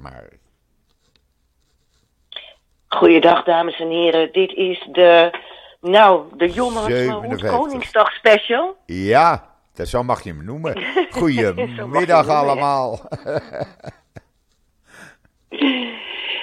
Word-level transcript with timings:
maar. 0.00 0.28
Goeiedag, 2.88 3.44
dames 3.44 3.80
en 3.80 3.90
heren. 3.90 4.32
Dit 4.32 4.52
is 4.52 4.88
de, 4.92 5.38
nou, 5.80 6.36
de 6.36 6.50
Jonne 6.50 6.80
57. 6.80 7.50
Koningsdag 7.50 8.12
special. 8.12 8.76
Ja, 8.86 9.48
dat 9.74 9.88
zo 9.88 10.02
mag 10.02 10.22
je 10.22 10.30
hem 10.30 10.44
noemen. 10.44 10.84
Goedemiddag 11.10 12.28
allemaal. 12.28 12.98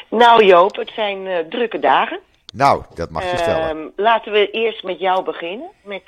Nou 0.09 0.45
Joop, 0.45 0.75
het 0.75 0.91
zijn 0.95 1.27
eh, 1.27 1.37
drukke 1.49 1.79
dagen. 1.79 2.19
nou, 2.53 2.83
dat 2.93 3.09
mag 3.09 3.31
je 3.31 3.37
stellen. 3.37 3.69
Ehm, 3.69 3.87
laten 3.95 4.31
we 4.31 4.51
eerst 4.51 4.83
met 4.83 4.99
jou 4.99 5.23
beginnen. 5.23 5.69
Met 5.83 6.03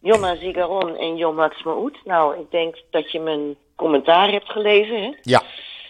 Jonna 0.00 0.36
Zigaron 0.36 0.96
en 0.96 1.16
Jon 1.16 1.34
Matsmaoet. 1.34 1.98
Nou, 2.04 2.40
ik 2.40 2.50
denk 2.50 2.76
dat 2.90 3.12
je 3.12 3.20
mijn 3.20 3.56
commentaar 3.76 4.30
hebt 4.30 4.50
gelezen. 4.50 5.02
Hè? 5.02 5.12
Ja, 5.22 5.42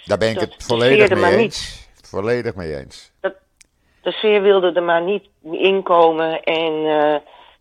daar 0.05 0.19
ben 0.19 0.29
ik 0.29 0.39
dat 0.39 0.53
het 0.53 0.65
volledig 0.65 1.15
mee 1.15 1.37
eens. 1.37 1.89
Volledig 2.03 2.55
mee 2.55 2.77
eens. 2.77 3.13
De 4.03 4.13
sfeer 4.13 4.43
wilde 4.43 4.73
er 4.73 4.83
maar 4.83 5.03
niet 5.03 5.25
inkomen. 5.51 6.43
En 6.43 6.87
eh 6.87 7.15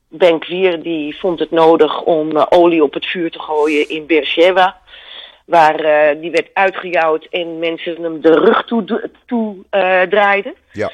Benkwier 0.10 0.82
die 0.84 1.20
vond 1.20 1.40
het 1.40 1.52
nodig 1.52 2.02
om 2.02 2.38
eh, 2.38 2.46
olie 2.50 2.84
op 2.84 2.94
het 2.94 3.06
vuur 3.06 3.32
te 3.32 3.40
gooien 3.40 3.90
in 3.90 4.06
Beersheba. 4.06 4.78
Waar 5.46 5.80
eh, 5.80 6.22
die 6.22 6.32
werd 6.32 6.50
uitgejouwd 6.54 7.28
en 7.30 7.60
mensen 7.60 8.04
hem 8.04 8.22
de 8.22 8.40
rug 8.40 8.66
toe, 8.66 9.10
toe 9.26 9.56
draaiden. 10.10 10.56
Ja. 10.72 10.92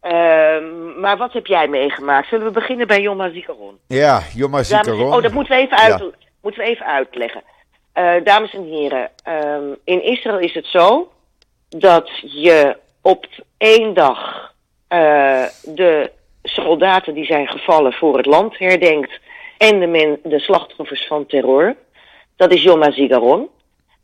Ehm, 0.00 1.00
maar 1.00 1.16
wat 1.16 1.32
heb 1.32 1.46
jij 1.46 1.68
meegemaakt? 1.68 2.28
Zullen 2.28 2.46
we 2.46 2.52
beginnen 2.52 2.86
bij 2.86 3.00
Jomma 3.00 3.30
Zikaron? 3.30 3.78
Ja, 3.86 4.22
Zikaron. 4.62 5.12
Oh, 5.12 5.22
dat 5.22 5.32
moeten 5.32 5.56
we 5.56 5.62
even, 5.62 5.78
uit, 5.78 5.98
Ja. 5.98 6.10
moeten 6.40 6.60
we 6.62 6.68
even 6.68 6.86
uitleggen. 6.86 7.42
Eh, 7.92 8.14
dames 8.24 8.54
en 8.54 8.64
heren, 8.64 9.10
ehm, 9.24 9.74
in 9.84 10.02
Israël 10.02 10.38
is 10.38 10.54
het 10.54 10.66
zo 10.66 11.12
dat 11.68 12.10
je 12.20 12.76
op 13.02 13.26
één 13.58 13.94
dag 13.94 14.50
eh, 14.88 15.44
de 15.64 16.10
soldaten 16.42 17.14
die 17.14 17.24
zijn 17.24 17.48
gevallen 17.48 17.92
voor 17.92 18.16
het 18.16 18.26
land 18.26 18.58
herdenkt 18.58 19.20
en 19.58 19.80
de, 19.80 19.86
men, 19.86 20.18
de 20.22 20.38
slachtoffers 20.38 21.06
van 21.06 21.26
terror. 21.26 21.76
Dat 22.36 22.52
is 22.52 22.62
Yom 22.62 22.82
HaZikaron. 22.82 23.48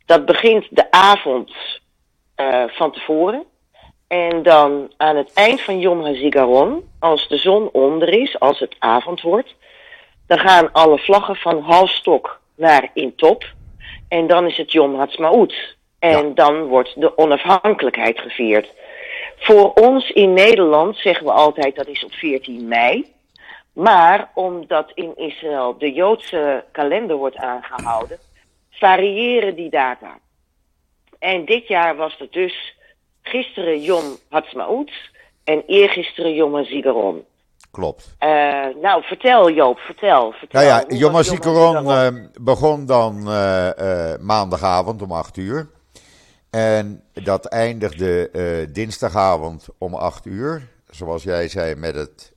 Dat 0.05 0.25
begint 0.25 0.67
de 0.69 0.91
avond 0.91 1.51
eh, 2.35 2.63
van 2.67 2.91
tevoren. 2.91 3.43
En 4.07 4.43
dan 4.43 4.91
aan 4.97 5.15
het 5.15 5.33
eind 5.33 5.61
van 5.61 5.79
Yom 5.79 6.05
HaZikaron, 6.05 6.89
als 6.99 7.27
de 7.27 7.37
zon 7.37 7.69
onder 7.71 8.09
is, 8.09 8.39
als 8.39 8.59
het 8.59 8.75
avond 8.79 9.21
wordt, 9.21 9.55
dan 10.27 10.39
gaan 10.39 10.71
alle 10.71 10.97
vlaggen 10.97 11.35
van 11.35 11.61
halfstok 11.61 12.39
naar 12.55 12.89
in 12.93 13.15
top. 13.15 13.57
En 14.09 14.27
dan 14.27 14.45
is 14.47 14.57
het 14.57 14.71
Yom 14.71 14.95
Ha'atzmaut. 14.95 15.77
En 15.99 16.27
Ja. 16.27 16.33
dan 16.33 16.63
wordt 16.63 17.01
de 17.01 17.17
onafhankelijkheid 17.17 18.19
gevierd. 18.19 18.73
Voor 19.37 19.73
ons 19.73 20.09
in 20.09 20.33
Nederland 20.33 20.97
zeggen 20.97 21.25
we 21.25 21.31
altijd 21.31 21.75
dat 21.75 21.87
is 21.87 22.03
op 22.03 22.13
14 22.13 22.67
mei. 22.67 23.13
Maar 23.73 24.31
omdat 24.33 24.91
in 24.93 25.13
Israël 25.15 25.77
de 25.77 25.91
Joodse 25.91 26.63
kalender 26.71 27.15
wordt 27.15 27.35
aangehouden, 27.35 28.19
variëren 28.69 29.55
die 29.55 29.69
data. 29.69 30.19
En 31.19 31.45
dit 31.45 31.67
jaar 31.67 31.95
was 31.95 32.15
het 32.17 32.33
dus 32.33 32.75
gisteren 33.21 33.81
Yom 33.81 34.17
Ha'atzmaut 34.29 34.91
en 35.43 35.63
eergisteren 35.67 36.33
Yom 36.33 36.55
HaZikaron. 36.55 37.25
Klopt. 37.71 38.15
Eh, 38.17 38.29
nou, 38.81 39.03
vertel 39.03 39.51
Joop, 39.51 39.77
vertel. 39.79 40.31
vertel. 40.31 40.61
Nou 40.61 40.65
ja, 40.65 41.11
HaZikaron 41.11 41.83
HaZikaron? 41.83 41.91
eh, 41.91 42.41
begon 42.41 42.85
dan 42.85 43.31
eh, 43.31 44.13
maandagavond 44.19 45.01
om 45.01 45.11
8 45.11 45.37
uur. 45.37 45.69
En 46.49 47.03
dat 47.13 47.45
eindigde 47.45 48.29
dinsdagavond 48.71 49.67
om 49.77 49.93
8 49.93 50.25
uur. 50.25 50.67
Zoals 50.89 51.23
jij 51.23 51.47
zei, 51.47 51.75
met 51.75 51.95
het 51.95 52.33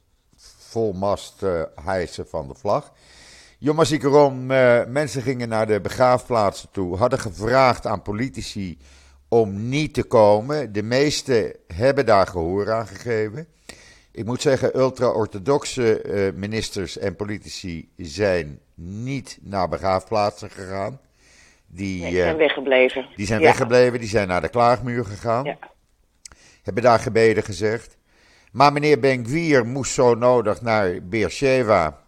volmast 0.58 1.40
hijsen 1.84 2.28
van 2.28 2.48
de 2.48 2.54
vlag. 2.54 2.92
HaZikaron, 3.70 4.50
eh, 4.50 4.80
mensen 4.86 5.22
gingen 5.22 5.48
naar 5.48 5.66
de 5.66 5.80
begraafplaatsen 5.80 6.68
toe, 6.72 6.96
hadden 6.96 7.18
gevraagd 7.18 7.86
aan 7.86 8.02
politici 8.02 8.78
om 9.28 9.68
niet 9.68 9.94
te 9.94 10.02
komen. 10.02 10.72
De 10.72 10.82
meesten 10.82 11.56
hebben 11.74 12.06
daar 12.06 12.26
gehoor 12.26 12.72
aan 12.72 12.86
gegeven. 12.86 13.46
Ik 14.12 14.24
moet 14.24 14.40
zeggen, 14.42 14.78
ultra-orthodoxe 14.78 16.00
eh, 16.02 16.32
ministers 16.34 16.98
en 16.98 17.16
politici 17.16 17.88
zijn 17.96 18.58
niet 18.74 19.38
naar 19.42 19.68
begraafplaatsen 19.68 20.50
gegaan. 20.50 21.00
Die, 21.66 22.00
Nee, 22.02 22.10
eh, 22.16 22.22
zijn 22.22 22.36
weggebleven. 22.36 23.06
die 23.16 23.26
zijn 23.26 23.40
Ja. 23.40 23.46
weggebleven, 23.46 24.00
die 24.00 24.08
zijn 24.08 24.28
naar 24.28 24.40
de 24.40 24.48
klaagmuur 24.48 25.04
gegaan. 25.04 25.44
Ja. 25.44 25.58
Hebben 26.62 26.82
daar 26.82 26.98
gebeden 26.98 27.42
gezegd. 27.42 27.96
Maar 28.52 28.72
meneer 28.72 28.98
Ben-Gvir 29.00 29.66
moest 29.66 29.92
zo 29.92 30.14
nodig 30.14 30.60
naar 30.62 30.98
Beersheva. 31.02 32.00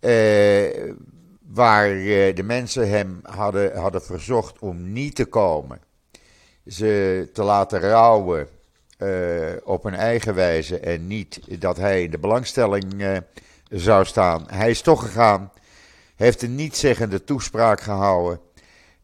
eh, 0.00 0.90
waar 1.48 1.90
eh, 1.90 2.34
de 2.34 2.42
mensen 2.44 2.88
hem 2.90 3.20
hadden, 3.22 3.76
hadden 3.76 4.02
verzocht 4.02 4.58
om 4.58 4.92
niet 4.92 5.14
te 5.14 5.24
komen. 5.24 5.80
Ze 6.66 7.28
te 7.32 7.42
laten 7.42 7.80
rouwen 7.80 8.40
eh, 8.40 8.46
op 9.64 9.82
hun 9.82 9.94
eigen 9.94 10.34
wijze 10.34 10.78
en 10.78 11.06
niet 11.06 11.60
dat 11.60 11.76
hij 11.76 12.02
in 12.02 12.10
de 12.10 12.18
belangstelling 12.18 13.02
eh, 13.02 13.16
zou 13.70 14.04
staan. 14.04 14.44
Hij 14.50 14.70
is 14.70 14.80
toch 14.80 15.02
gegaan, 15.02 15.52
heeft 16.16 16.42
een 16.42 16.54
nietzeggende 16.54 17.24
toespraak 17.24 17.80
gehouden. 17.80 18.40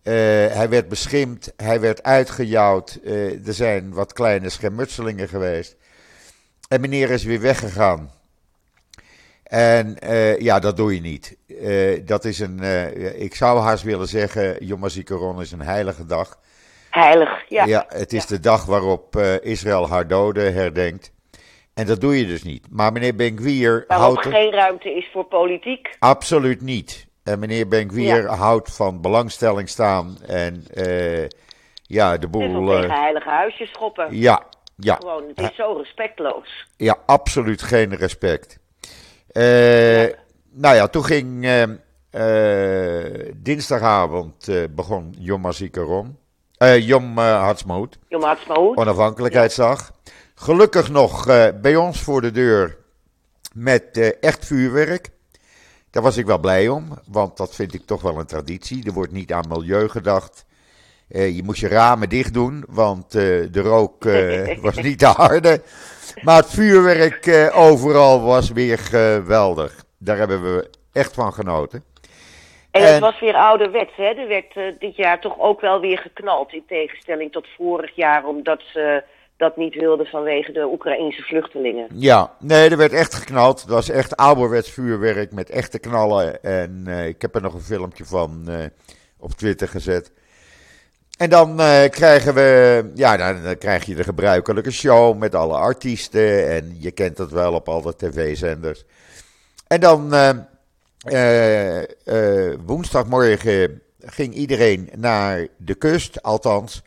Eh, 0.02 0.14
hij 0.54 0.68
werd 0.68 0.88
beschimpt, 0.88 1.52
hij 1.56 1.80
werd 1.80 2.02
uitgejouwd. 2.02 2.98
eh, 3.04 3.46
er 3.46 3.54
zijn 3.54 3.92
wat 3.92 4.12
kleine 4.12 4.48
schermutselingen 4.48 5.28
geweest. 5.28 5.76
En 6.68 6.80
meneer 6.80 7.10
is 7.10 7.24
weer 7.24 7.40
weggegaan. 7.40 8.10
En 9.42 9.98
eh, 9.98 10.38
ja, 10.38 10.58
dat 10.58 10.76
doe 10.76 10.94
je 10.94 11.00
niet. 11.00 11.36
Eh, 11.60 12.06
dat 12.06 12.24
is 12.24 12.38
een, 12.38 12.60
eh, 12.62 13.20
ik 13.20 13.34
zou 13.34 13.60
haast 13.60 13.82
willen 13.84 14.08
zeggen, 14.08 14.64
Yom 14.64 14.82
HaZikaron 14.82 15.40
is 15.40 15.52
een 15.52 15.60
heilige 15.60 16.06
dag. 16.06 16.38
Heilig, 16.98 17.44
ja. 17.48 17.64
Ja, 17.64 17.84
het 17.88 18.12
is 18.12 18.26
de 18.26 18.40
dag 18.40 18.64
waarop 18.64 19.16
eh, 19.16 19.40
Israël 19.40 19.88
haar 19.88 20.08
doden 20.08 20.54
herdenkt. 20.54 21.12
En 21.74 21.86
dat 21.86 22.00
doe 22.00 22.18
je 22.18 22.26
dus 22.26 22.42
niet. 22.42 22.66
Maar 22.70 22.92
meneer 22.92 23.16
Waarop 23.88 24.06
houdt 24.06 24.24
er 24.24 24.32
geen 24.32 24.50
ruimte 24.52 24.96
is 24.96 25.08
voor 25.12 25.24
politiek. 25.24 25.96
absoluut 25.98 26.60
niet. 26.60 27.06
En 27.24 27.38
meneer 27.38 27.68
Ben-Gvir 27.68 28.22
Ja. 28.22 28.34
houdt 28.34 28.74
van 28.76 29.00
belangstelling 29.00 29.68
staan 29.68 30.16
en 30.26 30.64
eh, 30.74 31.26
ja, 31.82 32.16
de 32.16 32.24
En 32.26 32.30
boel... 32.30 32.66
tegen 32.66 32.90
eh, 32.90 33.00
heilige 33.00 33.28
huisjes 33.28 33.70
schoppen. 33.70 34.16
ja, 34.16 34.42
ja, 34.76 34.94
Gewoon, 34.94 35.24
het 35.28 35.40
is 35.40 35.54
zo 35.56 35.72
respectloos. 35.72 36.66
ja, 36.76 36.96
absoluut 37.06 37.62
geen 37.62 37.96
respect. 37.96 38.58
Nou 40.52 40.74
ja, 40.74 40.88
toen 40.88 41.04
ging 41.04 41.46
dinsdagavond 43.36 44.48
begon 44.74 45.14
Yom 45.18 45.44
HaZikaron. 45.44 46.18
Eh 46.58 46.78
Yom 46.86 47.18
uh, 47.18 47.24
Ha'atzmaut. 47.24 47.98
Jom 48.08 48.22
Ha'atzmaut. 48.22 48.76
onafhankelijkheidsdag. 48.76 49.90
Gelukkig 50.34 50.90
nog 50.90 51.26
eh, 51.28 51.46
bij 51.60 51.76
ons 51.76 52.00
voor 52.02 52.20
de 52.20 52.30
deur 52.30 52.76
met 53.54 53.96
eh, 53.96 54.10
echt 54.20 54.46
vuurwerk. 54.46 55.10
Daar 55.90 56.02
was 56.02 56.16
ik 56.16 56.26
wel 56.26 56.38
blij 56.38 56.68
om, 56.68 56.98
want 57.06 57.36
dat 57.36 57.54
vind 57.54 57.74
ik 57.74 57.86
toch 57.86 58.02
wel 58.02 58.18
een 58.18 58.26
traditie. 58.26 58.86
Er 58.86 58.92
wordt 58.92 59.12
niet 59.12 59.32
aan 59.32 59.48
milieu 59.48 59.88
gedacht. 59.88 60.44
Eh, 61.08 61.36
je 61.36 61.42
moest 61.42 61.60
je 61.60 61.68
ramen 61.68 62.08
dicht 62.08 62.34
doen, 62.34 62.64
want 62.68 63.04
eh, 63.14 63.22
de 63.50 63.60
rook 63.60 64.04
eh, 64.04 64.58
was 64.62 64.76
niet 64.76 64.98
te 64.98 65.06
harde. 65.06 65.62
Maar 66.22 66.36
het 66.36 66.50
vuurwerk 66.50 67.26
eh, 67.26 67.58
overal 67.58 68.20
was 68.22 68.50
weer 68.50 68.78
geweldig. 68.78 69.84
Daar 69.98 70.18
hebben 70.18 70.42
we 70.42 70.70
echt 70.92 71.14
van 71.14 71.32
genoten. 71.32 71.84
En 72.78 72.86
En- 72.86 72.92
het 72.92 73.02
was 73.02 73.20
weer 73.20 73.34
ouderwets, 73.34 73.96
hè? 73.96 74.04
Er 74.04 74.28
werd 74.28 74.56
eh, 74.56 74.62
dit 74.78 74.96
jaar 74.96 75.20
toch 75.20 75.38
ook 75.38 75.60
wel 75.60 75.80
weer 75.80 75.98
geknald. 75.98 76.52
In 76.52 76.64
tegenstelling 76.66 77.32
tot 77.32 77.46
vorig 77.56 77.94
jaar, 77.94 78.24
omdat 78.24 78.60
ze 78.72 79.02
dat 79.36 79.56
niet 79.56 79.74
wilden 79.74 80.06
vanwege 80.06 80.52
de 80.52 80.66
Oekraïnse 80.66 81.22
vluchtelingen. 81.22 81.86
Ja, 81.94 82.32
nee, 82.38 82.70
er 82.70 82.76
werd 82.76 82.92
echt 82.92 83.14
geknald. 83.14 83.60
Het 83.60 83.70
was 83.70 83.88
echt 83.90 84.16
ouderwets 84.16 84.70
vuurwerk 84.70 85.32
met 85.32 85.50
echte 85.50 85.78
knallen. 85.78 86.42
En 86.42 86.82
eh, 86.86 87.06
ik 87.06 87.22
heb 87.22 87.34
er 87.34 87.42
nog 87.42 87.54
een 87.54 87.60
filmpje 87.60 88.04
van 88.04 88.44
eh, 88.48 88.54
op 89.18 89.30
Twitter 89.32 89.68
gezet. 89.68 90.12
En 91.18 91.30
dan 91.30 91.56
krijgen 91.90 92.34
we, 92.34 92.90
ja, 92.94 93.16
dan, 93.16 93.42
dan 93.42 93.58
krijg 93.58 93.84
je 93.84 93.94
de 93.94 94.04
gebruikelijke 94.04 94.70
show 94.72 95.16
met 95.16 95.34
alle 95.34 95.56
artiesten. 95.56 96.48
En 96.50 96.76
je 96.78 96.90
kent 96.90 97.18
het 97.18 97.30
wel 97.30 97.54
op 97.54 97.68
alle 97.68 97.96
tv-zenders. 97.96 98.84
En 99.66 99.80
dan 99.80 100.14
eh, 100.98 101.78
eh, 101.78 101.84
eh, 102.04 102.58
woensdagmorgen 102.66 103.82
ging 104.00 104.34
iedereen 104.34 104.90
naar 104.96 105.46
de 105.56 105.74
kust, 105.74 106.22
althans 106.22 106.82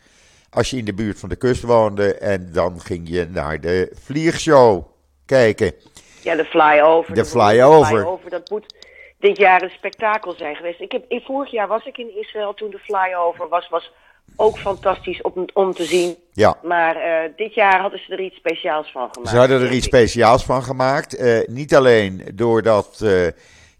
als 0.50 0.69
je 0.69 0.78
in 0.78 0.86
de 0.86 0.94
buurt 0.94 1.19
van 1.19 1.30
de 1.30 1.36
kust 1.36 1.63
woonde. 1.63 2.16
En 2.16 2.50
dan 2.54 2.80
ging 2.80 3.10
je 3.10 3.28
naar 3.30 3.60
de 3.60 3.92
vliegshow 4.04 4.84
kijken. 5.25 5.74
Ja, 6.22 6.36
de 6.36 6.46
flyover. 6.46 7.13
De 7.13 7.22
De 7.22 7.28
flyover. 7.28 8.00
flyover, 8.00 8.30
dat 8.30 8.50
moet 8.50 8.75
dit 9.19 9.38
jaar 9.38 9.62
een 9.62 9.69
spektakel 9.69 10.34
zijn 10.34 10.56
geweest. 10.56 10.80
Ik 10.81 10.92
heb, 10.92 11.06
in 11.08 11.22
vorig 11.22 11.52
jaar 11.52 11.68
was 11.68 11.86
ik 11.86 11.98
in 11.98 12.18
Israël 12.18 12.54
toen 12.54 12.69
de 12.69 12.80
flyover 12.80 13.48
was. 13.48 13.69
Was 13.69 13.92
ook 14.36 14.58
fantastisch 14.58 15.22
om, 15.22 15.46
om 15.54 15.74
te 15.74 15.84
zien. 15.84 16.16
Ja. 16.34 16.58
Maar 16.63 16.96
uh, 16.96 17.31
dit 17.36 17.54
jaar 17.54 17.81
hadden 17.81 18.00
ze 18.00 18.13
er 18.13 18.22
iets 18.22 18.36
speciaals 18.36 18.92
van 18.92 19.10
gemaakt. 19.12 19.30
Ze 19.30 19.38
hadden 19.38 19.62
er 19.62 19.72
iets 19.72 19.86
speciaals 19.86 20.46
van 20.46 20.63
gemaakt. 20.63 21.19
Uh, 21.19 21.48
niet 21.48 21.75
alleen 21.75 22.24
doordat 22.34 23.00
uh, 23.04 23.28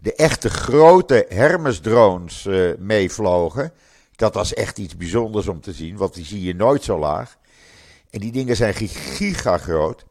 de 0.02 0.14
echte 0.14 0.50
grote 0.50 1.26
Hermes-drones 1.28 2.48
meevlogen. 2.78 3.72
Dat 4.16 4.34
was 4.34 4.54
echt 4.54 4.78
iets 4.78 4.96
bijzonders 4.96 5.48
om 5.48 5.60
te 5.60 5.72
zien, 5.72 5.96
want 5.96 6.14
die 6.14 6.24
zie 6.24 6.42
je 6.42 6.54
nooit 6.54 6.84
zo 6.84 6.98
laag. 6.98 7.36
En 8.10 8.20
die 8.20 8.32
dingen 8.32 8.56
zijn 8.56 8.74
giga 8.74 9.58
groot. 9.58 10.04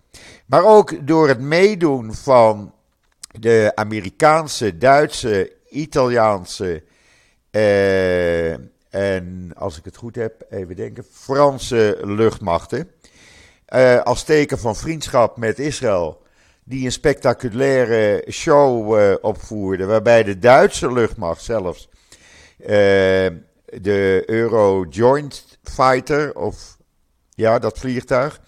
Maar 0.46 0.66
ook 0.66 1.08
door 1.08 1.28
het 1.28 1.40
meedoen 1.40 2.14
van 2.14 2.74
de 3.40 3.72
Amerikaanse, 3.76 4.78
Duitse, 4.78 5.52
Italiaanse 5.70 6.84
uh, 7.52 8.52
en 8.90 9.52
als 9.56 9.78
ik 9.78 9.86
het 9.86 9.98
goed 9.98 10.16
heb, 10.16 10.46
even 10.50 10.76
denken, 10.76 11.06
Franse 11.12 11.98
luchtmachten. 12.02 12.92
Uh, 13.70 14.02
als 14.02 14.24
teken 14.24 14.60
van 14.60 14.76
vriendschap 14.76 15.38
met 15.38 15.60
Israël, 15.60 16.21
die 16.72 16.86
een 16.86 16.92
spectaculaire 16.92 18.26
show 18.30 19.00
uh, 19.00 19.16
opvoerde, 19.22 19.86
waarbij 19.86 20.24
de 20.24 20.40
Duitse 20.40 20.92
luchtmacht 20.94 21.44
zelfs 21.44 21.90
de 23.82 24.24
Euro 24.26 24.86
Joint 24.90 25.60
Fighter, 25.64 26.36
of 26.36 26.78
ja, 27.30 27.60
dat 27.60 27.80
vliegtuig, 27.80 28.40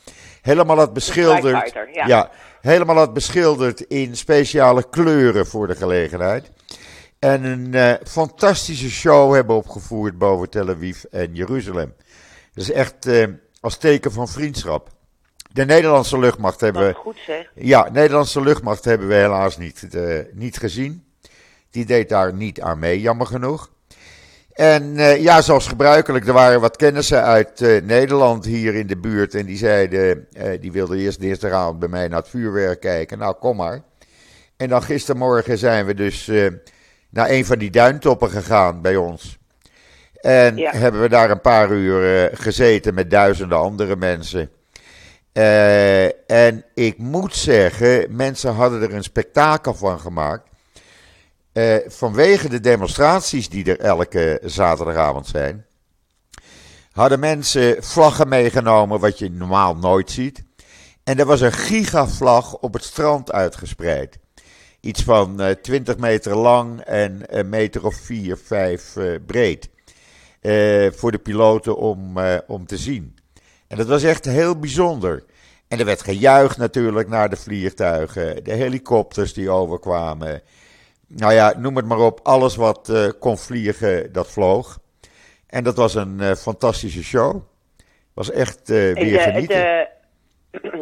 helemaal 0.42 0.78
had 0.78 0.94
beschilderd. 0.94 1.74
Ja. 1.94 2.08
ja, 2.08 2.32
helemaal 2.62 2.96
had 2.96 3.14
beschilderd 3.14 3.82
in 3.82 4.18
speciale 4.18 4.90
kleuren 4.90 5.46
voor 5.48 5.68
de 5.68 5.76
gelegenheid. 5.76 6.52
En 7.20 7.44
een 7.44 7.74
uh, 7.74 7.94
fantastische 8.08 8.90
show 8.90 9.34
hebben 9.34 9.56
opgevoerd 9.56 10.18
boven 10.18 10.50
Tel 10.50 10.70
Aviv 10.70 11.04
en 11.04 11.36
Jeruzalem. 11.36 11.94
Dat 12.54 12.64
is 12.64 12.72
echt 12.72 13.10
als 13.60 13.78
teken 13.78 14.12
van 14.12 14.28
vriendschap. 14.28 14.90
De 15.54 15.66
Nederlandse 15.66 16.20
luchtmacht 16.20 16.62
hebben 16.62 16.88
we. 16.88 16.94
Goed 16.94 17.18
zeg. 17.26 17.52
Ja, 17.56 17.90
Nederlandse 17.92 18.42
luchtmacht 18.42 18.86
hebben 18.86 19.08
we 19.08 19.14
helaas 19.14 19.58
niet, 19.58 19.88
uh, 19.92 20.20
niet 20.34 20.58
gezien. 20.58 21.04
Die 21.70 21.86
deed 21.86 22.10
daar 22.10 22.34
niet 22.34 22.62
aan 22.62 22.80
mee, 22.80 23.02
jammer 23.02 23.28
genoeg. 23.28 23.72
En 24.54 24.94
ja, 25.22 25.42
zoals 25.42 25.68
gebruikelijk, 25.68 26.28
er 26.28 26.34
waren 26.34 26.62
wat 26.62 26.76
kennissen 26.76 27.24
uit 27.24 27.60
Nederland 27.84 28.46
hier 28.46 28.76
in 28.76 28.88
de 28.88 28.98
buurt. 28.98 29.36
En 29.36 29.46
die 29.46 29.58
zeiden, 29.58 30.28
die 30.60 30.72
wilden 30.72 30.98
eerst 30.98 31.20
dinsdagavond 31.20 31.80
bij 31.80 31.90
mij 31.90 32.08
naar 32.08 32.20
het 32.20 32.30
vuurwerk 32.30 32.80
kijken. 32.80 33.18
Nou, 33.18 33.36
kom 33.40 33.56
maar. 33.56 33.82
En 34.58 34.70
dan 34.70 34.84
gistermorgen 34.84 35.58
zijn 35.58 35.86
we 35.86 35.94
dus 35.94 36.32
naar 37.10 37.30
een 37.30 37.46
van 37.46 37.58
die 37.60 37.72
duintoppen 37.72 38.30
gegaan 38.30 38.82
bij 38.82 38.96
ons. 38.96 39.38
En 40.14 40.58
Ja. 40.58 40.72
hebben 40.72 41.02
we 41.02 41.10
daar 41.10 41.32
een 41.32 41.42
paar 41.42 41.72
uur 41.72 42.30
eh, 42.32 42.38
gezeten 42.40 42.94
met 42.94 43.10
duizenden 43.12 43.58
andere 43.58 43.96
mensen. 43.96 44.50
Eh, 45.34 46.32
en 46.32 46.66
ik 46.74 46.98
moet 46.98 47.36
zeggen, 47.36 48.16
mensen 48.16 48.54
hadden 48.54 48.82
er 48.82 48.94
een 48.94 49.04
spektakel 49.04 49.74
van 49.74 50.00
gemaakt. 50.00 50.50
Eh, 51.52 51.76
vanwege 51.88 52.50
de 52.50 52.60
demonstraties 52.60 53.50
die 53.50 53.66
er 53.66 53.80
elke 53.80 54.40
zaterdagavond 54.44 55.28
zijn, 55.28 55.66
hadden 56.92 57.20
mensen 57.20 57.84
vlaggen 57.84 58.28
meegenomen, 58.28 59.00
wat 59.00 59.20
je 59.20 59.32
normaal 59.32 59.76
nooit 59.76 60.12
ziet. 60.12 60.44
En 61.04 61.20
er 61.20 61.26
was 61.26 61.42
een 61.42 61.52
gigavlag 61.52 62.58
op 62.58 62.74
het 62.74 62.84
strand 62.84 63.32
uitgespreid. 63.32 64.20
Iets 64.80 65.04
van 65.04 65.42
eh 65.42 65.56
20 65.56 65.98
meter 65.98 66.36
lang 66.36 66.82
en 66.82 67.22
een 67.40 67.50
meter 67.50 67.86
of 67.86 67.96
4, 67.96 68.38
5 68.38 68.96
eh, 68.96 69.16
breed. 69.26 69.70
Voor 70.96 71.12
de 71.12 71.20
piloten 71.24 71.78
om, 71.78 72.18
om 72.48 72.66
te 72.66 72.78
zien. 72.78 73.16
En 73.74 73.80
dat 73.80 73.88
was 73.88 74.04
echt 74.04 74.26
heel 74.26 74.60
bijzonder. 74.60 75.24
En 75.68 75.80
er 75.80 75.86
werd 75.86 76.02
gejuicht 76.02 76.58
natuurlijk 76.58 77.10
naar 77.10 77.30
de 77.30 77.36
vliegtuigen, 77.36 78.44
de 78.44 78.54
helikopters 78.54 79.34
die 79.34 79.50
overkwamen. 79.50 80.42
Nou 81.08 81.34
ja, 81.34 81.54
noem 81.58 81.76
het 81.76 81.86
maar 81.86 82.00
op, 82.00 82.20
alles 82.24 82.56
wat 82.56 82.90
eh, 82.90 83.10
kon 83.20 83.38
vliegen, 83.38 84.12
dat 84.12 84.32
vloog. 84.32 84.80
En 85.48 85.64
dat 85.64 85.78
was 85.78 85.96
een 85.96 86.20
eh, 86.20 86.32
fantastische 86.32 87.04
show. 87.04 87.42
Was 88.14 88.32
echt 88.32 88.70
eh, 88.70 88.94
weer 88.94 89.20
genieten. 89.20 89.58
de, 89.58 89.88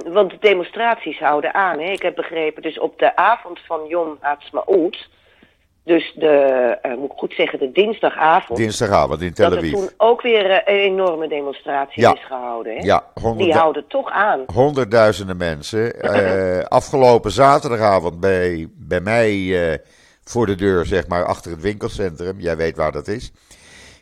want 0.18 0.32
de 0.32 0.38
demonstraties 0.40 1.20
houden 1.20 1.54
aan. 1.54 1.80
Hè? 1.80 1.92
Ik 1.92 2.02
heb 2.02 2.16
begrepen, 2.16 2.62
dus 2.62 2.80
op 2.80 3.00
de 3.00 3.16
avond 3.16 3.60
van 3.66 3.88
Yom 3.88 4.18
Ha'atzmaut, 4.20 5.10
dus 5.84 6.14
de, 6.16 6.28
eh, 6.82 6.96
moet 6.98 7.12
ik 7.12 7.18
goed 7.18 7.34
zeggen, 7.34 7.60
de 7.60 7.72
dinsdagavond, 7.72 8.60
Dinsdagavond 8.60 9.22
in 9.22 9.34
Tel 9.34 9.50
dat 9.50 9.58
er 9.58 9.64
Aviv. 9.64 9.74
toen 9.74 9.90
ook 9.98 10.22
weer 10.22 10.50
eh, 10.52 10.76
een 10.76 10.82
enorme 10.82 11.28
demonstratie 11.28 12.02
Ja. 12.02 12.14
is 12.14 12.26
gehouden. 12.26 12.78
Hè? 12.78 12.84
Ja, 12.84 13.04
Die 13.38 13.54
houden 13.54 13.88
toch 13.88 14.10
aan. 14.12 14.44
honderdduizenden 14.54 15.38
mensen. 15.38 15.94
Eh, 16.02 16.64
afgelopen 16.64 17.32
zaterdagavond 17.32 18.20
bij, 18.20 18.68
bij 18.74 19.00
mij 19.02 19.82
voor 20.24 20.46
de 20.46 20.56
deur, 20.56 20.86
zeg 20.86 21.08
maar, 21.08 21.26
achter 21.26 21.52
het 21.52 21.62
winkelcentrum. 21.62 22.40
Jij 22.40 22.58
weet 22.58 22.76
waar 22.78 22.92
dat 22.92 23.08
is. 23.08 23.32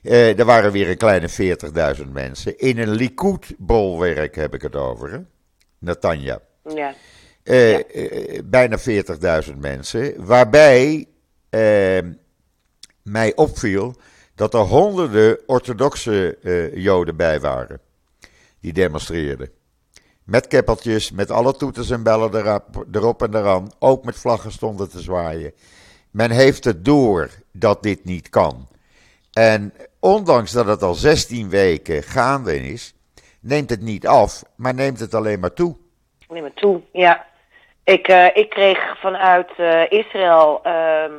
Er 0.04 0.46
waren 0.46 0.72
weer 0.72 0.90
een 0.90 0.98
kleine 0.98 1.28
40.000 1.30 2.12
mensen. 2.14 2.58
In 2.58 2.78
een 2.80 2.90
Likud-bolwerk 2.90 4.36
heb 4.36 4.54
ik 4.54 4.62
het 4.62 4.76
over, 4.76 5.12
hè? 5.12 5.18
Natanja. 5.80 6.40
Ja. 6.76 6.94
Ja. 7.44 7.82
bijna 8.46 8.78
40.000 9.50 9.58
mensen. 9.60 10.26
Waarbij 10.26 11.06
eh, 11.50 12.00
mij 13.04 13.36
opviel 13.36 13.96
dat 14.36 14.54
er 14.54 14.60
honderden 14.60 15.40
orthodoxe 15.46 16.38
eh, 16.44 16.76
Joden 16.76 17.16
bij 17.16 17.40
waren. 17.40 17.80
Die 18.62 18.74
demonstreerden. 18.74 19.50
Met 20.24 20.48
keppeltjes, 20.48 21.12
met 21.12 21.32
alle 21.32 21.54
toeters 21.54 21.90
en 21.90 22.04
bellen 22.04 22.64
erop, 22.92 23.22
en 23.22 23.36
eraan. 23.36 23.72
Ook 23.80 24.04
met 24.04 24.16
vlaggen 24.16 24.52
stonden 24.52 24.90
te 24.90 25.00
zwaaien. 25.00 25.54
Men 26.12 26.32
heeft 26.32 26.64
het 26.64 26.86
door 26.86 27.30
dat 27.52 27.84
dit 27.84 28.06
niet 28.06 28.30
kan. 28.30 28.68
En 29.34 29.74
ondanks 30.00 30.52
dat 30.52 30.66
het 30.66 30.82
al 30.82 30.94
16 30.94 31.50
weken 31.50 32.04
gaande 32.04 32.62
is, 32.62 32.94
neemt 33.40 33.70
het 33.70 33.82
niet 33.82 34.08
af, 34.08 34.44
maar 34.56 34.74
neemt 34.74 35.00
het 35.00 35.14
alleen 35.14 35.40
maar 35.40 35.54
toe. 35.54 35.76
Neem 36.28 36.44
het 36.44 36.56
toe, 36.56 36.82
ja. 36.92 37.26
Ik, 37.84 38.08
eh, 38.08 38.26
ik 38.34 38.50
kreeg 38.50 39.00
vanuit 39.00 39.50
eh, 39.58 39.92
Israël 39.92 40.60
ehm, 40.64 41.12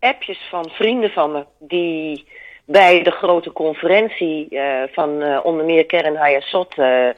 appjes 0.00 0.46
van 0.50 0.70
vrienden 0.70 1.10
van 1.10 1.32
me 1.32 1.44
die 1.58 2.26
bij 2.68 3.02
de 3.02 3.10
grote 3.10 3.52
conferentie 3.52 4.48
eh, 4.48 4.82
van 4.92 5.22
eh, 5.22 5.40
onder 5.42 5.64
meer 5.64 5.86
Keren 5.86 6.16
Hayasot 6.16 6.74
eh, 6.78 7.08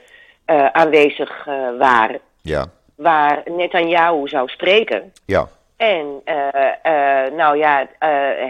aanwezig 0.73 1.45
waren, 1.79 2.21
Ja, 2.43 2.67
waar 2.95 3.43
Netanyahu 3.45 4.29
zou 4.29 4.49
spreken. 4.49 5.13
ja, 5.27 5.49
En 5.77 6.23
nou 7.37 7.57
ja, 7.57 7.89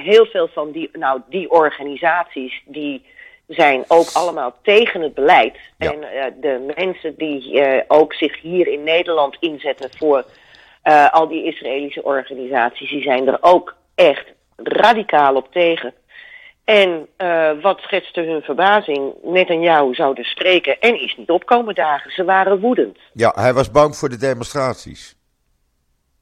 heel 0.02 0.26
veel 0.26 0.48
van 0.48 0.70
die, 0.70 0.90
nou, 0.92 1.20
die 1.28 1.50
organisaties 1.50 2.62
die 2.64 3.04
zijn 3.46 3.84
ook 3.88 4.06
allemaal 4.12 4.54
tegen 4.62 5.00
het 5.00 5.14
beleid. 5.14 5.56
Ja. 5.78 5.92
En 5.92 6.00
de 6.40 6.72
mensen 6.76 7.14
die 7.16 7.62
ook 7.88 8.14
zich 8.14 8.40
hier 8.40 8.66
in 8.66 8.82
Nederland 8.84 9.36
inzetten 9.40 9.90
voor 9.96 10.24
al 11.10 11.28
die 11.28 11.44
Israëlische 11.44 12.02
organisaties, 12.02 12.90
die 12.90 13.02
zijn 13.02 13.28
er 13.28 13.38
ook 13.40 13.74
echt 14.00 14.26
radicaal 14.56 15.34
op 15.34 15.52
tegen. 15.52 15.94
En 16.64 17.08
eh, 17.16 17.50
wat 17.62 17.80
schetste 17.80 18.20
hun 18.20 18.42
verbazing? 18.42 19.14
Netanyahu 19.22 19.94
zou 19.94 20.14
dus 20.14 20.30
spreken 20.30 20.80
en 20.80 21.00
is 21.00 21.16
niet 21.16 21.30
opkomen 21.30 21.74
dagen. 21.74 22.10
Ze 22.10 22.24
waren 22.24 22.60
woedend. 22.60 22.98
ja, 23.12 23.32
hij 23.34 23.52
was 23.52 23.70
bang 23.70 23.96
voor 23.96 24.08
de 24.08 24.16
demonstraties. 24.16 25.16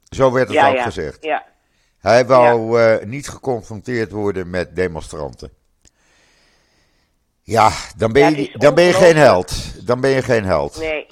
Zo 0.09 0.33
werd 0.33 0.49
het 0.49 0.57
ja, 0.57 0.69
ook 0.69 0.77
ja, 0.77 0.83
gezegd. 0.83 1.25
ja. 1.25 1.47
Hij 1.99 2.27
wou 2.27 2.81
eh, 2.81 3.05
niet 3.05 3.29
geconfronteerd 3.29 4.13
worden 4.13 4.51
met 4.51 4.77
demonstranten. 4.77 5.51
Ja, 7.43 7.71
dan 7.97 8.13
ben 8.13 8.37
je, 8.37 8.51
dan 8.53 8.75
ben 8.75 8.85
je 8.85 8.93
geen 8.93 9.17
held. 9.17 9.87
Dan 9.87 10.01
ben 10.01 10.11
je 10.11 10.23
geen 10.23 10.45
held. 10.45 10.79
Nee, 10.79 11.07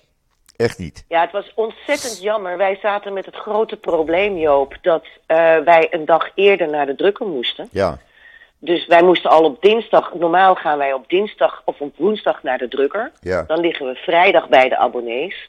Echt 0.57 0.79
niet. 0.79 1.05
Ja, 1.09 1.21
het 1.21 1.33
was 1.33 1.53
ontzettend 1.55 2.23
jammer. 2.23 2.57
Wij 2.57 2.79
zaten 2.83 3.13
met 3.13 3.27
het 3.27 3.35
grote 3.37 3.77
probleem, 3.77 4.37
Joop, 4.37 4.77
dat 4.83 5.05
eh, 5.27 5.57
wij 5.59 5.87
een 5.91 6.05
dag 6.05 6.31
eerder 6.35 6.69
naar 6.69 6.87
de 6.87 6.95
drukker 6.95 7.27
moesten. 7.27 7.69
Ja, 7.71 7.99
Dus 8.59 8.87
wij 8.87 9.03
moesten 9.03 9.31
al 9.31 9.45
op 9.45 9.63
dinsdag, 9.63 10.15
normaal 10.15 10.55
gaan 10.55 10.79
wij 10.79 10.93
op 10.93 11.09
dinsdag 11.09 11.63
of 11.65 11.81
op 11.81 11.97
woensdag 11.97 12.43
naar 12.43 12.59
de 12.59 12.69
drukker. 12.69 13.13
ja, 13.21 13.43
Dan 13.47 13.61
liggen 13.61 13.87
we 13.87 13.95
vrijdag 13.95 14.49
bij 14.49 14.69
de 14.69 14.77
abonnees. 14.77 15.49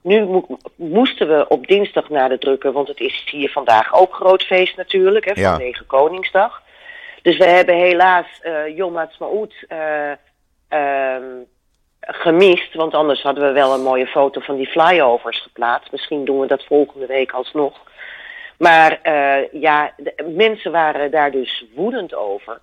Nu 0.00 0.24
mo- 0.24 0.46
moesten 0.76 1.28
we 1.28 1.48
op 1.48 1.66
dinsdag 1.66 2.08
naar 2.08 2.28
de 2.28 2.38
drukker, 2.38 2.72
want 2.72 2.88
het 2.88 3.00
is 3.00 3.26
hier 3.30 3.50
vandaag 3.50 3.94
ook 3.94 4.14
groot 4.14 4.42
feest 4.42 4.76
natuurlijk, 4.76 5.24
hè, 5.24 5.32
Ja. 5.40 5.50
vanwege 5.50 5.84
Koningsdag. 5.84 6.62
Dus 7.22 7.36
we 7.36 7.44
hebben 7.44 7.74
helaas 7.74 8.26
eh 8.42 8.76
Yom 8.76 8.96
Ha'atzmaut 8.96 9.54
eh, 9.68 10.10
ehm, 10.68 11.24
gemist, 12.06 12.74
want 12.74 12.94
anders 12.94 13.22
hadden 13.22 13.46
we 13.46 13.52
wel 13.52 13.74
een 13.74 13.82
mooie 13.82 14.06
foto 14.06 14.40
van 14.40 14.56
die 14.56 14.66
flyovers 14.66 15.42
geplaatst. 15.42 15.92
Misschien 15.92 16.24
doen 16.24 16.40
we 16.40 16.46
dat 16.46 16.64
volgende 16.64 17.06
week 17.06 17.32
alsnog. 17.32 17.80
Maar 18.58 19.00
eh, 19.02 19.52
ja, 19.52 19.92
de, 19.96 20.32
mensen 20.34 20.72
waren 20.72 21.10
daar 21.10 21.30
dus 21.30 21.64
woedend 21.74 22.14
over. 22.14 22.60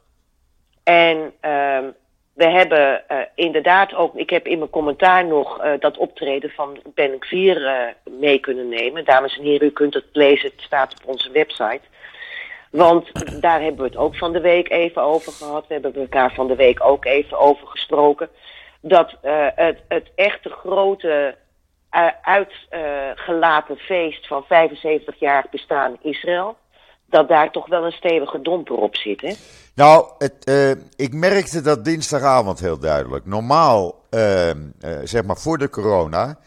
En 0.84 1.34
ehm, 1.40 1.86
we 2.34 2.46
hebben 2.46 3.04
uh, 3.12 3.18
inderdaad 3.36 3.94
ook, 3.94 4.16
ik 4.16 4.30
heb 4.30 4.48
in 4.48 4.58
mijn 4.58 4.70
commentaar 4.70 5.26
nog 5.26 5.64
uh, 5.64 5.72
dat 5.80 5.98
optreden 5.98 6.50
van 6.50 6.80
Ben 6.94 7.20
uh, 7.30 7.84
mee 8.20 8.40
kunnen 8.40 8.70
nemen. 8.70 9.06
Dames 9.06 9.38
en 9.38 9.44
heren, 9.44 9.68
u 9.68 9.72
kunt 9.72 9.94
het 9.94 10.06
lezen, 10.12 10.50
het 10.50 10.62
staat 10.62 10.94
op 10.94 11.10
onze 11.10 11.32
website. 11.32 11.82
Want 12.72 13.12
daar 13.42 13.62
hebben 13.62 13.82
we 13.82 13.88
het 13.88 13.98
ook 13.98 14.16
van 14.16 14.34
de 14.34 14.42
week 14.42 14.70
even 14.70 15.02
over 15.02 15.32
gehad. 15.32 15.68
We 15.68 15.74
hebben 15.74 15.96
elkaar 15.96 16.34
van 16.34 16.48
de 16.48 16.56
week 16.56 16.84
ook 16.84 17.06
even 17.06 17.40
over 17.40 17.68
gesproken. 17.68 18.30
Dat 18.82 19.16
het, 19.56 19.80
het 19.88 20.12
echte 20.16 20.50
grote 20.50 21.36
uitgelaten 22.22 23.78
feest 23.78 24.28
van 24.28 24.44
75 24.44 25.20
jaar 25.20 25.46
bestaan 25.52 25.98
Israël 26.02 26.58
dat 27.12 27.28
daar 27.28 27.52
toch 27.52 27.68
wel 27.68 27.86
een 27.86 27.92
stevige 27.92 28.42
domper 28.42 28.76
op 28.76 28.96
zit, 28.96 29.22
hè? 29.22 29.34
Nou, 29.76 30.06
het, 30.18 30.50
uh, 30.50 30.72
ik 30.96 31.14
merkte 31.14 31.62
dat 31.62 31.86
dinsdagavond 31.86 32.60
heel 32.60 32.80
duidelijk. 32.80 33.26
Normaal, 33.26 34.06
uh, 34.10 34.50
zeg 35.04 35.24
maar 35.24 35.38
voor 35.38 35.58
de 35.58 35.70
corona, 35.70 36.38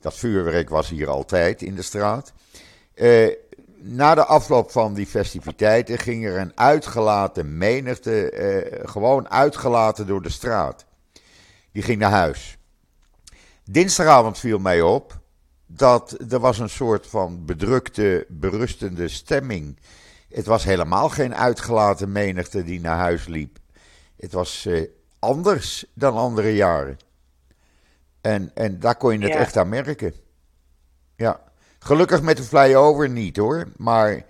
dat 0.00 0.14
vuurwerk 0.14 0.68
was 0.68 0.88
hier 0.88 1.08
altijd 1.08 1.62
in 1.62 1.74
de 1.74 1.82
straat. 1.82 2.32
na 3.78 4.14
de 4.14 4.24
afloop 4.24 4.70
van 4.70 4.94
die 4.94 5.06
festiviteiten 5.06 5.98
ging 5.98 6.26
er 6.26 6.38
een 6.38 6.52
uitgelaten 6.54 7.58
menigte, 7.58 8.32
gewoon 8.84 9.30
uitgelaten 9.30 10.06
door 10.06 10.22
de 10.22 10.30
straat. 10.30 10.86
Die 11.72 11.82
ging 11.82 11.98
naar 11.98 12.10
huis. 12.10 12.58
Dinsdagavond 13.64 14.38
viel 14.38 14.58
mij 14.58 14.82
op 14.82 15.20
dat 15.66 16.16
er 16.32 16.38
was 16.38 16.58
een 16.58 16.70
soort 16.70 17.06
van 17.06 17.44
bedrukte, 17.44 18.26
berustende 18.28 19.08
stemming 19.08 19.78
het 20.32 20.46
was 20.46 20.64
helemaal 20.64 21.08
geen 21.08 21.34
uitgelaten 21.34 22.12
menigte 22.12 22.64
die 22.64 22.80
naar 22.80 22.98
huis 22.98 23.26
liep. 23.26 23.58
Het 24.16 24.32
was 24.32 24.66
uh, 24.66 24.88
anders 25.18 25.84
dan 25.94 26.14
andere 26.14 26.54
jaren. 26.54 26.96
En, 28.20 28.50
en 28.54 28.78
daar 28.78 28.96
kon 28.96 29.12
je 29.12 29.18
het 29.18 29.32
Ja. 29.32 29.38
echt 29.38 29.56
aan 29.56 29.68
merken. 29.68 30.14
Ja. 31.16 31.40
Gelukkig 31.78 32.22
met 32.22 32.36
de 32.36 32.42
flyover 32.42 33.08
niet 33.08 33.36
hoor. 33.36 33.68
Maar 33.76 34.24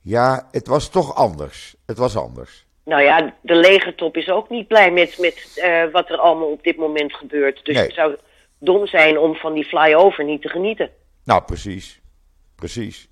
ja, 0.00 0.48
het 0.50 0.66
was 0.66 0.88
toch 0.88 1.14
anders. 1.14 1.76
Het 1.86 1.98
was 1.98 2.16
anders. 2.16 2.66
Nou 2.88 3.02
ja, 3.02 3.34
de 3.42 3.54
legertop 3.54 4.16
is 4.16 4.28
ook 4.28 4.48
niet 4.50 4.66
blij 4.68 4.92
met, 4.92 5.18
met 5.18 5.58
eh, 5.62 5.90
wat 5.92 6.10
er 6.10 6.18
allemaal 6.18 6.50
op 6.50 6.62
dit 6.62 6.76
moment 6.76 7.14
gebeurt. 7.14 7.64
Dus 7.64 7.74
Nee. 7.74 7.84
het 7.84 7.94
zou 7.94 8.16
dom 8.58 8.86
zijn 8.86 9.18
om 9.18 9.34
van 9.34 9.54
die 9.54 9.64
flyover 9.64 10.24
niet 10.24 10.42
te 10.42 10.48
genieten. 10.48 10.90
Nou, 11.24 11.42
precies. 11.42 12.00
Precies. 12.54 13.08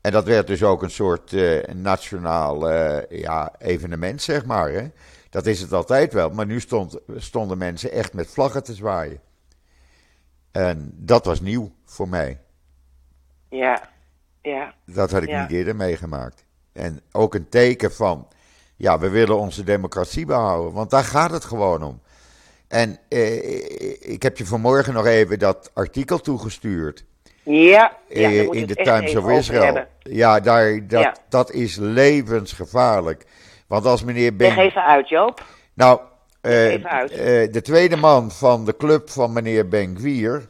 En 0.00 0.12
dat 0.12 0.24
werd 0.24 0.46
dus 0.46 0.62
ook 0.62 0.82
een 0.82 0.90
soort 0.90 1.32
eh, 1.32 1.62
nationaal 1.74 2.70
eh, 2.70 3.20
ja, 3.20 3.52
evenement, 3.58 4.22
zeg 4.22 4.44
maar. 4.44 4.70
Hè? 4.70 4.86
Dat 5.30 5.46
is 5.46 5.60
het 5.60 5.72
altijd 5.72 6.12
wel. 6.12 6.30
Maar 6.30 6.46
nu 6.46 6.60
stond, 6.60 6.98
stonden 7.16 7.58
mensen 7.58 7.90
echt 7.92 8.12
met 8.14 8.30
vlaggen 8.30 8.64
te 8.64 8.74
zwaaien. 8.74 9.20
En 10.52 10.92
dat 10.94 11.24
was 11.24 11.40
nieuw 11.40 11.70
voor 11.84 12.08
mij. 12.08 12.40
Ja, 13.50 13.88
ja. 14.42 14.74
Dat 14.86 15.10
had 15.10 15.22
ik 15.22 15.28
Ja. 15.28 15.42
niet 15.42 15.50
eerder 15.52 15.76
meegemaakt. 15.76 16.44
En 16.72 17.00
ook 17.12 17.34
een 17.34 17.48
teken 17.48 17.92
van, 17.92 18.28
ja, 18.76 18.98
we 18.98 19.08
willen 19.08 19.38
onze 19.38 19.64
democratie 19.64 20.26
behouden. 20.26 20.72
Want 20.72 20.90
daar 20.90 21.04
gaat 21.04 21.30
het 21.30 21.44
gewoon 21.44 21.82
om. 21.82 22.00
En 22.68 22.98
eh, 23.08 24.10
ik 24.12 24.22
heb 24.22 24.36
je 24.38 24.46
vanmorgen 24.46 24.94
nog 24.94 25.06
even 25.06 25.38
dat 25.38 25.70
artikel 25.74 26.18
toegestuurd. 26.20 27.04
Ja, 27.42 27.96
ja 28.08 28.28
eh, 28.28 28.42
in 28.50 28.66
de 28.66 28.74
Times 28.74 29.16
of 29.16 29.28
Israel. 29.30 29.84
Ja, 30.02 30.40
daar, 30.40 30.86
dat, 30.88 31.02
Ja. 31.02 31.16
dat 31.28 31.50
is 31.52 31.76
levensgevaarlijk. 31.76 33.24
Want 33.66 33.84
als 33.86 34.04
meneer 34.04 34.32
Leg 34.36 34.54
Ben. 34.54 34.64
even 34.64 34.84
uit, 34.84 35.08
Joop. 35.08 35.44
Nou, 35.74 36.00
eh, 36.40 36.66
even 36.66 36.90
uit. 36.90 37.10
eh, 37.10 37.52
de 37.52 37.60
tweede 37.62 37.96
man 37.96 38.30
van 38.30 38.64
de 38.64 38.76
club 38.76 39.10
van 39.10 39.32
meneer 39.32 39.68
Ben 39.68 39.96
Gwier. 39.98 40.48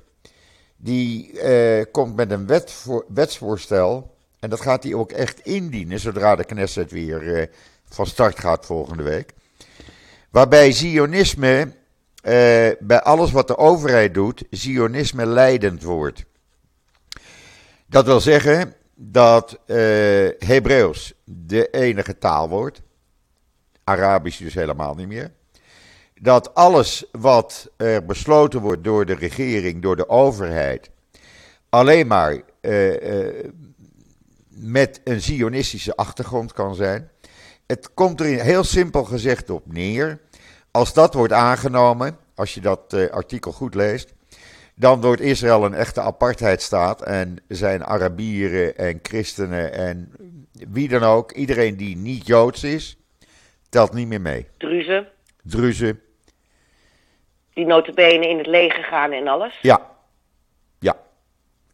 Die 0.76 1.40
eh, 1.40 1.84
komt 1.92 2.16
met 2.16 2.30
een 2.30 2.46
wet 2.46 2.72
voor, 2.72 3.04
wetsvoorstel. 3.08 4.14
En 4.40 4.50
dat 4.50 4.60
gaat 4.60 4.82
hij 4.82 4.94
ook 4.94 5.12
echt 5.12 5.40
indienen. 5.40 6.00
zodra 6.00 6.36
de 6.36 6.44
Knesset 6.44 6.90
weer 6.90 7.34
eh, 7.34 7.46
van 7.88 8.06
start 8.06 8.38
gaat 8.38 8.66
volgende 8.66 9.02
week. 9.02 9.32
Waarbij 10.30 10.72
Zionisme. 10.72 11.72
eh, 12.22 12.32
bij 12.80 13.00
alles 13.02 13.30
wat 13.30 13.46
de 13.46 13.56
overheid 13.56 14.14
doet. 14.14 14.44
Zionisme 14.50 15.26
leidend 15.26 15.82
wordt. 15.82 16.24
Dat 17.86 18.04
wil 18.04 18.20
zeggen 18.20 18.74
dat 18.94 19.58
eh 19.66 19.76
Hebreeuws 20.38 21.14
de 21.24 21.70
enige 21.70 22.18
taal 22.18 22.48
wordt. 22.48 22.82
Arabisch 23.84 24.38
dus 24.38 24.54
helemaal 24.54 24.94
niet 24.94 25.08
meer. 25.08 25.32
Dat 26.20 26.54
alles 26.54 27.04
wat 27.12 27.70
er 27.76 28.04
besloten 28.04 28.60
wordt 28.60 28.84
door 28.84 29.06
de 29.06 29.14
regering, 29.14 29.82
door 29.82 29.96
de 29.96 30.08
overheid, 30.08 30.90
alleen 31.68 32.06
maar 32.06 32.40
eh, 32.60 33.26
eh, 33.26 33.50
met 34.48 35.00
een 35.04 35.20
zionistische 35.20 35.96
achtergrond 35.96 36.52
kan 36.52 36.74
zijn. 36.74 37.10
Het 37.66 37.94
komt 37.94 38.20
er 38.20 38.26
heel 38.26 38.64
simpel 38.64 39.04
gezegd 39.04 39.50
op 39.50 39.72
neer. 39.72 40.20
Als 40.70 40.94
dat 40.94 41.14
wordt 41.14 41.32
aangenomen, 41.32 42.18
als 42.34 42.54
je 42.54 42.60
dat 42.60 42.92
eh, 42.92 43.10
artikel 43.10 43.52
goed 43.52 43.74
leest, 43.74 44.14
dan 44.74 45.00
wordt 45.00 45.20
Israël 45.20 45.64
een 45.64 45.74
echte 45.74 46.00
apartheidstaat 46.00 47.02
en 47.02 47.36
zijn 47.48 47.84
Arabieren 47.84 48.76
en 48.76 48.98
christenen 49.02 49.72
en 49.72 50.12
wie 50.52 50.88
dan 50.88 51.02
ook, 51.02 51.32
iedereen 51.32 51.76
die 51.76 51.96
niet 51.96 52.26
Joods 52.26 52.64
is, 52.64 52.98
telt 53.68 53.92
niet 53.92 54.08
meer 54.08 54.20
mee. 54.20 54.46
Druzen, 54.56 55.08
Druzen, 55.42 56.00
die 57.54 57.66
notabene 57.66 58.28
in 58.28 58.38
het 58.38 58.46
leger 58.46 58.84
gaan 58.84 59.12
en 59.12 59.28
alles. 59.28 59.58
ja. 59.62 59.94
Ja. 60.78 60.96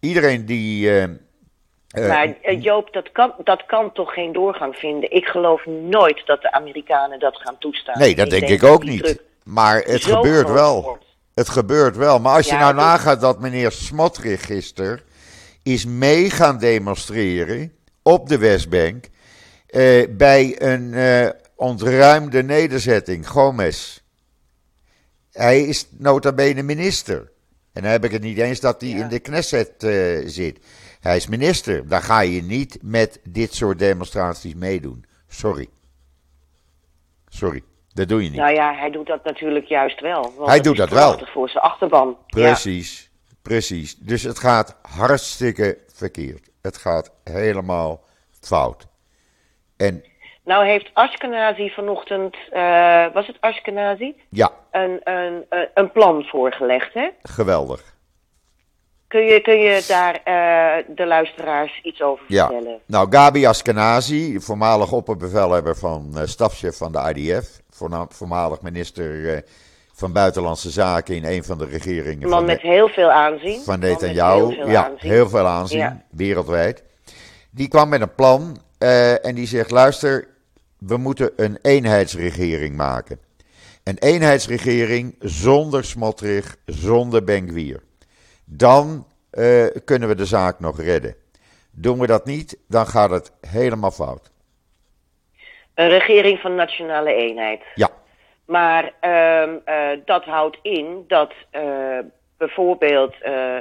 Iedereen 0.00 0.46
die... 0.46 1.00
eh, 1.00 1.08
maar 1.92 2.34
eh, 2.42 2.62
Joop, 2.62 2.92
dat 2.92 3.12
kan, 3.12 3.34
dat 3.44 3.66
kan 3.66 3.92
toch 3.92 4.12
geen 4.14 4.32
doorgang 4.32 4.76
vinden? 4.76 5.10
Ik 5.12 5.24
geloof 5.24 5.66
nooit 5.66 6.22
dat 6.26 6.42
de 6.42 6.52
Amerikanen 6.52 7.18
dat 7.18 7.36
gaan 7.36 7.58
toestaan. 7.58 7.98
nee, 7.98 8.14
dat 8.14 8.30
denk 8.30 8.48
ik 8.48 8.62
ook 8.62 8.84
niet. 8.84 9.22
Maar 9.44 9.80
het 9.80 10.04
gebeurt 10.04 10.50
wel. 10.50 10.82
wordt. 10.82 11.04
Het 11.34 11.48
gebeurt 11.48 11.96
wel. 11.96 12.18
Maar 12.20 12.36
als 12.36 12.48
je 12.48 12.54
nou 12.54 12.74
nagaat 12.74 13.20
dat 13.20 13.40
meneer 13.40 13.72
Smotrich 13.72 14.46
gisteren 14.46 15.00
is 15.62 15.84
mee 15.86 16.30
gaan 16.30 16.58
demonstreren 16.58 17.72
op 18.02 18.28
de 18.28 18.38
Westbank 18.38 19.04
eh, 19.66 20.08
bij 20.10 20.62
een 20.62 20.94
eh, 20.94 21.28
ontruimde 21.54 22.42
nederzetting, 22.42 23.28
Gomez. 23.28 24.00
Hij 25.32 25.62
is 25.62 25.86
nota 25.90 26.32
bene 26.32 26.62
minister. 26.62 27.30
En 27.72 27.82
dan 27.82 27.90
heb 27.90 28.04
ik 28.04 28.12
het 28.12 28.22
niet 28.22 28.38
eens 28.38 28.60
dat 28.60 28.80
hij 28.80 28.90
Ja. 28.90 28.96
in 29.02 29.08
de 29.08 29.18
Knesset 29.18 29.82
eh, 29.82 30.18
zit. 30.26 30.58
Hij 31.02 31.16
is 31.16 31.26
minister. 31.26 31.88
Daar 31.88 32.02
ga 32.02 32.20
je 32.20 32.42
niet 32.42 32.78
met 32.82 33.20
dit 33.28 33.54
soort 33.54 33.78
demonstraties 33.78 34.54
meedoen. 34.54 35.04
Sorry. 35.28 35.68
Sorry, 37.28 37.62
dat 37.92 38.08
doe 38.08 38.22
je 38.24 38.30
niet. 38.30 38.38
Nou 38.38 38.52
ja, 38.54 38.74
hij 38.74 38.90
doet 38.90 39.06
dat 39.06 39.24
natuurlijk 39.24 39.66
juist 39.66 40.00
wel. 40.00 40.32
Want 40.36 40.48
Hij 40.48 40.60
doet 40.60 40.76
dat 40.76 40.88
wel. 40.90 41.18
voor 41.26 41.48
zijn 41.48 41.64
achterban. 41.64 42.16
Ja. 42.26 42.40
Precies, 42.50 43.10
precies. 43.42 43.96
Dus 43.96 44.22
het 44.22 44.38
gaat 44.38 44.76
hartstikke 44.82 45.78
verkeerd. 45.92 46.50
Het 46.62 46.76
gaat 46.76 47.10
helemaal 47.24 48.04
fout. 48.40 48.86
En 49.76 50.04
Nou 50.44 50.66
heeft 50.66 50.90
Ashkenazi 50.92 51.70
vanochtend, 51.70 52.36
eh, 52.50 53.06
was 53.12 53.26
het 53.26 53.36
Ashkenazi, 53.40 54.16
ja, 54.28 54.50
een, 54.70 55.00
een- 55.04 55.44
een 55.74 55.92
plan 55.92 56.24
voorgelegd, 56.24 56.94
hè? 56.94 57.08
geweldig. 57.22 57.91
Kun 59.12 59.24
je, 59.24 59.40
kun 59.40 59.58
je 59.58 59.84
daar 59.88 60.14
eh, 60.24 60.84
de 60.96 61.06
luisteraars 61.06 61.80
iets 61.82 62.02
over 62.02 62.24
Ja. 62.28 62.46
vertellen? 62.46 62.78
Nou, 62.86 63.06
Gabi 63.10 63.46
Askenazi, 63.46 64.40
voormalig 64.40 64.92
opperbevelhebber 64.92 65.76
van 65.76 66.10
eh 66.16 66.22
stafchef 66.24 66.76
van 66.76 66.92
de 66.92 67.12
IDF, 67.14 67.60
voormalig 68.08 68.60
minister 68.62 69.34
eh, 69.34 69.40
van 69.94 70.12
Buitenlandse 70.12 70.70
Zaken 70.70 71.14
in 71.16 71.24
een 71.24 71.44
van 71.44 71.58
de 71.58 71.64
regeringen 71.66 72.28
man 72.28 72.38
van, 72.38 72.44
met 72.44 72.60
heel 72.60 72.88
veel 72.88 73.10
aanzien. 73.10 73.60
van 73.60 73.78
Netanyahu. 73.78 74.38
heel 74.38 74.50
veel 74.52 74.68
ja, 74.68 74.84
aanzien. 74.84 75.10
heel 75.10 75.28
veel 75.28 75.46
aanzien, 75.46 75.78
Ja. 75.78 76.02
wereldwijd. 76.10 76.82
Die 77.50 77.68
kwam 77.68 77.88
met 77.88 78.00
een 78.00 78.14
plan 78.14 78.56
en 79.22 79.34
die 79.34 79.46
zegt: 79.46 79.70
luister, 79.70 80.28
we 80.78 80.96
moeten 80.96 81.30
een 81.36 81.58
eenheidsregering 81.62 82.76
maken. 82.76 83.18
Een 83.84 83.98
eenheidsregering 83.98 85.14
zonder 85.20 85.84
Smotrich, 85.84 86.56
zonder 86.66 87.24
Ben-Gvir. 87.24 87.82
Dan 88.44 89.06
eh, 89.30 89.66
kunnen 89.84 90.08
we 90.08 90.14
de 90.14 90.24
zaak 90.26 90.60
nog 90.60 90.80
redden. 90.80 91.14
Doen 91.70 91.98
we 91.98 92.06
dat 92.06 92.24
niet, 92.24 92.58
dan 92.68 92.86
gaat 92.86 93.10
het 93.10 93.32
helemaal 93.40 93.90
fout. 93.90 94.30
Een 95.74 95.88
regering 95.88 96.38
van 96.38 96.54
nationale 96.54 97.14
eenheid. 97.14 97.60
Ja, 97.74 97.88
Maar 98.46 98.92
ehm, 99.00 99.56
eh, 99.64 99.88
dat 100.04 100.24
houdt 100.24 100.58
in 100.62 101.04
dat 101.08 101.32
eh, 101.50 101.98
bijvoorbeeld 102.38 103.14
eh 103.22 103.56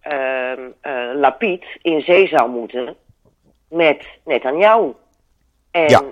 ehm, 0.00 0.60
eh, 0.80 1.10
Lapid 1.14 1.64
in 1.82 2.00
zee 2.00 2.28
zou 2.28 2.50
moeten 2.50 2.96
met 3.68 4.04
Netanyahu. 4.24 4.92
En 5.70 5.88
Ja. 5.88 6.02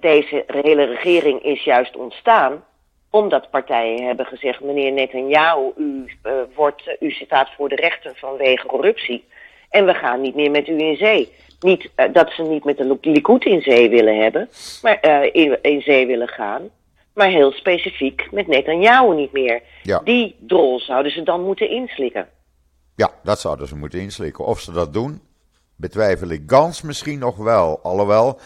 deze 0.00 0.44
hele 0.46 0.84
regering 0.84 1.42
is 1.42 1.64
juist 1.64 1.96
ontstaan 1.96 2.64
Omdat 3.10 3.50
partijen 3.50 4.06
hebben 4.06 4.26
gezegd, 4.26 4.60
meneer 4.60 4.92
Netanyahu, 4.92 5.72
u, 5.76 6.04
uh, 6.22 6.32
wordt, 6.54 6.96
u 7.00 7.10
staat 7.10 7.48
voor 7.56 7.68
de 7.68 7.76
rechten 7.76 8.16
vanwege 8.16 8.66
corruptie. 8.66 9.24
En 9.70 9.86
we 9.86 9.94
gaan 9.94 10.20
niet 10.20 10.34
meer 10.34 10.50
met 10.50 10.68
u 10.68 10.78
in 10.78 10.96
zee. 10.96 11.32
Niet 11.60 11.90
uh, 11.96 12.12
dat 12.12 12.30
ze 12.30 12.42
niet 12.42 12.64
met 12.64 12.76
de 12.76 12.98
Likud 13.00 13.44
in 13.44 13.60
zee 13.60 13.88
willen 13.90 14.22
hebben, 14.22 14.48
maar 14.82 14.98
uh, 15.02 15.22
in, 15.32 15.58
in, 15.62 15.80
zee 15.80 16.06
willen 16.06 16.28
gaan. 16.28 16.68
Maar 17.14 17.28
heel 17.28 17.52
specifiek 17.52 18.28
met 18.30 18.46
Netanyahu 18.46 19.14
niet 19.14 19.32
meer. 19.32 19.62
Ja. 19.82 20.00
Die 20.04 20.36
drol 20.38 20.80
zouden 20.80 21.12
ze 21.12 21.22
dan 21.22 21.44
moeten 21.44 21.70
inslikken. 21.70 22.28
Ja, 22.96 23.10
dat 23.22 23.40
zouden 23.40 23.68
ze 23.68 23.76
moeten 23.76 24.00
inslikken. 24.00 24.44
Of 24.44 24.60
ze 24.60 24.72
dat 24.72 24.92
doen, 24.92 25.20
betwijfel 25.76 26.28
ik. 26.28 26.42
Gans 26.46 26.82
misschien 26.82 27.18
nog 27.18 27.36
wel. 27.36 27.80
Alhoewel, 27.82 28.38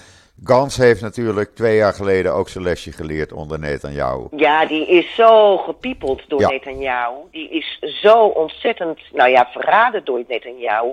Gans 0.45 0.77
heeft 0.77 1.01
natuurlijk 1.01 1.55
twee 1.55 1.77
jaar 1.77 1.93
geleden 1.93 2.35
ook 2.35 2.49
zijn 2.49 2.65
lesje 2.65 2.93
geleerd 2.93 3.33
onder 3.33 3.59
Netanyahu. 3.59 4.27
Ja, 4.37 4.67
die 4.67 4.87
is 4.87 5.15
zo 5.15 5.57
gepiepeld 5.59 6.23
door 6.29 6.41
Ja. 6.41 6.49
Netanyahu. 6.49 7.15
Die 7.31 7.51
is 7.51 7.79
zo 8.01 8.25
ontzettend, 8.27 8.99
nou 9.13 9.31
ja, 9.31 9.49
verraden 9.53 10.05
door 10.05 10.25
Netanyahu. 10.29 10.93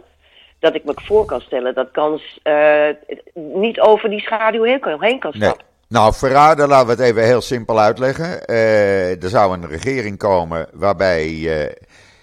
Dat 0.59 0.75
ik 0.75 0.83
me 0.83 0.93
voor 0.95 1.25
kan 1.25 1.41
stellen 1.41 1.73
dat 1.73 1.87
Gans 1.91 2.39
eh, 2.43 2.87
niet 3.33 3.79
over 3.79 4.09
die 4.09 4.19
schaduw 4.21 4.63
heen 4.63 4.79
kan, 4.79 5.03
heen 5.03 5.19
kan 5.19 5.31
Nee. 5.33 5.41
stappen. 5.41 5.65
Nou, 5.87 6.13
verraden, 6.13 6.67
laten 6.67 6.85
we 6.85 6.91
het 6.91 7.01
even 7.11 7.23
heel 7.25 7.41
simpel 7.41 7.79
uitleggen. 7.79 8.45
Eh, 8.45 9.23
er 9.23 9.29
zou 9.29 9.53
een 9.53 9.67
regering 9.67 10.17
komen 10.17 10.67
waarbij 10.73 11.27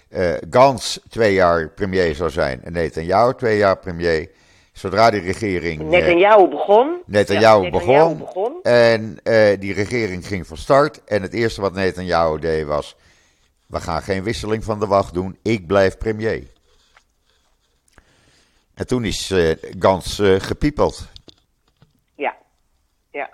eh, 0.09 0.33
Gans 0.49 0.99
twee 1.09 1.33
jaar 1.33 1.69
premier 1.69 2.15
zou 2.15 2.29
zijn 2.29 2.61
en 2.63 2.73
Netanyahu 2.73 3.33
twee 3.33 3.57
jaar 3.57 3.77
premier. 3.77 4.29
Zodra 4.77 5.09
die 5.09 5.21
regering... 5.21 5.81
eh, 5.81 5.87
Netanyahu 5.87 6.47
begon. 6.47 7.01
Netanyahu 7.05 7.63
Ja, 7.63 7.69
begon. 7.69 8.17
begon. 8.17 8.61
En 8.63 9.19
eh, 9.23 9.59
die 9.59 9.73
regering 9.73 10.27
ging 10.27 10.47
van 10.47 10.57
start. 10.57 11.03
En 11.03 11.21
het 11.21 11.33
eerste 11.33 11.61
wat 11.61 11.73
Netanyahu 11.73 12.39
deed 12.39 12.65
was: 12.65 12.95
we 13.67 13.79
gaan 13.79 14.01
geen 14.01 14.23
wisseling 14.23 14.63
van 14.63 14.79
de 14.79 14.87
wacht 14.87 15.13
doen. 15.13 15.37
Ik 15.43 15.67
blijf 15.67 15.97
premier. 15.97 16.43
En 18.73 18.87
toen 18.87 19.05
is 19.05 19.31
eh, 19.31 19.55
Gans 19.79 20.21
gepiepeld. 20.37 21.07
Ja. 22.15 22.35
ja. 23.11 23.29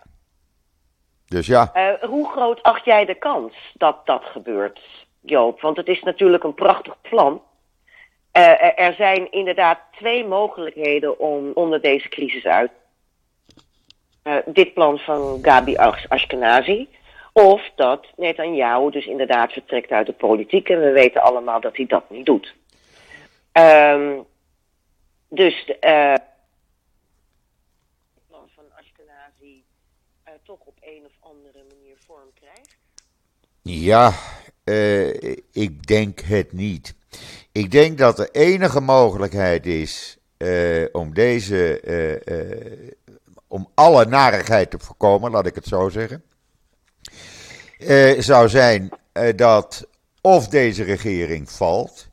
Dus 1.27 1.47
ja, 1.47 1.97
hoe 2.01 2.29
groot 2.31 2.63
acht 2.63 2.85
jij 2.85 3.05
de 3.05 3.15
kans 3.15 3.53
dat 3.73 4.05
dat 4.05 4.23
gebeurt, 4.23 4.79
Joop? 5.21 5.61
Want 5.61 5.77
het 5.77 5.87
is 5.87 6.01
natuurlijk 6.01 6.43
een 6.43 6.53
prachtig 6.53 6.95
plan. 7.01 7.41
Eh, 8.33 8.47
er- 8.63 8.75
er 8.75 8.93
zijn 8.93 9.31
inderdaad 9.31 9.79
twee 9.97 10.25
mogelijkheden 10.25 11.19
om 11.19 11.51
onder 11.53 11.81
deze 11.81 12.09
crisis 12.09 12.45
uit. 12.45 12.71
Eh, 14.23 14.35
dit 14.45 14.73
plan 14.73 14.97
van 14.99 15.39
Gabi 15.41 15.75
Ash- 15.77 16.05
Ashkenazi. 16.07 16.87
Of 17.33 17.69
dat 17.75 18.07
Netanyahu 18.17 18.91
dus 18.91 19.05
inderdaad 19.05 19.51
vertrekt 19.51 19.91
uit 19.91 20.05
de 20.05 20.13
politiek. 20.13 20.69
En 20.69 20.79
we 20.79 20.91
weten 20.91 21.21
allemaal 21.21 21.61
dat 21.61 21.75
hij 21.77 21.85
dat 21.85 22.09
niet 22.09 22.25
doet. 22.25 22.55
Ehm, 23.51 24.19
dus 25.29 25.65
eh, 25.79 26.11
het 26.13 26.21
plan 28.27 28.49
van 28.55 28.63
Ashkenazi 28.79 29.63
eh, 30.23 30.33
toch 30.43 30.59
op 30.65 30.77
een 30.81 31.03
of 31.05 31.29
andere 31.31 31.63
manier 31.69 31.95
vorm 32.05 32.29
krijgt. 32.39 32.75
ja 33.61 34.11
eh, 34.63 35.31
ik 35.51 35.87
denk 35.87 36.19
het 36.19 36.51
niet. 36.51 36.95
Ik 37.51 37.71
denk 37.71 37.97
dat 37.97 38.17
de 38.17 38.29
enige 38.31 38.81
mogelijkheid 38.81 39.65
is 39.65 40.17
eh, 40.37 40.85
om 40.91 41.13
deze, 41.13 41.79
eh, 41.79 42.41
eh, 42.41 42.91
om 43.47 43.69
alle 43.73 44.05
narigheid 44.05 44.71
te 44.71 44.79
voorkomen, 44.79 45.31
laat 45.31 45.45
ik 45.45 45.55
het 45.55 45.65
zo 45.65 45.89
zeggen, 45.89 46.23
zou 48.21 48.49
zijn 48.49 48.89
dat 49.35 49.87
of 50.21 50.47
deze 50.47 50.83
regering 50.83 51.51
valt, 51.51 52.07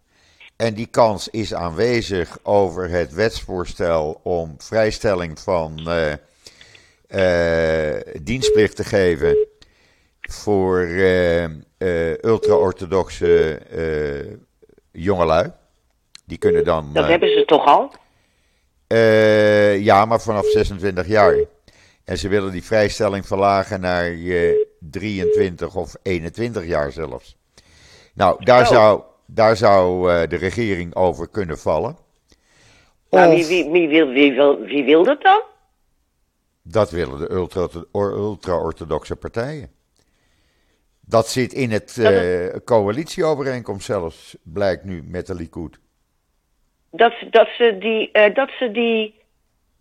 en 0.56 0.74
die 0.74 0.86
kans 0.86 1.28
is 1.28 1.54
aanwezig 1.54 2.38
over 2.42 2.88
het 2.88 3.12
wetsvoorstel 3.12 4.20
om 4.22 4.54
vrijstelling 4.58 5.40
van 5.40 5.88
eh, 7.10 7.96
dienstplicht 8.22 8.76
te 8.76 8.84
geven 8.84 9.36
voor 10.20 10.80
eh, 10.80 11.44
ultra-orthodoxe 12.20 13.60
jongelui. 14.92 15.52
Die 16.26 16.38
kunnen 16.38 16.64
dan. 16.64 16.90
Dat 16.92 17.04
eh, 17.04 17.10
hebben 17.10 17.28
ze 17.28 17.44
toch 17.44 17.64
al? 17.66 17.90
eh, 18.86 19.80
ja, 19.84 20.04
maar 20.04 20.20
vanaf 20.20 20.46
26 20.46 21.06
jaar. 21.06 21.36
En 22.04 22.18
ze 22.18 22.28
willen 22.28 22.52
die 22.52 22.64
vrijstelling 22.64 23.26
verlagen 23.26 23.80
naar 23.80 24.04
eh, 24.12 24.54
23 24.78 25.74
of 25.76 25.94
21 26.02 26.66
jaar 26.66 26.92
zelfs. 26.92 27.36
Nou, 28.14 28.44
daar 28.44 28.66
Zo. 28.66 28.72
zou, 28.72 29.02
daar 29.26 29.56
zou 29.56 30.12
eh, 30.12 30.28
de 30.28 30.36
regering 30.36 30.94
over 30.94 31.28
kunnen 31.28 31.58
vallen. 31.58 31.96
Maar 33.10 33.28
Of- 33.28 33.34
wie, 33.34 33.46
wie, 33.46 33.70
wie, 33.70 33.88
wil, 33.88 34.08
wie, 34.08 34.32
wil, 34.32 34.60
wie 34.60 34.84
wil 34.84 35.04
dat 35.04 35.22
dan? 35.22 35.42
Dat 36.62 36.90
willen 36.90 37.18
de 37.18 37.30
ultra- 37.30 37.68
or- 37.92 38.12
ultra-orthodoxe 38.12 39.16
partijen. 39.16 39.70
Dat 41.10 41.28
zit 41.28 41.52
in 41.52 41.70
het 41.70 41.98
eh, 41.98 42.56
coalitieovereenkomst 42.64 43.84
zelfs, 43.86 44.36
blijkt 44.42 44.84
nu 44.84 45.02
met 45.06 45.26
de 45.26 45.34
Likud. 45.34 45.78
Dat, 46.90 47.12
ze- 47.12 47.30
dat 47.30 47.48
ze 47.58 47.76
die, 47.80 48.10
eh, 48.12 48.34
dat 48.34 48.50
ze 48.58 48.70
die 48.70 49.14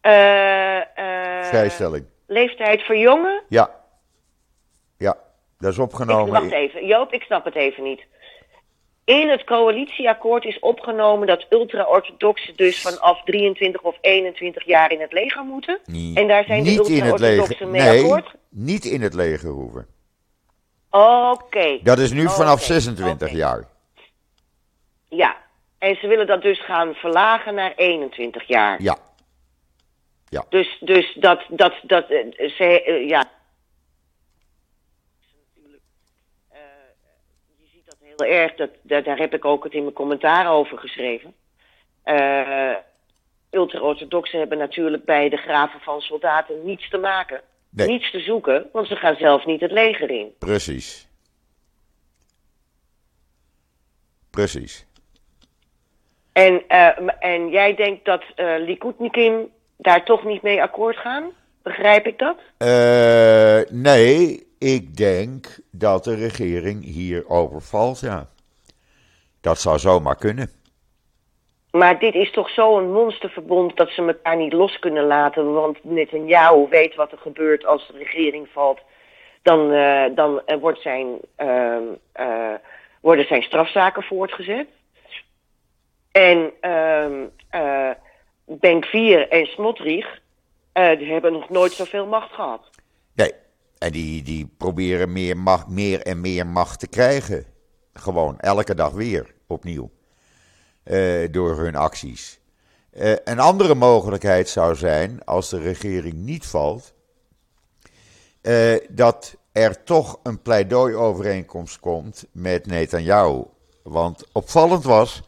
eh, 0.01 0.11
Vrijstelling. 1.41 2.05
leeftijd 2.27 2.81
verjongen? 2.81 3.41
Ja. 3.49 3.75
Ja, 4.97 5.17
dat 5.57 5.71
is 5.71 5.77
Ik, 5.77 5.83
opgenomen. 5.83 6.31
wacht 6.41 6.51
even, 6.51 6.85
Joop, 6.85 7.13
ik 7.13 7.21
snap 7.23 7.45
het 7.45 7.55
even 7.55 7.83
niet. 7.83 8.01
In 9.03 9.29
het 9.29 9.43
coalitieakkoord 9.43 10.45
is 10.45 10.59
opgenomen 10.59 11.27
dat 11.27 11.45
ultra-orthodoxen 11.49 12.55
dus 12.55 12.81
vanaf 12.81 13.23
23 13.23 13.81
of 13.81 13.97
21 14.01 14.65
jaar 14.65 14.91
in 14.91 15.01
het 15.01 15.11
leger 15.13 15.43
moeten. 15.43 15.79
En 16.13 16.27
daar 16.27 16.43
zijn 16.43 16.63
de 16.63 16.69
niet 16.69 16.87
in 16.87 17.03
het 17.03 17.19
leger. 17.19 17.37
ultra-orthodoxen 17.37 17.71
mee 17.71 17.81
Nee, 17.81 18.01
akkoord? 18.03 18.31
niet 18.49 18.85
in 18.85 19.01
het 19.01 19.13
leger 19.13 19.49
hoeven. 19.49 19.87
Oké. 20.89 21.79
Dat 21.83 21.99
is 21.99 22.11
nu 22.11 22.29
vanaf 22.29 22.53
Oké, 22.53 22.63
26 22.63 23.27
oké. 23.27 23.37
jaar. 23.37 23.67
Ja, 25.07 25.37
en 25.77 25.95
ze 25.95 26.07
willen 26.07 26.27
dat 26.27 26.41
dus 26.41 26.65
gaan 26.65 26.93
verlagen 26.93 27.53
naar 27.55 27.73
21 27.75 28.47
jaar. 28.47 28.81
Ja. 28.81 28.97
Dus, 30.49 30.77
dus 30.79 31.13
dat, 31.13 31.45
dat, 31.49 31.73
dat, 31.83 32.09
eh, 32.09 32.49
ze, 32.49 32.83
eh, 32.83 33.07
ja. 33.07 33.23
Eh, 36.49 36.59
je 37.57 37.67
ziet 37.73 37.85
dat 37.85 37.97
heel 38.01 38.27
erg, 38.27 38.55
dat, 38.55 38.69
dat, 38.81 39.05
daar 39.05 39.17
heb 39.17 39.33
ik 39.33 39.45
ook 39.45 39.63
het 39.63 39.73
in 39.73 39.81
mijn 39.81 39.93
commentaar 39.93 40.51
over 40.51 40.77
geschreven. 40.77 41.33
Ultra-orthodoxen 43.49 44.39
hebben 44.39 44.57
natuurlijk 44.57 45.05
bij 45.05 45.29
de 45.29 45.37
graven 45.37 45.79
van 45.79 46.01
soldaten 46.01 46.65
niets 46.65 46.89
te 46.89 46.97
maken. 46.97 47.41
Nee. 47.69 47.87
Niets 47.87 48.11
te 48.11 48.19
zoeken, 48.19 48.69
want 48.73 48.87
ze 48.87 48.95
gaan 48.95 49.15
zelf 49.15 49.45
niet 49.45 49.61
het 49.61 49.71
leger 49.71 50.09
in. 50.09 50.33
Precies. 50.39 51.07
Precies. 54.29 54.85
En, 56.31 56.67
eh, 56.67 57.09
en 57.19 57.49
jij 57.49 57.75
denkt 57.75 58.05
dat 58.05 58.23
eh 58.35 58.53
Likudnikim 58.57 59.49
daar 59.77 60.05
toch 60.05 60.23
niet 60.23 60.41
mee 60.41 60.61
akkoord 60.61 60.97
gaan? 60.97 61.31
Begrijp 61.63 62.05
ik 62.05 62.19
dat? 62.19 62.37
Eh, 62.57 63.59
nee, 63.69 64.47
ik 64.57 64.97
denk 64.97 65.59
dat 65.71 66.03
de 66.03 66.15
regering 66.15 66.83
hierover 66.83 67.61
valt, 67.61 67.99
ja. 67.99 68.29
Dat 69.41 69.59
zou 69.59 69.79
zomaar 69.79 70.15
kunnen. 70.15 70.51
Maar 71.71 71.99
dit 71.99 72.13
is 72.13 72.31
toch 72.31 72.49
zo'n 72.49 72.91
monsterverbond 72.91 73.77
dat 73.77 73.89
ze 73.89 74.01
elkaar 74.01 74.37
niet 74.37 74.53
los 74.53 74.79
kunnen 74.79 75.05
laten. 75.05 75.53
Want 75.53 75.83
Netanyahu 75.83 76.67
weet 76.69 76.95
wat 76.95 77.11
er 77.11 77.17
gebeurt 77.17 77.65
als 77.65 77.87
de 77.87 77.97
regering 77.97 78.47
valt. 78.51 78.79
Dan, 79.41 79.71
eh, 79.71 80.15
dan 80.15 80.41
eh, 80.45 80.57
wordt 80.57 80.81
zijn, 80.81 81.19
ehm, 81.35 81.83
eh, 82.11 82.53
worden 83.01 83.25
zijn 83.25 83.41
strafzaken 83.41 84.03
voortgezet. 84.03 84.67
En 86.11 86.51
ehm 86.59 87.25
eh 87.49 87.89
Benkvier 88.45 89.29
en 89.29 89.45
Smotrich 89.45 90.19
hebben 90.73 91.31
nog 91.31 91.49
nooit 91.49 91.71
zoveel 91.71 92.05
macht 92.05 92.33
gehad. 92.33 92.69
Nee, 93.15 93.31
en 93.77 93.91
die, 93.91 94.23
die 94.23 94.53
proberen 94.57 95.11
meer, 95.11 95.37
macht, 95.37 95.67
meer 95.67 96.01
en 96.01 96.21
meer 96.21 96.47
macht 96.47 96.79
te 96.79 96.89
krijgen. 96.89 97.45
Gewoon 97.93 98.39
elke 98.39 98.75
dag 98.75 98.91
weer 98.91 99.33
opnieuw. 99.47 99.89
Eh, 100.83 101.31
door 101.31 101.57
hun 101.57 101.75
acties. 101.75 102.39
Eh, 102.91 103.13
een 103.23 103.39
andere 103.39 103.75
mogelijkheid 103.75 104.49
zou 104.49 104.75
zijn, 104.75 105.25
als 105.25 105.49
de 105.49 105.59
regering 105.59 106.13
niet 106.13 106.45
valt, 106.45 106.93
eh, 108.41 108.75
dat 108.89 109.35
er 109.51 109.83
toch 109.83 110.19
een 110.23 110.41
pleidooi-overeenkomst 110.41 111.79
komt 111.79 112.25
met 112.31 112.65
Netanyahu. 112.65 113.43
Want 113.83 114.23
opvallend 114.31 114.83
was, 114.83 115.21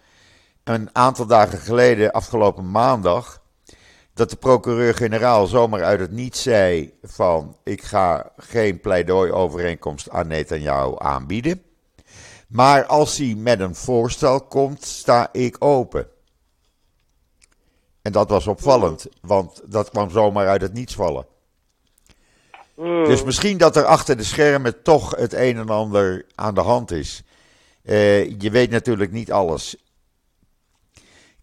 een 0.64 0.90
aantal 0.94 1.26
dagen 1.26 1.60
geleden, 1.60 2.12
afgelopen 2.12 2.72
maandag, 2.72 3.42
dat 4.14 4.30
de 4.30 4.36
procureur-generaal 4.36 5.48
zomaar 5.48 5.84
uit 5.84 6.00
het 6.00 6.12
niets 6.12 6.42
zei 6.42 6.94
van 7.02 7.58
ik 7.64 7.84
ga 7.84 8.32
geen 8.38 8.80
pleidooi-overeenkomst 8.80 10.10
aan 10.10 10.28
Netanyahu 10.28 10.94
aanbieden. 10.98 11.71
Maar 12.52 12.86
als 12.86 13.18
hij 13.18 13.36
met 13.38 13.60
een 13.60 13.76
voorstel 13.76 14.42
komt, 14.42 14.86
sta 14.86 15.30
ik 15.32 15.56
open. 15.60 16.08
En 18.02 18.12
dat 18.12 18.30
was 18.30 18.48
opvallend, 18.48 19.08
want 19.22 19.62
dat 19.66 19.90
kwam 19.90 20.10
zomaar 20.10 20.48
uit 20.48 20.62
het 20.62 20.74
niets 20.74 20.96
vallen. 20.96 21.26
Hmm. 22.76 23.04
Dus 23.04 23.24
misschien 23.24 23.58
dat 23.58 23.76
er 23.76 23.86
achter 23.86 24.18
de 24.18 24.24
schermen 24.24 24.84
toch 24.84 25.16
het 25.16 25.34
een 25.34 25.58
en 25.58 25.70
ander 25.70 26.26
aan 26.36 26.54
de 26.54 26.62
hand 26.62 26.92
is. 26.92 27.24
Eh, 27.84 28.40
je 28.40 28.50
weet 28.50 28.70
natuurlijk 28.70 29.12
niet 29.12 29.32
alles. 29.32 29.76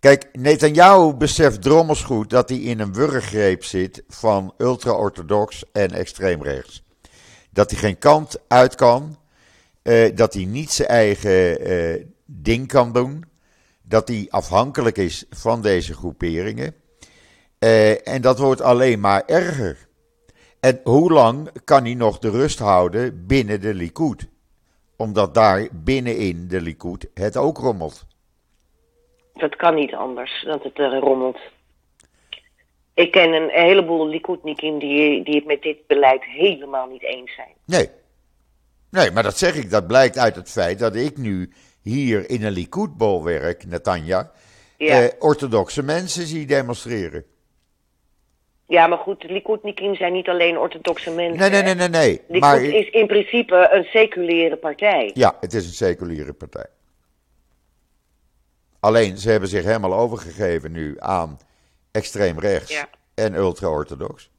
Kijk, 0.01 0.29
Netanyahu 0.33 1.15
beseft 1.15 1.63
drommels 1.63 2.03
goed 2.03 2.31
dat 2.31 2.49
hij 2.49 2.59
in 2.59 2.81
een 2.81 2.93
wurggreep 2.93 3.65
zit 3.65 4.03
van 4.09 4.55
ultra-orthodox 4.59 5.65
en 5.73 5.91
extreemrechts. 5.91 6.83
Dat 7.51 7.71
hij 7.71 7.81
geen 7.81 7.99
kant 7.99 8.37
uit 8.49 8.75
kan, 8.75 9.18
eh, 9.89 10.17
dat 10.17 10.35
hij 10.35 10.45
niet 10.45 10.71
zijn 10.71 10.89
eigen 10.89 11.61
eh, 11.61 12.05
ding 12.25 12.67
kan 12.67 12.93
doen, 12.93 13.25
dat 13.83 14.09
hij 14.09 14.27
afhankelijk 14.31 14.97
is 14.97 15.27
van 15.31 15.63
deze 15.63 15.95
groeperingen. 15.95 16.75
Eh, 17.59 18.09
en 18.09 18.23
dat 18.23 18.39
wordt 18.39 18.61
alleen 18.61 19.01
maar 19.01 19.23
erger. 19.27 19.89
En 20.61 20.81
hoe 20.85 21.13
lang 21.13 21.51
kan 21.65 21.85
hij 21.85 21.95
nog 21.95 22.19
de 22.19 22.31
rust 22.31 22.59
houden 22.59 23.27
binnen 23.27 23.61
de 23.61 23.75
Likud? 23.75 24.29
Omdat 24.97 25.35
daar 25.35 25.69
binnenin 25.73 26.49
de 26.49 26.61
Likud 26.61 27.11
het 27.15 27.37
ook 27.37 27.59
rommelt. 27.59 28.07
Dat 29.35 29.57
kan 29.57 29.75
niet 29.75 29.95
anders 29.95 30.43
dan 30.45 30.61
het 30.63 30.79
er 30.79 30.99
rommelt. 30.99 31.39
Ik 32.95 33.11
ken 33.11 33.33
een 33.33 33.51
heleboel 33.51 34.09
Likudnikim 34.09 34.79
die, 34.79 35.25
die 35.25 35.35
het 35.35 35.47
met 35.47 35.63
dit 35.63 35.87
beleid 35.87 36.25
helemaal 36.25 36.87
niet 36.87 37.03
eens 37.03 37.35
zijn. 37.35 37.55
Nee. 37.65 37.98
Nee, 38.91 39.11
maar 39.11 39.23
dat 39.23 39.39
zeg 39.39 39.55
ik. 39.55 39.71
Dat 39.71 39.87
blijkt 39.87 40.19
uit 40.19 40.37
het 40.37 40.51
feit 40.51 40.79
dat 40.79 40.95
ik 40.97 41.17
nu 41.17 41.53
hier 41.81 42.31
in 42.31 42.45
een 42.45 42.53
Likud-bolwerk, 42.53 43.67
Netanja, 43.67 44.31
Ja, 44.77 45.03
eh, 45.03 45.09
orthodoxe 45.19 45.83
mensen 45.83 46.27
zie 46.27 46.47
demonstreren. 46.47 47.25
ja 48.67 48.87
maar 48.87 48.99
goed, 48.99 49.23
Likudnikim 49.23 49.95
zijn 49.95 50.13
niet 50.13 50.29
alleen 50.29 50.59
orthodoxe 50.59 51.11
mensen. 51.11 51.39
Nee, 51.39 51.51
nee, 51.51 51.63
nee, 51.63 51.75
nee, 51.75 51.89
nee. 51.89 52.11
Likud 52.29 52.41
Maar 52.41 52.63
is 52.63 52.91
in 52.91 53.07
principe 53.07 53.69
een 53.73 53.85
seculiere 53.85 54.57
partij. 54.57 55.11
ja, 55.15 55.37
het 55.41 55.55
is 55.55 55.67
een 55.67 55.73
seculiere 55.73 56.33
partij. 56.33 56.67
Alleen, 58.81 59.19
ze 59.19 59.31
hebben 59.31 59.49
zich 59.49 59.65
helemaal 59.65 59.95
overgegeven 59.95 60.73
nu 60.73 60.97
aan 60.99 61.39
extreem 61.91 62.39
rechts 62.41 62.71
Ja. 62.73 62.89
en 63.15 63.35
ultra-orthodox. 63.35 64.31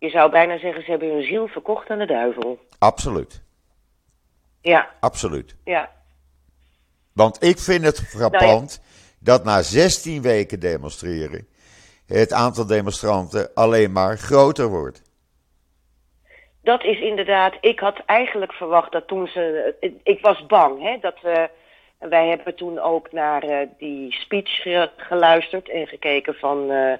Je 0.00 0.10
zou 0.10 0.30
bijna 0.30 0.58
zeggen, 0.58 0.84
ze 0.84 0.90
hebben 0.90 1.08
hun 1.12 1.22
ziel 1.22 1.46
verkocht 1.48 1.90
aan 1.90 1.98
de 1.98 2.06
duivel. 2.06 2.58
Absoluut, 2.78 3.42
Ja, 4.60 4.90
absoluut. 5.00 5.56
ja. 5.64 5.90
Want 7.12 7.42
ik 7.44 7.58
vind 7.58 7.84
het 7.84 8.00
frappant 8.00 8.80
Nou 8.82 8.88
dat 9.18 9.44
na 9.44 9.62
16 9.62 10.22
weken 10.22 10.60
demonstreren 10.60 11.46
het 12.06 12.32
aantal 12.32 12.66
demonstranten 12.66 13.50
alleen 13.54 13.92
maar 13.92 14.16
groter 14.18 14.68
wordt. 14.68 15.02
Dat 16.62 16.84
is 16.84 17.00
inderdaad, 17.00 17.54
ik 17.60 17.80
had 17.80 18.02
eigenlijk 18.06 18.52
verwacht 18.52 18.92
dat 18.92 19.06
toen 19.08 19.26
ze, 19.26 19.74
ik 20.02 20.20
was 20.20 20.46
bang, 20.46 20.82
hè, 20.82 20.98
dat 21.00 21.20
we, 21.20 21.48
wij 21.98 22.28
hebben 22.28 22.54
toen 22.56 22.78
ook 22.78 23.12
naar 23.12 23.42
eh, 23.42 23.66
die 23.78 24.12
speech 24.12 24.62
ge- 24.62 24.90
geluisterd 24.96 25.68
en 25.70 25.86
gekeken 25.86 26.34
van, 26.34 26.70
eh, 26.70 26.92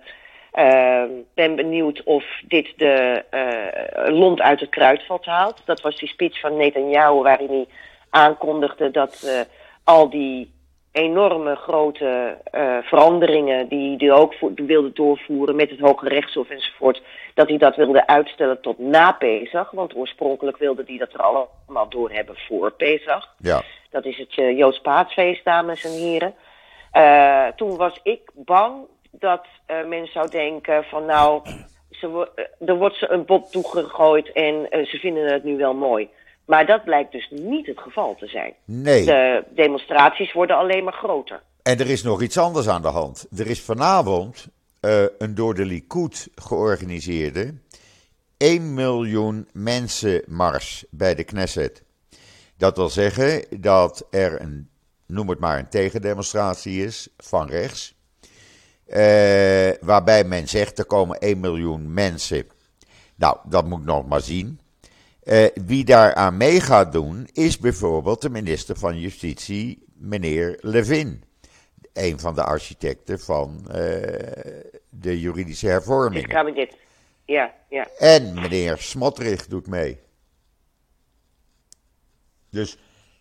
eh, 0.51 1.03
ben 1.35 1.57
benieuwd 1.57 2.03
of 2.03 2.25
dit 2.49 2.73
de 2.77 3.25
eh, 3.31 4.19
lont 4.19 4.41
uit 4.41 4.61
het 4.61 4.69
kruidvat 4.69 5.25
haalt. 5.25 5.63
Dat 5.65 5.81
was 5.81 5.99
die 5.99 6.09
speech 6.09 6.41
van 6.41 6.57
Netanyahu 6.57 7.23
waarin 7.23 7.49
hij 7.49 7.67
aankondigde 8.11 8.91
dat 8.91 9.23
eh, 9.27 9.41
al 9.85 10.11
die 10.11 10.53
enorme 10.93 11.55
grote 11.55 12.39
eh, 12.45 12.77
veranderingen 12.83 13.69
die 13.69 13.97
hij 13.97 14.13
ook 14.13 14.35
wilde 14.55 14.93
doorvoeren 14.93 15.57
met 15.57 15.71
het 15.71 15.81
Hoge 15.81 16.09
Rechtshof 16.09 16.49
enzovoort, 16.49 17.03
dat 17.35 17.49
hij 17.49 17.59
dat 17.59 17.77
wilde 17.77 18.07
uitstellen 18.07 18.61
tot 18.61 18.79
na 18.79 19.13
Pesach. 19.13 19.71
Want 19.71 19.97
oorspronkelijk 19.97 20.57
wilde 20.57 20.85
hij 20.87 20.99
dat 20.99 21.13
er 21.13 21.21
allemaal 21.21 21.89
door 21.89 22.11
hebben 22.11 22.37
voor 22.37 22.71
Pesach. 22.73 23.35
Ja, 23.39 23.63
Dat 23.91 24.05
is 24.05 24.19
het 24.19 24.37
uh, 24.37 24.59
Joods 24.59 24.81
paasfeest, 24.81 25.45
dames 25.45 25.85
en 25.85 25.91
heren. 25.91 26.35
Toen 27.57 27.77
was 27.77 28.01
ik 28.03 28.31
bang 28.35 28.87
dat 29.11 29.47
eh, 29.67 29.87
men 29.87 30.07
zou 30.07 30.31
denken 30.31 30.85
van 30.85 31.05
nou, 31.05 31.43
ze, 31.91 32.09
wo- 32.09 32.29
eh, 32.35 32.69
er 32.69 32.77
wordt 32.77 32.97
ze 32.97 33.09
een 33.11 33.25
bot 33.25 33.53
toegegooid 33.53 34.33
en 34.33 34.71
eh, 34.71 34.87
ze 34.87 34.97
vinden 34.99 35.33
het 35.33 35.45
nu 35.45 35.57
wel 35.57 35.75
mooi. 35.75 36.09
Maar 36.45 36.67
dat 36.67 36.85
blijkt 36.85 37.13
dus 37.13 37.31
niet 37.31 37.67
het 37.67 37.79
geval 37.79 38.15
te 38.15 38.27
zijn. 38.27 38.55
nee. 38.65 39.05
De 39.05 39.45
demonstraties 39.51 40.33
worden 40.33 40.57
alleen 40.57 40.85
maar 40.85 40.93
groter. 40.93 41.43
En 41.63 41.79
er 41.79 41.91
is 41.91 42.03
nog 42.03 42.23
iets 42.23 42.39
anders 42.39 42.69
aan 42.69 42.83
de 42.83 42.89
hand. 42.89 43.27
Er 43.39 43.47
is 43.47 43.61
vanavond 43.63 44.49
een 45.19 45.35
door 45.35 45.55
de 45.55 45.65
Likud 45.65 46.29
georganiseerde 46.35 47.55
1 48.37 48.75
miljoen 48.75 49.49
mensenmars 49.53 50.85
bij 50.91 51.15
de 51.15 51.25
Knesset. 51.25 51.83
Dat 52.57 52.77
wil 52.77 52.89
zeggen 52.89 53.45
dat 53.61 54.07
er 54.11 54.41
een, 54.41 54.71
noem 55.07 55.29
het 55.29 55.39
maar, 55.39 55.59
een 55.59 55.69
tegendemonstratie 55.69 56.85
is 56.85 57.09
van 57.17 57.49
rechts. 57.49 57.95
Eh, 58.91 59.71
waarbij 59.81 60.25
men 60.25 60.49
zegt 60.49 60.79
er 60.79 60.85
komen 60.85 61.19
1 61.19 61.41
miljoen 61.41 61.93
mensen. 61.93 62.45
Nou, 63.15 63.37
dat 63.45 63.67
moet 63.67 63.79
ik 63.79 63.85
nog 63.85 64.09
maar 64.09 64.21
zien. 64.21 64.61
Eh, 65.23 65.47
wie 65.55 65.85
daaraan 65.85 66.37
mee 66.37 66.61
gaat 66.61 66.93
doen, 66.93 67.29
is 67.33 67.59
bijvoorbeeld 67.59 68.23
de 68.23 68.31
minister 68.31 68.77
van 68.77 68.99
Justitie, 68.99 69.85
meneer 69.95 70.59
Levin. 70.61 71.23
Een 71.93 72.19
van 72.19 72.35
de 72.35 72.43
architecten 72.43 73.21
van 73.21 73.71
eh, 73.71 73.81
de 74.89 75.21
juridische 75.21 75.69
Het 75.69 76.27
kabinet. 76.27 76.77
Ja, 77.25 77.55
ja. 77.69 77.89
En 77.99 78.35
meneer 78.35 78.79
Smotrich 78.79 79.47
doet 79.47 79.67
mee. 79.67 79.99
Dus 82.51 82.79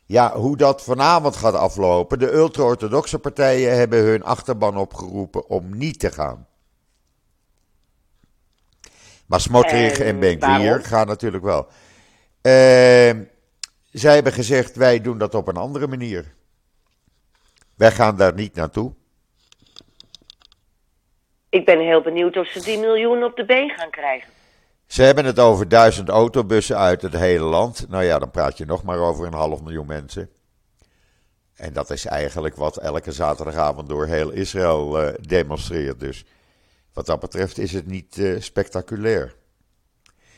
ja, 0.10 0.36
hoe 0.36 0.58
dat 0.58 0.84
vanavond 0.84 1.36
gaat 1.36 1.54
aflopen. 1.54 2.20
De 2.20 2.32
ultra-orthodoxe 2.32 3.20
partijen 3.20 3.78
hebben 3.78 4.00
hun 4.04 4.24
achterban 4.24 4.78
opgeroepen 4.78 5.50
om 5.50 5.78
niet 5.78 6.00
te 6.00 6.12
gaan. 6.12 6.48
Maar 9.26 9.40
Smotrich 9.40 10.00
en, 10.00 10.24
En 10.24 10.84
gaan 10.84 11.08
natuurlijk 11.08 11.44
wel. 11.44 11.68
Ehm, 12.42 13.24
zij 13.92 14.14
hebben 14.14 14.34
gezegd, 14.34 14.76
wij 14.76 15.02
doen 15.02 15.18
dat 15.18 15.36
op 15.36 15.48
een 15.48 15.58
andere 15.58 15.88
manier. 15.88 16.34
Wij 17.76 17.92
gaan 17.92 18.18
daar 18.18 18.34
niet 18.34 18.56
naartoe. 18.56 18.94
Ik 21.50 21.66
ben 21.66 21.80
heel 21.80 22.02
benieuwd 22.02 22.38
of 22.38 22.48
ze 22.48 22.62
die 22.64 22.80
miljoen 22.80 23.24
op 23.24 23.36
de 23.36 23.46
been 23.46 23.70
gaan 23.70 23.90
krijgen. 23.90 24.39
Ze 24.90 25.04
hebben 25.04 25.26
het 25.26 25.40
over 25.40 25.68
duizend 25.68 26.10
autobussen 26.10 26.78
uit 26.78 27.02
het 27.02 27.14
hele 27.14 27.46
land. 27.46 27.86
Nou 27.90 28.04
ja, 28.04 28.20
dan 28.20 28.32
praat 28.32 28.58
je 28.58 28.66
nog 28.66 28.84
maar 28.84 29.00
over 29.00 29.28
een 29.28 29.34
half 29.34 29.62
miljoen 29.62 29.86
mensen. 29.86 30.30
En 31.56 31.74
dat 31.74 31.90
is 31.90 32.06
eigenlijk 32.06 32.56
wat 32.56 32.78
elke 32.78 33.12
zaterdagavond 33.12 33.90
door 33.90 34.06
heel 34.06 34.32
Israël 34.32 35.02
eh, 35.02 35.14
demonstreert. 35.22 36.00
Dus 36.00 36.26
wat 36.94 37.06
dat 37.06 37.20
betreft 37.20 37.58
is 37.58 37.74
het 37.74 37.86
niet 37.86 38.18
eh, 38.18 38.40
spectaculair. 38.40 39.36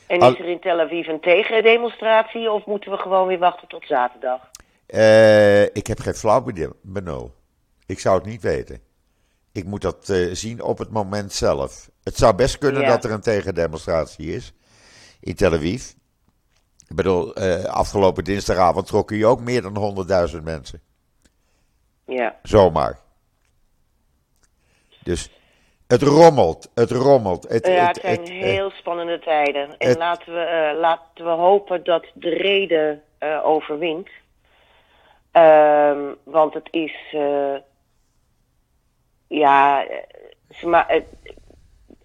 En 0.07 0.19
is 0.19 0.39
er 0.39 0.49
in 0.49 0.59
Tel 0.59 0.79
Aviv 0.79 1.07
een 1.07 1.21
tegendemonstratie 1.21 2.51
of 2.51 2.65
moeten 2.65 2.91
we 2.91 2.97
gewoon 2.97 3.27
weer 3.27 3.39
wachten 3.39 3.67
tot 3.67 3.85
zaterdag? 3.85 4.49
Eh, 4.85 5.63
ik 5.63 5.87
heb 5.87 5.99
geen 5.99 6.13
flauw 6.13 6.45
benul. 6.81 7.33
Ik 7.85 7.99
zou 7.99 8.15
het 8.17 8.25
niet 8.25 8.41
weten. 8.41 8.79
Ik 9.51 9.65
moet 9.65 9.81
dat 9.81 10.13
zien 10.31 10.61
op 10.61 10.77
het 10.77 10.91
moment 10.91 11.33
zelf. 11.33 11.90
Het 12.03 12.17
zou 12.17 12.35
best 12.35 12.57
kunnen 12.57 12.81
Ja. 12.81 12.87
dat 12.87 13.03
er 13.03 13.11
een 13.11 13.21
tegendemonstratie 13.21 14.33
is 14.35 14.53
in 15.19 15.35
Tel 15.35 15.53
Aviv. 15.53 15.89
Ik 16.87 16.95
bedoel, 16.95 17.33
eh, 17.33 17.63
afgelopen 17.63 18.23
dinsdagavond 18.23 18.87
trokken 18.87 19.15
hier 19.15 19.25
ook 19.27 19.39
meer 19.41 19.61
dan 19.61 19.77
100.000 19.77 20.43
mensen. 20.43 20.81
Ja. 22.05 22.35
Zomaar. 22.43 22.99
Dus 25.03 25.29
het 25.87 26.01
rommelt, 26.01 26.69
het 26.73 26.91
rommelt. 26.91 27.47
Het, 27.49 27.67
Ja, 27.67 27.87
het- 27.87 27.95
het 27.95 28.05
zijn 28.05 28.19
het- 28.19 28.29
eh, 28.29 28.35
heel 28.41 28.69
spannende 28.71 29.19
tijden. 29.19 29.77
En 29.77 29.97
laten, 29.97 30.33
we, 30.33 30.39
eh, 30.39 30.79
laten 30.79 31.25
we 31.25 31.31
hopen 31.31 31.83
dat 31.83 32.05
de 32.13 32.29
reden 32.29 33.01
overwint. 33.43 34.09
Ehm, 35.31 36.13
want 36.23 36.53
het 36.53 36.67
is. 36.71 37.15
ja, 39.27 39.85
ze 40.49 40.67
ma- 40.67 40.87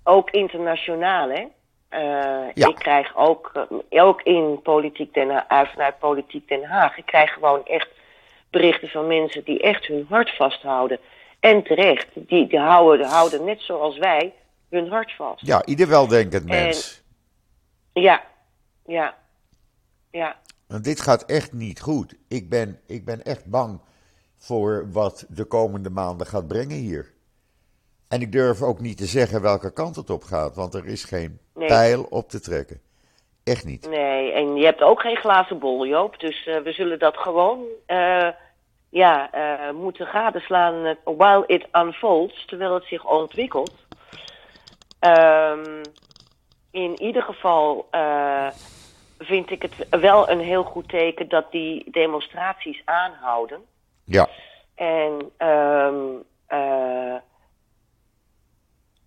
ook 0.07 0.31
internationaal, 0.31 1.29
hè? 1.29 1.47
Eh, 1.89 2.51
Ja. 2.55 2.69
Ik 2.69 2.75
krijg 2.75 3.17
ook, 3.17 3.51
eh, 3.91 4.03
ook 4.05 4.23
in 4.23 4.63
politiek 4.63 5.15
Den 5.15 5.45
Haag, 5.49 5.71
vanuit 5.73 5.99
Politiek 5.99 6.49
Den 6.49 6.65
Haag, 6.65 6.97
ik 6.97 7.07
krijg 7.07 7.33
gewoon 7.33 7.65
echt 7.67 7.89
berichten 8.51 8.89
van 8.89 9.07
mensen 9.07 9.45
die 9.45 9.61
echt 9.61 9.87
hun 9.87 10.07
hart 10.09 10.37
vasthouden. 10.37 10.99
En 11.41 11.63
terecht, 11.63 12.07
die, 12.15 12.47
die 12.47 12.59
houden, 12.59 13.07
houden 13.07 13.45
net 13.45 13.61
zoals 13.61 13.99
wij 13.99 14.33
hun 14.71 14.89
hart 14.89 15.13
vast. 15.17 15.47
Ja, 15.47 15.65
ieder 15.65 15.89
weldenkend 15.89 16.45
mens. 16.47 17.03
Ja, 17.93 18.23
ja, 18.87 19.15
ja. 20.11 20.37
Want 20.67 20.85
dit 20.85 21.01
gaat 21.01 21.25
echt 21.25 21.53
niet 21.53 21.81
goed. 21.81 22.15
Ik 22.29 22.49
ben, 22.49 22.81
ik 22.87 23.05
ben 23.05 23.23
echt 23.23 23.47
bang 23.47 23.81
voor 24.37 24.93
wat 24.93 25.27
de 25.29 25.45
komende 25.45 25.91
maanden 25.91 26.27
gaat 26.27 26.47
brengen 26.49 26.77
hier. 26.77 27.15
En 28.09 28.21
ik 28.21 28.33
durf 28.33 28.63
ook 28.63 28.81
niet 28.81 28.97
te 28.97 29.07
zeggen 29.07 29.43
welke 29.43 29.73
kant 29.73 29.97
het 29.97 30.11
op 30.11 30.23
gaat, 30.23 30.55
want 30.57 30.75
er 30.75 30.87
is 30.87 31.05
geen 31.05 31.39
Nee. 31.55 31.69
pijl 31.69 32.07
op 32.11 32.29
te 32.29 32.41
trekken. 32.41 32.81
Echt 33.45 33.65
niet. 33.65 33.89
Nee, 33.89 34.33
en 34.33 34.57
je 34.57 34.65
hebt 34.65 34.83
ook 34.83 35.01
geen 35.01 35.17
glazen 35.17 35.59
bol, 35.59 35.87
Joop. 35.87 36.21
Dus 36.21 36.47
eh, 36.47 36.61
we 36.61 36.73
zullen 36.73 36.99
dat 36.99 37.17
gewoon 37.17 37.65
eh, 37.87 38.29
ja, 38.89 39.33
eh, 39.33 39.75
moeten 39.75 40.07
gadeslaan 40.07 40.97
while 41.05 41.45
it 41.47 41.67
unfolds, 41.73 42.45
terwijl 42.47 42.75
het 42.75 42.85
zich 42.85 43.05
ontwikkelt. 43.05 43.73
Ehm, 44.99 45.83
in 46.71 47.03
ieder 47.03 47.23
geval 47.23 47.89
vind 49.19 49.51
ik 49.51 49.63
het 49.63 50.01
wel 50.01 50.31
een 50.31 50.41
heel 50.41 50.63
goed 50.65 50.89
teken 50.89 51.29
dat 51.29 51.51
die 51.53 51.91
demonstraties 51.91 52.83
aanhouden. 52.85 53.61
Ja, 54.05 54.29
En 54.75 55.31
eh, 56.47 57.15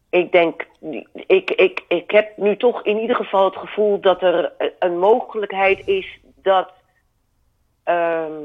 ik 0.10 0.32
denk, 0.32 0.68
ik, 1.14 1.52
ik, 1.52 1.84
ik 1.88 2.12
heb 2.12 2.38
nu 2.38 2.58
toch 2.58 2.86
in 2.86 2.98
ieder 2.98 3.16
geval 3.16 3.46
het 3.46 3.56
gevoel 3.56 4.00
dat 4.00 4.22
er 4.22 4.54
een 4.80 5.00
mogelijkheid 5.00 5.88
is 5.88 6.20
dat 6.42 6.72
ehm, 7.84 8.42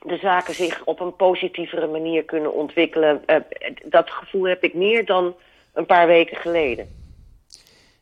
de 0.00 0.16
zaken 0.16 0.54
zich 0.54 0.84
op 0.84 1.00
een 1.00 1.16
positievere 1.16 1.86
manier 1.86 2.24
kunnen 2.24 2.54
ontwikkelen. 2.54 3.26
Eh, 3.26 3.36
dat 3.84 4.10
gevoel 4.10 4.44
heb 4.44 4.64
ik 4.64 4.74
meer 4.74 5.06
dan 5.06 5.34
een 5.72 5.86
paar 5.86 6.06
weken 6.06 6.36
geleden. 6.36 6.88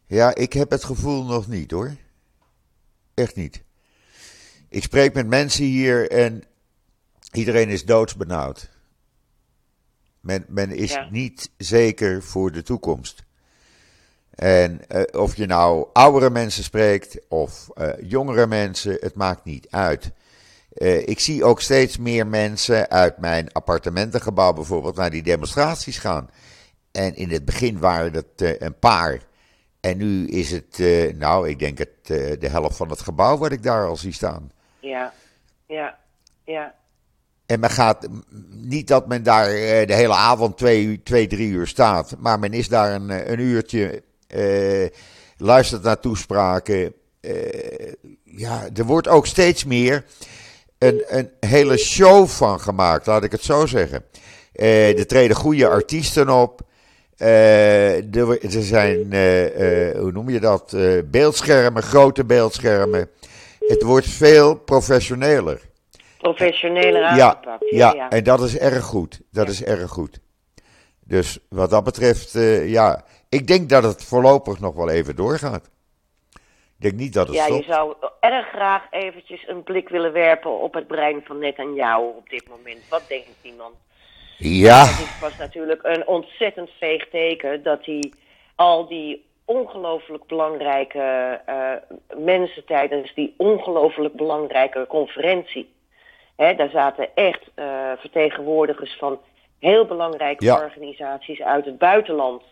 ja, 0.06 0.34
ik 0.34 0.52
heb 0.52 0.70
het 0.70 0.84
gevoel 0.84 1.24
nog 1.24 1.48
niet 1.48 1.70
hoor. 1.70 1.96
Echt 3.14 3.36
niet. 3.36 3.64
Ik 4.68 4.82
spreek 4.82 5.14
met 5.14 5.26
mensen 5.26 5.64
hier 5.64 6.10
en 6.10 6.42
iedereen 7.32 7.68
is 7.68 7.84
doodsbenauwd. 7.84 8.77
Men, 10.20 10.44
men 10.48 10.70
is 10.70 10.92
Ja. 10.92 11.09
niet 11.11 11.50
zeker 11.57 12.22
voor 12.22 12.52
de 12.52 12.62
toekomst. 12.62 13.26
En 14.35 14.88
eh, 14.88 15.20
of 15.20 15.37
je 15.37 15.46
nou 15.46 15.87
oudere 15.92 16.31
mensen 16.31 16.64
spreekt 16.64 17.18
of 17.28 17.68
eh, 17.74 17.88
jongere 18.02 18.46
mensen, 18.46 18.96
het 19.00 19.14
maakt 19.14 19.44
niet 19.44 19.66
uit. 19.70 20.11
Eh, 20.72 21.09
ik 21.09 21.20
zie 21.20 21.44
ook 21.44 21.61
steeds 21.61 21.96
meer 21.96 22.26
mensen 22.26 22.90
uit 22.90 23.18
mijn 23.18 23.52
appartementengebouw 23.52 24.52
bijvoorbeeld 24.52 24.96
naar 24.96 25.11
die 25.11 25.22
demonstraties 25.22 25.98
gaan. 25.98 26.31
En 26.92 27.14
in 27.16 27.31
het 27.31 27.44
begin 27.44 27.78
waren 27.78 28.12
het 28.12 28.42
eh, 28.42 28.61
een 28.61 28.78
paar. 28.78 29.18
En 29.81 29.96
nu 29.96 30.26
is 30.26 30.50
het, 30.50 30.78
nou, 31.16 31.48
ik 31.48 31.59
denk 31.59 31.78
het, 31.78 32.07
de 32.40 32.48
helft 32.48 32.76
van 32.76 32.90
het 32.90 33.00
gebouw 33.00 33.37
wat 33.38 33.52
ik 33.52 33.62
daar 33.62 33.87
al 33.87 33.96
zie 33.96 34.12
staan. 34.12 34.50
Ja, 34.81 35.12
ja, 35.66 35.98
ja. 36.44 36.74
En 37.48 37.61
men 37.61 37.70
gaat, 37.70 38.08
niet 38.50 38.88
dat 38.88 39.06
men 39.06 39.22
daar 39.22 39.46
eh, 39.46 39.87
de 39.87 39.94
hele 39.94 40.14
avond 40.14 40.56
twee, 40.56 41.00
twee, 41.02 41.26
drie 41.26 41.48
uur 41.48 41.66
staat, 41.66 42.14
maar 42.18 42.38
men 42.38 42.52
is 42.52 42.68
daar 42.68 42.94
een, 42.94 43.11
eh, 43.11 43.30
een 43.30 43.40
uurtje, 43.40 44.02
eh, 44.26 44.87
luistert 45.37 45.82
naar 45.82 46.00
toespraken. 46.00 46.92
Ja, 48.24 48.68
er 48.74 48.84
wordt 48.84 49.08
ook 49.08 49.26
steeds 49.26 49.64
meer 49.64 50.04
een, 50.78 51.04
een 51.06 51.30
hele 51.40 51.76
show 51.76 52.26
van 52.26 52.61
gemaakt, 52.61 53.06
laat 53.06 53.24
ik 53.24 53.32
het 53.32 53.42
zo 53.42 53.66
zeggen. 53.66 54.04
Eh, 54.52 54.98
er 54.98 55.06
treden 55.06 55.37
goede 55.37 55.68
artiesten 55.68 56.28
op. 56.28 56.61
Er, 57.16 58.38
zijn, 58.48 58.96
hoe 59.98 60.12
noem 60.12 60.30
je 60.30 60.40
dat, 60.40 60.76
beeldschermen, 61.11 61.82
grote 61.82 62.24
beeldschermen. 62.24 63.08
Het 63.58 63.82
wordt 63.82 64.08
veel 64.08 64.54
professioneler. 64.54 65.67
Professioneler 66.18 67.00
Ja, 67.00 67.09
aangepakt. 67.09 67.70
ja, 67.70 68.09
en 68.11 68.24
dat 68.24 68.40
is 68.40 68.59
erg 68.59 68.85
goed. 68.85 69.20
Dat 69.31 69.48
is 69.48 69.64
erg 69.64 69.90
goed. 69.90 70.20
Dus 71.04 71.38
wat 71.48 71.70
dat 71.70 71.85
betreft, 71.85 72.35
eh, 72.35 72.70
ja, 72.70 73.04
ik 73.28 73.46
denk 73.46 73.68
dat 73.68 73.83
het 73.83 74.04
voorlopig 74.04 74.61
nog 74.61 74.74
wel 74.74 74.90
even 74.90 75.16
doorgaat. 75.16 75.70
Ik 76.78 76.85
denk 76.85 76.94
niet 76.94 77.12
dat 77.14 77.26
het 77.26 77.37
Ja, 77.37 77.46
je 77.46 77.62
zou 77.62 77.94
erg 78.20 78.48
graag 78.48 78.83
eventjes 78.90 79.48
een 79.48 79.62
blik 79.62 79.88
willen 79.88 80.12
werpen 80.12 80.61
op 80.61 80.74
het 80.74 80.87
brein 80.87 81.20
van 81.24 81.38
Netanyahu 81.38 82.02
op 82.02 82.28
dit 82.28 82.48
moment. 82.48 82.88
Wat 82.88 83.02
denkt 83.09 83.26
die 83.42 83.54
man? 83.54 83.72
Ja, 84.38 84.85
Het 84.85 85.20
was 85.20 85.37
natuurlijk 85.37 85.81
een 85.83 86.07
ontzettend 86.07 86.70
veeg 86.78 87.09
teken 87.09 87.62
dat 87.62 87.85
hij 87.85 88.12
al 88.54 88.87
die 88.88 89.26
ongelooflijk 89.44 90.26
belangrijke 90.26 91.40
eh, 91.46 91.72
mensen 92.18 92.64
tijdens 92.64 93.14
die 93.14 93.35
ongelooflijk 93.37 94.14
belangrijke 94.14 94.87
conferentie. 94.88 95.76
Hè, 96.38 96.55
daar 96.55 96.70
zaten 96.70 97.09
echt 97.14 97.42
eh, 97.55 97.90
vertegenwoordigers 97.96 98.96
van 98.98 99.18
heel 99.59 99.85
belangrijke 99.87 100.44
Ja. 100.44 100.62
organisaties 100.64 101.40
uit 101.42 101.64
het 101.64 101.79
buitenland. 101.79 102.42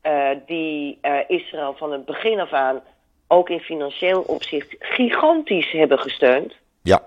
eh, 0.00 0.28
die 0.46 0.98
eh, 1.00 1.18
Israël 1.28 1.74
van 1.76 1.92
het 1.92 2.04
begin 2.04 2.40
af 2.40 2.52
aan 2.52 2.80
ook 3.28 3.48
in 3.48 3.60
financieel 3.60 4.20
opzicht 4.22 4.76
gigantisch 4.78 5.70
hebben 5.70 5.98
gesteund. 5.98 6.54
ja, 6.82 7.02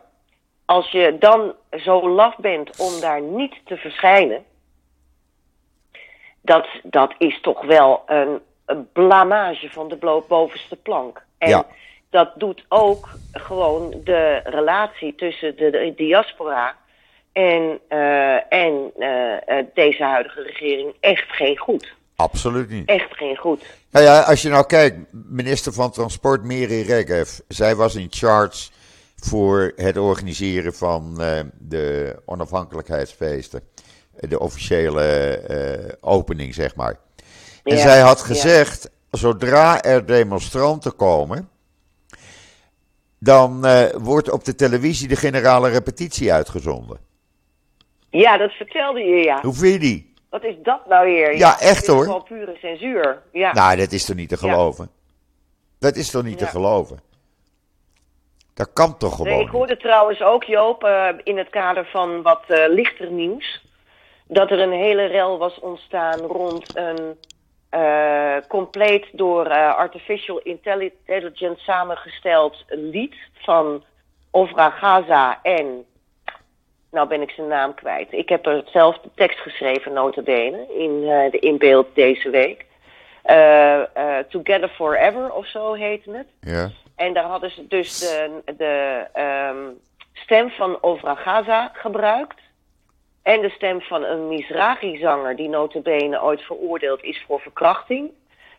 Als 0.65 0.91
je 0.91 1.15
dan 1.19 1.53
zo 1.71 2.09
laf 2.09 2.37
bent 2.37 2.79
om 2.79 2.99
daar 3.01 3.21
niet 3.21 3.55
te 3.65 3.77
verschijnen, 3.77 4.43
dat, 6.41 6.67
dat 6.83 7.13
is 7.17 7.41
toch 7.41 7.61
wel 7.65 8.03
een, 8.05 8.39
een 8.65 8.91
blamage 8.91 9.69
van 9.69 9.87
de 9.87 10.23
bovenste 10.27 10.75
plank. 10.75 11.25
En 11.37 11.49
Ja. 11.49 11.65
Dat 12.13 12.31
doet 12.35 12.65
ook 12.67 13.09
gewoon 13.31 14.01
de 14.03 14.41
relatie 14.43 15.15
tussen 15.15 15.55
de, 15.55 15.69
de 15.69 15.93
diaspora 15.95 16.75
en, 17.31 17.79
eh, 17.87 18.53
en 18.53 18.91
eh, 18.97 19.57
eh, 19.57 19.65
deze 19.73 20.03
huidige 20.03 20.41
regering 20.41 20.93
echt 20.99 21.31
geen 21.31 21.57
goed. 21.57 21.93
absoluut 22.15 22.69
niet. 22.69 22.89
Echt 22.89 23.17
geen 23.17 23.37
goed. 23.37 23.63
Nou 23.91 24.05
ja, 24.05 24.21
als 24.21 24.41
je 24.41 24.49
nou 24.49 24.65
kijkt, 24.65 24.97
minister 25.11 25.73
van 25.73 25.91
Transport 25.91 26.43
Miri 26.43 26.81
Regev, 26.81 27.39
zij 27.47 27.75
was 27.75 27.95
in 27.95 28.07
charge 28.09 28.69
voor 29.15 29.73
het 29.75 29.97
organiseren 29.97 30.73
van 30.73 31.15
de 31.59 32.15
onafhankelijkheidsfeesten. 32.25 33.61
De 34.19 34.39
officiële 34.39 35.97
opening, 36.01 36.53
zeg 36.53 36.75
maar. 36.75 36.95
En 37.63 37.75
Ja, 37.75 37.81
zij 37.81 37.99
had 37.99 38.19
ja. 38.19 38.25
gezegd, 38.25 38.89
zodra 39.11 39.81
er 39.81 40.05
demonstranten 40.05 40.95
komen, 40.95 41.49
dan 43.23 43.65
eh, 43.65 43.89
wordt 43.97 44.31
op 44.31 44.43
de 44.43 44.55
televisie 44.55 45.07
de 45.07 45.15
generale 45.15 45.69
repetitie 45.69 46.33
uitgezonden. 46.33 46.97
Ja, 48.09 48.37
dat 48.37 48.51
vertelde 48.51 48.99
je, 48.99 49.15
ja. 49.23 49.41
Hoe 49.41 49.53
vind 49.53 49.73
je 49.73 49.79
die? 49.79 50.13
Wat 50.29 50.43
is 50.43 50.55
dat 50.63 50.87
nou 50.87 51.05
weer? 51.05 51.37
Ja, 51.37 51.59
echt, 51.59 51.73
dit 51.73 51.81
is 51.81 51.87
hoor. 51.87 52.03
Gewoon 52.03 52.23
pure 52.23 52.55
censuur. 52.61 53.21
Ja. 53.31 53.53
Nou, 53.53 53.75
dat 53.77 53.91
is 53.91 54.05
toch 54.05 54.15
niet 54.15 54.29
te 54.29 54.35
Ja. 54.35 54.41
geloven? 54.41 54.89
Dat 55.79 55.95
is 55.95 56.11
toch 56.11 56.23
niet 56.23 56.37
te 56.37 56.45
geloven? 56.45 56.99
Dat 58.53 58.69
kan 58.73 58.97
toch 58.97 59.15
gewoon 59.15 59.31
Nee, 59.31 59.41
ik 59.41 59.49
hoorde 59.49 59.77
trouwens 59.77 60.21
ook, 60.21 60.43
Joop, 60.43 60.83
eh, 60.83 61.07
in 61.23 61.37
het 61.37 61.49
kader 61.49 61.85
van 61.85 62.21
wat 62.21 62.43
eh, 62.47 62.63
lichter 62.67 63.11
nieuws, 63.11 63.65
dat 64.27 64.51
er 64.51 64.59
een 64.59 64.71
hele 64.71 65.05
rel 65.05 65.37
was 65.37 65.59
ontstaan 65.59 66.19
rond 66.19 66.77
een 66.77 67.17
eh, 67.73 68.35
compleet 68.47 69.05
door 69.11 69.45
eh, 69.45 69.75
artificial 69.75 70.39
intelligence 70.39 71.63
samengesteld 71.63 72.65
lied 72.67 73.15
van 73.33 73.83
Ofra 74.31 74.69
Gaza 74.69 75.39
en, 75.43 75.85
nou 76.91 77.07
ben 77.07 77.21
ik 77.21 77.29
zijn 77.29 77.47
naam 77.47 77.73
kwijt. 77.73 78.11
Ik 78.11 78.29
heb 78.29 78.45
er 78.45 78.63
zelf 78.65 78.97
de 78.99 79.09
tekst 79.15 79.39
geschreven, 79.39 79.93
notabene, 79.93 80.65
in 80.77 81.03
eh, 81.09 81.31
de 81.31 81.39
inbeeld 81.39 81.87
deze 81.93 82.29
week. 82.29 82.65
Together 84.29 84.69
Forever 84.69 85.33
of 85.33 85.47
zo 85.47 85.73
heette 85.73 86.11
het. 86.11 86.27
Ja, 86.39 86.69
En 86.95 87.13
daar 87.13 87.23
hadden 87.23 87.51
ze 87.51 87.67
dus 87.67 87.99
de, 87.99 88.41
de 88.57 89.05
ehm, 89.13 89.69
stem 90.13 90.49
van 90.49 90.77
Ofra 90.81 91.15
Gaza 91.15 91.71
gebruikt. 91.73 92.41
En 93.23 93.41
de 93.41 93.49
stem 93.49 93.81
van 93.81 94.03
een 94.03 94.27
Mizrahi-zanger 94.27 95.35
die 95.35 95.49
notabene 95.49 96.23
ooit 96.23 96.41
veroordeeld 96.41 97.03
is 97.03 97.23
voor 97.27 97.39
verkrachting. 97.39 98.11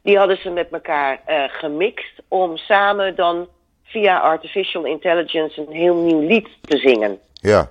Die 0.03 0.19
hadden 0.19 0.37
ze 0.37 0.51
met 0.51 0.71
elkaar 0.71 1.21
eh, 1.25 1.45
gemixt 1.47 2.23
om 2.29 2.57
samen 2.57 3.17
dan 3.17 3.49
via 3.85 4.19
artificial 4.19 4.85
intelligence 4.85 5.61
een 5.61 5.73
heel 5.73 5.95
nieuw 5.95 6.21
lied 6.21 6.49
te 6.61 6.77
zingen. 6.77 7.19
ja, 7.33 7.71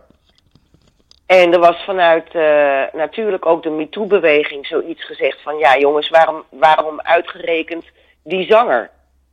En 1.26 1.54
er 1.54 1.60
was 1.60 1.84
vanuit 1.86 2.36
eh, 2.36 2.84
natuurlijk 2.94 3.46
ook 3.46 3.64
de 3.64 3.70
MeToo-beweging 3.70 4.66
zoiets 4.66 5.06
gezegd 5.06 5.42
van... 5.42 5.58
ja 5.58 5.78
jongens, 5.78 6.10
waarom, 6.10 6.44
waarom 6.50 7.02
uitgerekend 7.02 7.86
die 8.24 8.46
zanger 8.46 8.90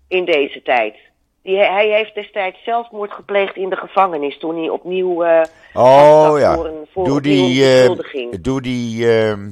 in 0.08 0.24
deze 0.24 0.62
tijd? 0.62 0.96
Die, 1.42 1.56
hij 1.58 1.88
heeft 1.88 2.14
destijds 2.14 2.64
zelfmoord 2.64 3.12
gepleegd 3.12 3.56
in 3.56 3.68
de 3.68 3.76
gevangenis 3.76 4.38
toen 4.38 4.56
hij 4.58 4.68
opnieuw. 4.68 5.22
eh, 5.24 5.42
Oh 5.74 6.34
ja. 6.38 6.54
Voor 6.54 6.66
een, 6.66 6.86
voor 6.92 7.04
Doe 7.04 7.20
die, 7.20 7.64
eh, 7.64 7.90
doe 8.40 8.60
die, 8.62 9.10
ehm 9.20 9.48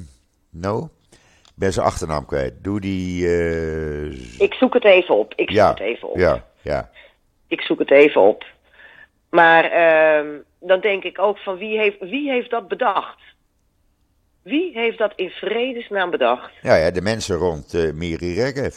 no, 0.51 0.88
ik 1.11 1.55
ben 1.55 1.72
zijn 1.72 1.87
achternaam 1.87 2.27
kwijt. 2.27 2.55
Doe 2.64 2.81
die, 2.81 3.27
eh, 3.27 4.40
Ik 4.40 4.55
zoek 4.55 4.74
het 4.74 4.85
even 4.85 5.14
op. 5.18 5.33
Ik 5.37 5.51
zoek 5.51 5.68
het 5.68 5.81
even 5.81 6.09
op. 6.09 6.16
ja, 6.18 6.44
ja. 6.62 6.90
Ik 7.46 7.61
zoek 7.61 7.79
het 7.79 7.90
even 7.90 8.20
op. 8.20 8.44
Maar 9.31 9.64
ehm, 9.64 10.27
dan 10.61 10.81
denk 10.81 11.05
ik 11.05 11.18
ook 11.18 11.38
van 11.38 11.57
wie 11.57 11.79
heeft, 11.79 11.96
wie 12.01 12.31
heeft 12.31 12.51
dat 12.51 12.68
bedacht? 12.68 13.20
Wie 14.42 14.70
heeft 14.74 14.98
dat 14.98 15.12
in 15.16 15.31
vredesnaam 15.31 16.11
bedacht? 16.11 16.51
Ja, 16.62 16.74
ja, 16.74 16.90
de 16.90 17.01
mensen 17.03 17.37
rond 17.37 17.92
Miri 17.94 18.35
Regev. 18.35 18.77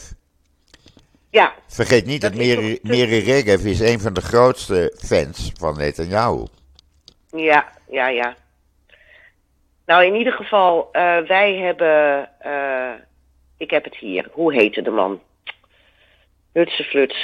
Ja, 1.32 1.52
Vergeet 1.66 2.06
niet 2.06 2.20
dat, 2.20 2.32
Dat 2.32 2.40
Miri, 2.82 3.18
Regev 3.18 3.64
is 3.64 3.80
een 3.80 4.00
van 4.00 4.12
de 4.12 4.20
grootste 4.20 4.96
fans 4.98 5.52
van 5.58 5.76
Netanyahu. 5.76 6.46
ja, 7.30 7.72
ja, 7.90 8.08
ja. 8.08 8.36
Nou, 9.86 10.04
in 10.04 10.14
ieder 10.14 10.32
geval, 10.32 10.88
eh, 10.92 11.18
wij 11.18 11.54
hebben. 11.56 12.28
eh, 12.40 12.92
ik 13.56 13.70
heb 13.70 13.84
het 13.84 13.96
hier. 13.96 14.28
Hoe 14.32 14.52
heette 14.54 14.82
de 14.82 14.90
man? 14.90 15.20
Hutsefluts. 16.52 17.16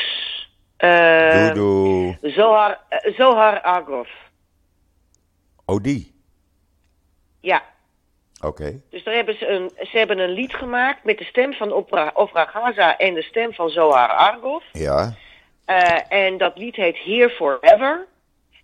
Uh, 0.78 1.46
Doedoe. 1.46 2.18
Zohar, 2.22 2.80
eh, 2.88 3.14
Zohar 3.16 3.60
Argov. 3.62 4.08
Oh, 5.64 5.82
die. 5.82 6.14
Ja, 7.40 7.62
Oké. 8.40 8.80
Dus 8.90 9.04
daar 9.04 9.14
hebben 9.14 9.38
ze, 9.38 9.46
een, 9.46 9.70
ze 9.90 9.98
hebben 9.98 10.18
een 10.18 10.30
lied 10.30 10.54
gemaakt 10.54 11.04
met 11.04 11.18
de 11.18 11.24
stem 11.24 11.52
van 11.52 11.72
Opra, 11.72 12.10
Ofra 12.14 12.44
Gaza 12.44 12.96
en 12.96 13.14
de 13.14 13.22
stem 13.22 13.52
van 13.52 13.70
Zohar 13.70 14.08
Argov. 14.08 14.64
Ja. 14.72 15.14
Eh, 15.64 15.98
en 16.08 16.38
dat 16.38 16.58
lied 16.58 16.76
heet 16.76 16.98
Here 17.04 17.30
Forever. 17.30 18.06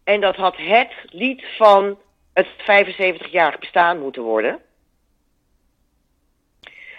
En 0.04 0.20
dat 0.20 0.36
had 0.36 0.56
het 0.56 0.92
lied 1.04 1.44
van 1.56 1.98
het 2.32 2.46
75-jarig 2.46 3.58
bestaan 3.58 3.98
moeten 3.98 4.22
worden. 4.22 4.60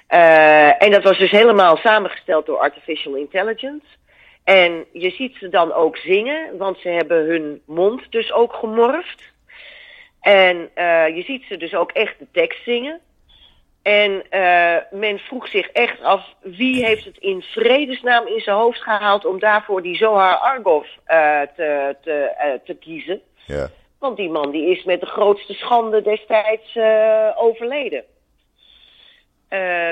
Eh, 0.07 0.83
en 0.83 0.91
dat 0.91 1.03
was 1.03 1.17
dus 1.17 1.31
helemaal 1.31 1.77
samengesteld 1.77 2.45
door 2.45 2.57
Artificial 2.57 3.15
Intelligence. 3.15 3.85
En 4.43 4.85
je 4.91 5.09
ziet 5.09 5.35
ze 5.35 5.49
dan 5.49 5.73
ook 5.73 5.97
zingen, 5.97 6.57
want 6.57 6.77
ze 6.77 6.89
hebben 6.89 7.25
hun 7.25 7.61
mond 7.65 8.11
dus 8.11 8.31
ook 8.31 8.53
gemorfd. 8.53 9.33
En 10.25 10.69
eh, 10.73 11.15
je 11.15 11.23
ziet 11.23 11.43
ze 11.47 11.57
dus 11.57 11.73
ook 11.75 11.91
echt 11.91 12.19
de 12.19 12.27
tekst 12.31 12.63
zingen. 12.63 12.99
En 13.81 14.23
eh, 14.29 14.77
men 14.91 15.19
vroeg 15.19 15.47
zich 15.47 15.67
echt 15.67 16.01
af 16.01 16.33
wie 16.41 16.85
heeft 16.85 17.05
het 17.05 17.17
in 17.17 17.41
vredesnaam 17.41 18.27
in 18.27 18.39
zijn 18.39 18.55
hoofd 18.55 18.81
gehaald 18.81 19.25
om 19.25 19.39
daarvoor 19.39 19.81
die 19.81 19.95
Zohar 19.95 20.35
Argov 20.35 20.87
eh, 21.03 21.41
te, 21.55 21.95
te, 22.01 22.59
te 22.65 22.73
kiezen. 22.73 23.21
Ja. 23.45 23.69
Want 23.99 24.17
die 24.17 24.29
man 24.29 24.51
die 24.51 24.69
is 24.77 24.83
met 24.83 24.99
de 24.99 25.05
grootste 25.05 25.53
schande 25.53 26.01
destijds 26.01 26.77
overleden. 27.35 28.03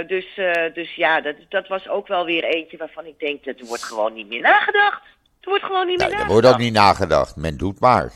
Dus, 0.08 0.26
dus 0.74 0.96
ja, 0.96 1.22
dat, 1.22 1.36
dat 1.50 1.67
was 1.67 1.89
ook 1.89 2.08
wel 2.08 2.26
weer 2.26 2.43
eentje 2.43 2.78
waarvan 2.78 3.06
ik 3.06 3.19
denk, 3.19 3.43
dat 3.43 3.60
er 3.60 3.65
wordt 3.65 3.84
gewoon 3.84 4.13
niet 4.13 4.28
meer 4.28 4.41
nagedacht. 4.41 5.02
Er 5.41 5.50
wordt 5.50 5.63
gewoon 5.63 5.88
niet 5.88 5.98
meer 5.98 6.08
Nou, 6.08 6.12
er 6.12 6.17
nagedacht. 6.17 6.41
wordt 6.41 6.48
ook 6.48 6.65
niet 6.65 6.74
nagedacht. 6.74 7.36
Men 7.36 7.58
doet 7.58 7.80
maar. 7.80 8.12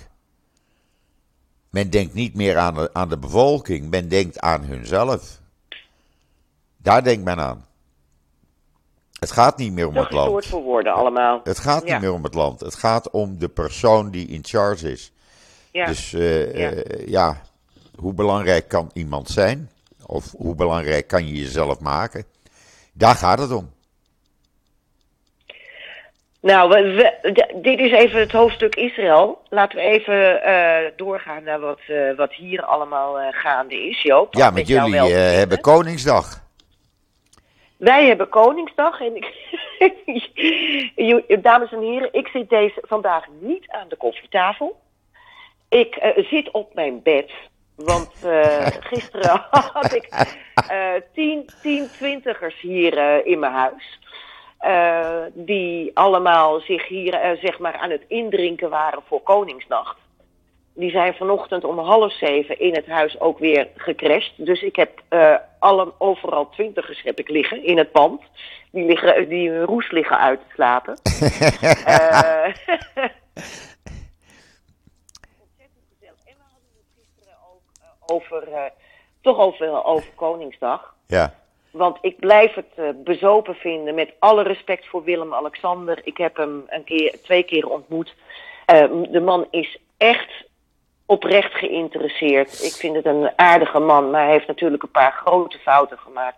Men 1.69 1.89
denkt 1.89 2.13
niet 2.13 2.33
meer 2.35 2.57
aan 2.57 2.73
de, 2.73 2.89
aan 2.93 3.09
de 3.09 3.17
bevolking. 3.17 3.89
Men 3.89 4.07
denkt 4.07 4.39
aan 4.39 4.63
hunzelf. 4.63 5.39
Daar 6.77 7.03
denkt 7.03 7.23
men 7.23 7.39
aan. 7.39 7.65
Het 9.19 9.31
gaat 9.31 9.57
niet 9.57 9.71
meer 9.73 9.87
om 9.87 9.95
het 9.95 10.11
land. 10.11 10.45
voor 10.45 10.61
woorden 10.61 10.93
allemaal. 10.93 11.41
Het 11.43 11.59
gaat 11.59 11.83
niet 11.83 11.99
meer 11.99 12.13
om 12.13 12.23
het 12.23 12.33
land. 12.33 12.59
Het 12.59 12.75
gaat 12.75 13.09
om 13.09 13.37
de 13.37 13.47
persoon 13.49 14.11
die 14.11 14.27
in 14.27 14.43
charge 14.45 14.91
is. 14.91 15.11
Ja. 15.71 15.85
Dus 15.85 16.13
eh, 16.13 16.53
Ja. 16.57 16.71
eh, 16.71 17.07
ja, 17.07 17.41
hoe 17.95 18.13
belangrijk 18.13 18.67
kan 18.67 18.89
iemand 18.93 19.29
zijn? 19.29 19.71
Of 20.05 20.31
hoe 20.37 20.55
belangrijk 20.55 21.07
kan 21.07 21.27
je 21.27 21.33
jezelf 21.33 21.79
maken? 21.79 22.25
Daar 22.93 23.15
gaat 23.15 23.39
het 23.39 23.51
om. 23.51 23.71
Nou, 26.41 26.69
we, 26.69 27.13
dit 27.55 27.79
is 27.79 27.91
even 27.91 28.19
het 28.19 28.31
hoofdstuk 28.31 28.75
Israël. 28.75 29.41
Laten 29.49 29.77
we 29.77 29.83
even 29.83 30.43
eh, 30.43 30.91
doorgaan 30.95 31.43
naar 31.43 31.59
wat, 31.59 31.79
eh, 31.87 32.15
wat 32.15 32.33
hier 32.33 32.63
allemaal 32.63 33.19
eh, 33.19 33.27
gaande 33.31 33.87
is, 33.87 34.01
Joop. 34.01 34.33
Ja, 34.33 34.49
Met 34.49 34.67
jullie 34.67 34.99
hebben 35.13 35.61
Koningsdag. 35.61 36.45
Wij 37.77 38.05
hebben 38.05 38.29
Koningsdag 38.29 38.99
en 39.01 39.15
ik, 39.15 39.33
dames 41.43 41.71
en 41.71 41.81
heren, 41.81 42.13
ik 42.13 42.27
zit 42.27 42.49
deze 42.49 42.83
vandaag 42.87 43.25
niet 43.39 43.67
aan 43.67 43.87
de 43.89 43.95
koffietafel. 43.95 44.79
Ik 45.69 46.13
zit 46.29 46.51
op 46.51 46.73
mijn 46.73 47.01
bed, 47.03 47.31
want 47.75 48.11
gisteren 48.91 49.45
had 49.49 49.93
ik 49.93 50.07
tien, 51.13 51.49
tien 51.61 51.87
twintigers 51.97 52.59
hier 52.59 53.25
in 53.25 53.39
mijn 53.39 53.53
huis. 53.53 53.99
Eh, 54.57 55.21
die 55.33 55.91
allemaal 55.93 56.59
zich 56.59 56.87
hier 56.87 57.13
eh, 57.13 57.37
zeg 57.41 57.59
maar 57.59 57.77
aan 57.77 57.89
het 57.89 58.03
indrinken 58.07 58.69
waren 58.69 59.01
voor 59.07 59.21
Koningsnacht. 59.21 59.97
Die 60.73 60.89
zijn 60.91 61.13
vanochtend 61.13 61.63
om 61.63 61.79
half 61.79 62.13
zeven 62.13 62.59
in 62.59 62.75
het 62.75 62.87
huis 62.87 63.19
ook 63.19 63.39
weer 63.39 63.67
gecrashed. 63.75 64.33
Dus 64.35 64.61
ik 64.61 64.75
heb 64.75 65.01
eh, 65.07 65.35
alle, 65.59 65.93
overal 65.97 66.49
twintigers 66.49 67.01
heb 67.03 67.19
ik 67.19 67.29
liggen 67.29 67.63
in 67.63 67.77
het 67.77 67.91
pand. 67.91 68.21
Die, 68.71 68.85
liggen, 68.85 69.29
die 69.29 69.49
hun 69.49 69.65
roes 69.65 69.91
liggen 69.91 70.17
uit 70.17 70.39
te 70.39 70.53
slapen. 70.53 70.97
Ontzettend 75.41 75.85
gezellig. 75.89 76.23
En 76.25 76.35
we 76.35 76.43
hadden 76.43 76.69
het 76.73 76.89
gisteren 76.95 77.37
ook 77.51 77.61
over, 78.11 78.71
toch 79.21 79.37
over, 79.37 79.83
over 79.83 80.11
Koningsdag. 80.15 80.95
Ja, 81.07 81.33
Want 81.77 81.97
ik 82.01 82.19
blijf 82.19 82.53
het 82.53 82.65
eh, 82.75 82.89
bezopen 82.95 83.55
vinden 83.55 83.95
met 83.95 84.13
alle 84.19 84.43
respect 84.43 84.87
voor 84.87 85.03
Willem-Alexander. 85.03 85.99
Ik 86.03 86.17
heb 86.17 86.37
hem 86.37 86.63
een 86.67 86.83
keer, 86.83 87.21
twee 87.23 87.43
keer 87.43 87.69
ontmoet. 87.69 88.15
Eh, 88.65 88.85
de 89.09 89.19
man 89.19 89.47
is 89.51 89.77
echt 89.97 90.45
oprecht 91.05 91.53
geïnteresseerd. 91.53 92.63
Ik 92.63 92.71
vind 92.71 92.95
het 92.95 93.05
een 93.05 93.31
aardige 93.35 93.79
man, 93.79 94.09
maar 94.09 94.23
hij 94.23 94.31
heeft 94.31 94.47
natuurlijk 94.47 94.83
een 94.83 94.91
paar 94.91 95.11
grote 95.11 95.57
fouten 95.57 95.97
gemaakt. 95.97 96.37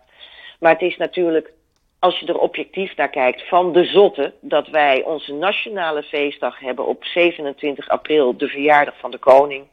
Maar 0.58 0.72
het 0.72 0.82
is 0.82 0.96
natuurlijk, 0.96 1.52
als 1.98 2.18
je 2.18 2.26
er 2.26 2.38
objectief 2.38 2.96
naar 2.96 3.10
kijkt, 3.10 3.48
van 3.48 3.72
de 3.72 3.84
zotte 3.84 4.34
dat 4.40 4.68
wij 4.68 5.02
onze 5.04 5.32
nationale 5.32 6.02
feestdag 6.02 6.58
hebben 6.58 6.86
op 6.86 7.04
27 7.04 7.88
april, 7.88 8.36
de 8.36 8.48
verjaardag 8.48 8.94
van 8.98 9.10
de 9.10 9.18
koning. 9.18 9.66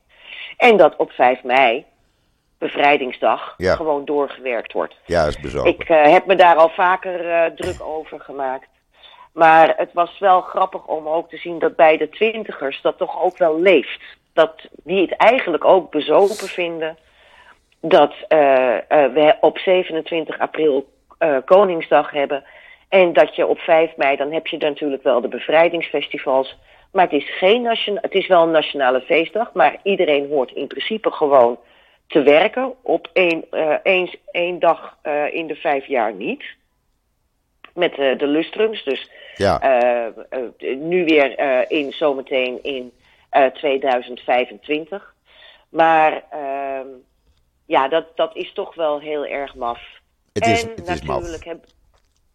En 0.58 0.78
dat 0.78 0.96
op 0.96 1.12
5 1.12 1.44
mei, 1.44 1.86
bevrijdingsdag, 2.58 3.54
Ja. 3.58 3.76
gewoon 3.76 4.06
doorgewerkt 4.06 4.74
wordt. 4.74 4.96
ja, 5.06 5.26
is 5.26 5.40
bezopen. 5.40 5.72
Ik 5.72 5.90
eh, 5.90 6.12
heb 6.12 6.26
me 6.26 6.36
daar 6.36 6.56
al 6.56 6.70
vaker 6.70 7.30
eh, 7.30 7.52
druk 7.56 7.84
over 7.84 8.20
gemaakt. 8.20 8.68
Maar 9.34 9.74
het 9.78 9.94
was 9.94 10.20
wel 10.20 10.42
grappig 10.42 10.86
om 10.86 11.08
ook 11.08 11.30
te 11.30 11.38
zien 11.38 11.60
dat 11.60 11.76
bij 11.76 11.98
de 11.98 12.10
twintigers 12.10 12.82
dat 12.82 12.98
toch 12.98 13.24
ook 13.24 13.38
wel 13.38 13.60
leeft. 13.60 14.02
Dat 14.34 14.54
die 14.84 15.02
het 15.02 15.16
eigenlijk 15.16 15.66
ook 15.66 15.92
bezopen 15.92 16.48
vinden 16.48 16.98
dat 17.82 18.14
eh, 18.28 18.38
we 18.88 19.36
op 19.42 19.58
27 19.58 20.40
april 20.40 20.96
Koningsdag 21.46 22.12
hebben. 22.12 22.44
En 22.90 23.14
dat 23.14 23.36
je 23.36 23.48
op 23.48 23.60
5 23.60 23.96
mei, 23.96 24.16
dan 24.16 24.32
heb 24.32 24.48
je 24.48 24.58
natuurlijk 24.58 25.04
wel 25.04 25.22
de 25.22 25.28
bevrijdingsfestivals. 25.28 26.58
Maar 26.92 27.04
het 27.04 27.14
is, 27.22 27.38
geen 27.38 27.62
nation, 27.62 27.98
het 28.02 28.14
is 28.14 28.28
wel 28.28 28.44
een 28.44 28.52
nationale 28.52 29.02
feestdag, 29.02 29.54
maar 29.54 29.76
iedereen 29.84 30.28
hoort 30.30 30.52
in 30.52 30.68
principe 30.68 31.12
gewoon 31.12 31.60
te 32.08 32.22
werken. 32.22 32.74
Op 32.82 33.10
één, 33.14 33.52
eh, 33.52 33.76
eens, 33.84 34.16
één 34.32 34.60
dag 34.60 34.98
eh, 35.02 35.34
in 35.34 35.48
de 35.48 35.56
vijf 35.56 35.86
jaar 35.86 36.14
niet. 36.14 36.44
Met 37.74 37.98
eh, 37.98 38.18
de 38.18 38.28
lustrums. 38.28 38.84
Dus 38.84 39.12
ja, 39.36 40.14
nu 40.78 41.06
weer 41.06 41.40
in, 41.72 41.92
zometeen 41.92 42.64
in 42.64 42.92
eh, 43.30 43.46
2025. 43.46 45.14
Maar 45.70 46.24
ehm, 46.30 46.88
ja, 47.66 47.88
dat, 47.88 48.06
dat 48.16 48.36
is 48.36 48.54
toch 48.54 48.76
wel 48.76 49.00
heel 49.00 49.26
erg 49.26 49.56
maf. 49.56 49.82
het 50.34 50.46
is, 50.46 50.64
en 50.64 50.70
het 50.70 50.90
is 50.90 51.02
maf. 51.02 51.16
natuurlijk 51.16 51.46
heb 51.46 51.64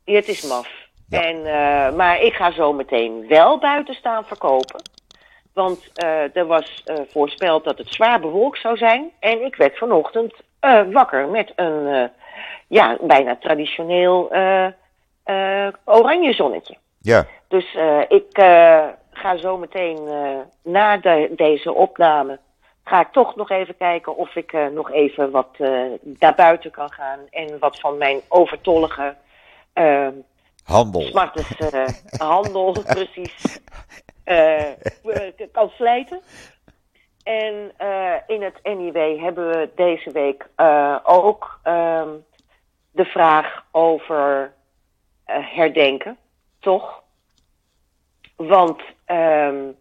ja, 0.04 0.14
het 0.14 0.28
is 0.28 0.42
maf. 0.42 0.68
Ja. 1.08 1.22
En, 1.22 1.42
maar 1.96 2.22
ik 2.22 2.32
ga 2.32 2.52
zo 2.52 2.72
meteen 2.72 3.28
wel 3.28 3.58
buiten 3.58 3.94
staan 3.94 4.24
verkopen. 4.24 4.82
Want 5.52 5.90
eh, 5.94 6.36
er 6.36 6.46
was 6.46 6.82
eh, 6.84 6.96
voorspeld 7.08 7.64
dat 7.64 7.78
het 7.78 7.88
zwaar 7.88 8.20
bewolkt 8.20 8.60
zou 8.60 8.76
zijn. 8.76 9.10
En 9.18 9.44
ik 9.44 9.56
werd 9.56 9.78
vanochtend 9.78 10.34
eh, 10.60 10.82
wakker 10.92 11.28
met 11.28 11.52
een 11.56 12.10
ja, 12.66 12.98
bijna 13.00 13.36
traditioneel 13.36 14.30
oranje 15.84 16.32
zonnetje. 16.32 16.76
Ja, 17.00 17.26
Dus 17.48 17.76
ik 18.08 18.26
ga 19.10 19.36
zo 19.36 19.58
meteen 19.58 20.08
na 20.62 20.96
de, 20.96 21.32
deze 21.36 21.72
opname. 21.72 22.38
Ga 22.84 23.00
ik 23.00 23.12
toch 23.12 23.36
nog 23.36 23.50
even 23.50 23.76
kijken 23.76 24.16
of 24.16 24.36
ik 24.36 24.52
nog 24.72 24.90
even 24.90 25.30
wat 25.30 25.58
naar 26.02 26.34
buiten 26.34 26.70
kan 26.70 26.92
gaan. 26.92 27.18
En 27.30 27.58
wat 27.58 27.80
van 27.80 27.98
mijn 27.98 28.20
overtollige 28.28 29.14
Handel. 30.64 31.00
Smartes 31.00 31.46
uh, 31.58 31.84
handel, 32.28 32.72
precies. 32.72 33.60
Uh, 34.24 34.62
kan 35.52 35.68
slijten. 35.68 36.20
En 37.22 37.72
uh, 37.80 38.14
in 38.26 38.42
het 38.42 38.58
NIW 38.62 39.20
hebben 39.20 39.48
we 39.48 39.70
deze 39.74 40.10
week 40.12 40.48
ook 41.02 41.60
um, 41.64 42.24
de 42.90 43.04
vraag 43.04 43.64
over 43.70 44.52
herdenken, 45.24 46.16
toch? 46.60 47.02
Want 48.36 48.80
um, 49.06 49.76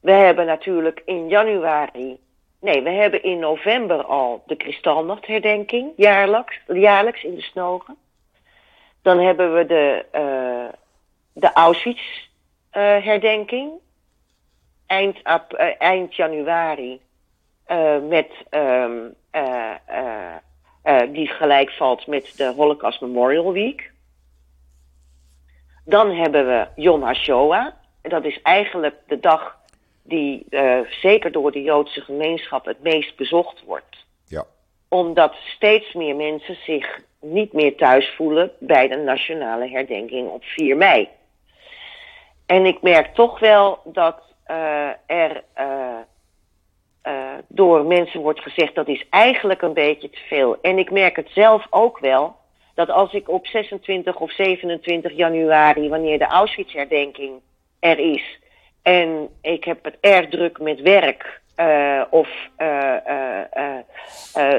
we 0.00 0.12
hebben 0.12 0.46
natuurlijk 0.46 1.02
in 1.04 1.28
januari 1.28 2.20
Nee, 2.60 2.82
we 2.82 2.90
hebben 2.90 3.22
in 3.22 3.38
november 3.38 4.04
al 4.04 4.42
de 4.46 4.56
Kristalnachtherdenking, 4.56 5.92
jaarlijks, 5.96 6.60
jaarlijks 6.66 7.22
in 7.22 7.34
de 7.34 7.42
Snogen. 7.42 7.96
Dan 9.02 9.18
hebben 9.18 9.54
we 9.54 9.66
de, 9.66 10.04
uh, 10.14 10.68
de 11.32 11.52
Auschwitz-herdenking. 11.52 12.29
Uh, 12.72 13.06
eind, 14.86 15.16
uh, 15.24 15.40
eind 15.78 16.16
januari. 16.16 17.00
met, 18.08 18.30
um, 18.50 19.14
die 21.12 21.26
gelijk 21.28 21.70
valt 21.70 22.06
met 22.06 22.36
de 22.36 22.52
Holocaust 22.56 23.00
Memorial 23.00 23.52
Week. 23.52 23.90
Dan 25.84 26.10
hebben 26.10 26.46
we 26.46 26.66
Yom 26.82 27.02
HaShoah. 27.02 27.66
Dat 28.02 28.24
is 28.24 28.42
eigenlijk 28.42 28.96
de 29.06 29.20
dag 29.20 29.58
die 30.02 30.46
uh, 30.50 30.80
zeker 30.90 31.32
door 31.32 31.52
de 31.52 31.62
Joodse 31.62 32.00
gemeenschap 32.00 32.64
het 32.64 32.82
meest 32.82 33.16
bezocht 33.16 33.64
wordt. 33.64 34.06
Ja. 34.26 34.44
Omdat 34.88 35.34
steeds 35.34 35.92
meer 35.92 36.16
mensen 36.16 36.56
zich 36.64 37.00
niet 37.20 37.52
meer 37.52 37.76
thuis 37.76 38.14
voelen 38.16 38.50
bij 38.58 38.88
de 38.88 38.96
nationale 38.96 39.68
herdenking 39.68 40.28
op 40.28 40.44
4 40.44 40.76
mei. 40.76 41.08
En 42.50 42.66
ik 42.66 42.82
merk 42.82 43.14
toch 43.14 43.38
wel 43.38 43.78
dat 43.84 44.22
uh, 44.50 44.88
er 45.06 45.42
uh, 45.58 47.14
door 47.48 47.84
mensen 47.84 48.20
wordt 48.20 48.40
gezegd 48.40 48.74
dat 48.74 48.88
is 48.88 49.06
eigenlijk 49.10 49.62
een 49.62 49.72
beetje 49.72 50.10
te 50.10 50.18
veel. 50.28 50.58
En 50.62 50.78
ik 50.78 50.90
merk 50.90 51.16
het 51.16 51.28
zelf 51.32 51.66
ook 51.70 51.98
wel 51.98 52.36
dat 52.74 52.90
als 52.90 53.12
ik 53.12 53.28
op 53.28 53.46
26 53.46 54.16
of 54.16 54.32
27 54.32 55.12
januari, 55.12 55.88
wanneer 55.88 56.18
de 56.18 56.26
Auschwitz-herdenking 56.26 57.40
er 57.80 57.98
is, 57.98 58.38
en 58.82 59.28
ik 59.42 59.64
heb 59.64 59.84
het 59.84 59.96
erg 60.00 60.28
druk 60.28 60.58
met 60.58 60.80
werk. 60.80 61.40
Of 62.10 62.28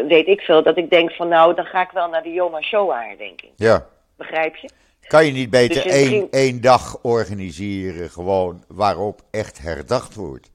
weet 0.07 0.27
ik 0.27 0.41
veel, 0.41 0.63
dat 0.63 0.77
ik 0.77 0.89
denk 0.89 1.11
van 1.11 1.27
nou, 1.27 1.55
dan 1.55 1.65
ga 1.65 1.81
ik 1.81 1.91
wel 1.91 2.09
naar 2.09 2.23
de 2.23 2.33
Yom 2.33 2.61
Shoah 2.61 3.07
herdenking. 3.07 3.51
Ja. 3.55 3.85
Begrijp 4.17 4.55
je? 4.55 4.69
Kan 5.12 5.26
je 5.26 5.32
niet 5.32 5.49
beter 5.49 5.84
dus 5.84 5.93
één, 5.93 6.28
één 6.30 6.62
dag 6.62 7.03
organiseren, 7.03 8.09
gewoon 8.09 8.64
waarop 8.68 9.22
echt 9.32 9.62
herdacht 9.62 10.16
wordt? 10.16 10.51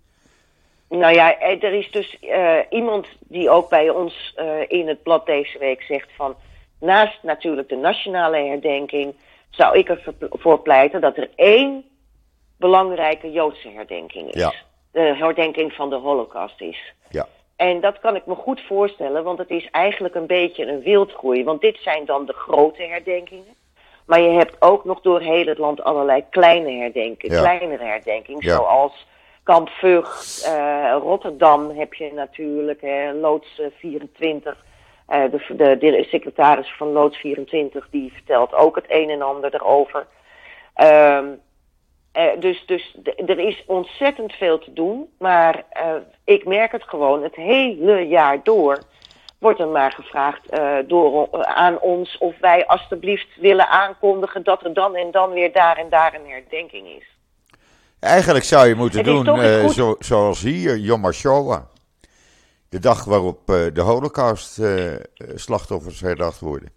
Nou 0.89 1.15
ja, 1.15 1.41
er 1.41 1.73
is 1.73 1.91
dus 1.91 2.19
iemand 2.71 3.07
die 3.21 3.51
ook 3.51 3.69
bij 3.69 3.91
ons 3.91 4.35
in 4.69 4.89
het 4.89 5.03
blad 5.03 5.27
deze 5.27 5.59
week 5.59 5.83
zegt 5.83 6.09
van... 6.17 6.35
naast 6.81 7.23
natuurlijk 7.23 7.69
de 7.69 7.77
nationale 7.77 8.37
herdenking 8.37 9.15
zou 9.51 9.79
ik 9.79 9.89
ervoor 9.89 10.61
pleiten 10.61 11.01
dat 11.01 11.17
er 11.17 11.31
één 11.35 11.85
belangrijke 12.59 13.33
Joodse 13.33 13.69
herdenking 13.69 14.33
is. 14.33 14.41
Ja. 14.41 14.53
De 14.93 15.15
herdenking 15.19 15.73
van 15.73 15.91
de 15.91 15.97
Holocaust 15.97 16.61
is. 16.61 16.93
Ja. 17.11 17.29
En 17.57 17.81
dat 17.81 17.99
kan 18.01 18.17
ik 18.17 18.27
me 18.27 18.35
goed 18.35 18.61
voorstellen, 18.61 19.25
want 19.25 19.39
het 19.39 19.51
is 19.51 19.69
eigenlijk 19.71 20.15
een 20.15 20.27
beetje 20.27 20.67
een 20.67 20.83
wildgroei. 20.83 21.45
Want 21.45 21.61
dit 21.61 21.79
zijn 21.81 22.05
dan 22.05 22.27
de 22.27 22.33
grote 22.33 22.83
herdenkingen. 22.83 23.56
Maar 24.07 24.21
je 24.21 24.31
hebt 24.31 24.57
ook 24.59 24.85
nog 24.85 25.01
door 25.01 25.21
heel 25.21 25.47
het 25.47 25.59
land 25.59 25.83
allerlei 25.85 26.25
kleine 26.31 26.71
herdenkingen, 26.71 27.37
Ja. 27.37 27.43
kleinere 27.43 27.85
herdenkingen. 27.85 28.45
Ja. 28.45 28.55
Zoals 28.55 29.07
Kamp 29.43 29.69
Vught, 29.69 30.43
eh, 30.47 30.97
Rotterdam 31.01 31.71
heb 31.71 31.95
je 31.95 32.13
natuurlijk, 32.13 32.81
hè, 32.81 33.13
Loods 33.13 33.59
eh, 33.61 33.67
24. 33.79 34.65
Eh, 35.07 35.23
de, 35.31 35.55
de, 35.57 35.77
de 35.79 36.07
secretaris 36.11 36.75
van 36.77 36.93
Loods 36.93 37.17
24 37.19 37.89
die 37.91 38.13
vertelt 38.13 38.55
ook 38.55 38.75
het 38.77 38.85
een 38.89 39.11
en 39.11 39.23
ander 39.23 39.55
erover. 39.55 40.07
Ehm 40.75 41.27
eh, 42.13 42.25
dus 42.39 42.67
dus 42.67 42.97
er 43.27 43.39
is 43.39 43.65
ontzettend 43.67 44.33
veel 44.33 44.59
te 44.59 44.73
doen. 44.73 45.09
Maar 45.19 45.65
eh, 45.71 45.95
ik 46.25 46.45
merk 46.45 46.73
het 46.73 46.83
gewoon 46.83 47.23
het 47.23 47.35
hele 47.35 48.07
jaar 48.09 48.43
door. 48.43 48.79
Wordt 49.39 49.61
er 49.61 49.69
maar 49.69 49.93
gevraagd 49.93 50.51
eh, 50.51 50.77
door, 50.87 51.29
eh, 51.33 51.41
aan 51.41 51.81
ons 51.81 52.19
of 52.19 52.35
wij 52.41 52.67
alstublieft 52.67 53.37
willen 53.37 53.69
aankondigen 53.69 54.43
dat 54.43 54.65
er 54.65 54.75
dan 54.75 54.95
en 54.95 55.11
dan 55.11 55.31
weer 55.31 55.53
daar 55.53 55.77
en 55.77 55.89
daar 55.89 56.15
een 56.15 56.31
herdenking 56.31 56.87
is. 56.87 57.05
Eigenlijk 58.01 58.45
zou 58.45 58.67
je 58.67 58.75
moeten 58.75 58.99
Het 58.99 59.25
doen 59.25 59.41
eh, 59.41 59.69
zo, 59.69 59.97
zoals 59.99 60.43
hier, 60.43 60.77
Yom 60.77 61.05
HaShoah. 61.05 61.61
De 62.69 62.79
dag 62.79 63.05
waarop 63.05 63.47
de 63.47 63.81
holocaust-slachtoffers 63.81 66.01
herdacht 66.01 66.41
worden. 66.41 66.69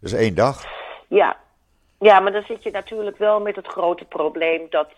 Dat 0.00 0.12
is 0.12 0.18
één 0.18 0.34
dag. 0.34 0.64
Ja. 1.08 1.36
ja, 1.98 2.20
maar 2.20 2.32
dan 2.32 2.42
zit 2.42 2.62
je 2.62 2.70
natuurlijk 2.70 3.18
wel 3.18 3.40
met 3.40 3.56
het 3.56 3.66
grote 3.66 4.04
probleem 4.04 4.66
dat 4.70 4.88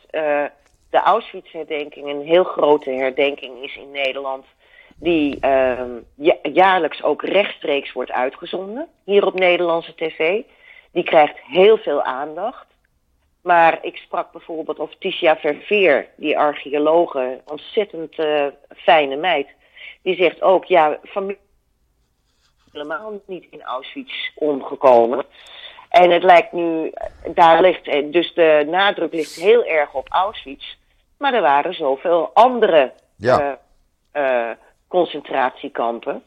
de 0.90 1.00
Auschwitz-herdenking 1.04 2.08
een 2.08 2.22
heel 2.22 2.44
grote 2.44 2.90
herdenking 2.90 3.62
is 3.62 3.76
in 3.76 3.90
Nederland. 3.90 4.44
Die 5.00 5.40
ehm, 5.40 5.90
ja- 6.14 6.38
jaarlijks 6.42 7.02
ook 7.02 7.22
rechtstreeks 7.22 7.92
wordt 7.92 8.10
uitgezonden, 8.10 8.88
hier 9.04 9.26
op 9.26 9.34
Nederlandse 9.38 9.94
tv. 9.94 10.42
Die 10.92 11.04
krijgt 11.04 11.38
heel 11.38 11.76
veel 11.78 12.02
aandacht. 12.02 12.66
Maar 13.42 13.78
ik 13.82 13.96
sprak 13.96 14.32
bijvoorbeeld 14.32 14.78
of 14.78 14.94
Tisha 14.98 15.36
Verveer, 15.36 16.08
die 16.16 16.38
archeologe, 16.38 17.40
ontzettend 17.46 18.18
eh, 18.18 18.46
fijne 18.76 19.16
meid. 19.16 19.48
Die 20.02 20.16
zegt 20.16 20.42
ook, 20.42 20.64
ja, 20.64 20.98
familie 21.04 21.38
helemaal 22.72 23.20
niet 23.26 23.46
in 23.50 23.62
Auschwitz 23.62 24.30
omgekomen. 24.34 25.24
En 25.88 26.10
het 26.10 26.22
lijkt 26.22 26.52
nu, 26.52 26.92
daar 27.34 27.60
ligt, 27.60 27.86
eh, 27.88 28.12
dus 28.12 28.34
de 28.34 28.66
nadruk 28.70 29.12
ligt 29.12 29.34
heel 29.34 29.64
erg 29.64 29.94
op 29.94 30.06
Auschwitz. 30.08 30.76
Maar 31.18 31.34
er 31.34 31.42
waren 31.42 31.74
zoveel 31.74 32.30
andere 32.34 32.92
Ja. 33.16 33.58
eh, 34.12 34.50
concentratiekampen. 34.88 36.22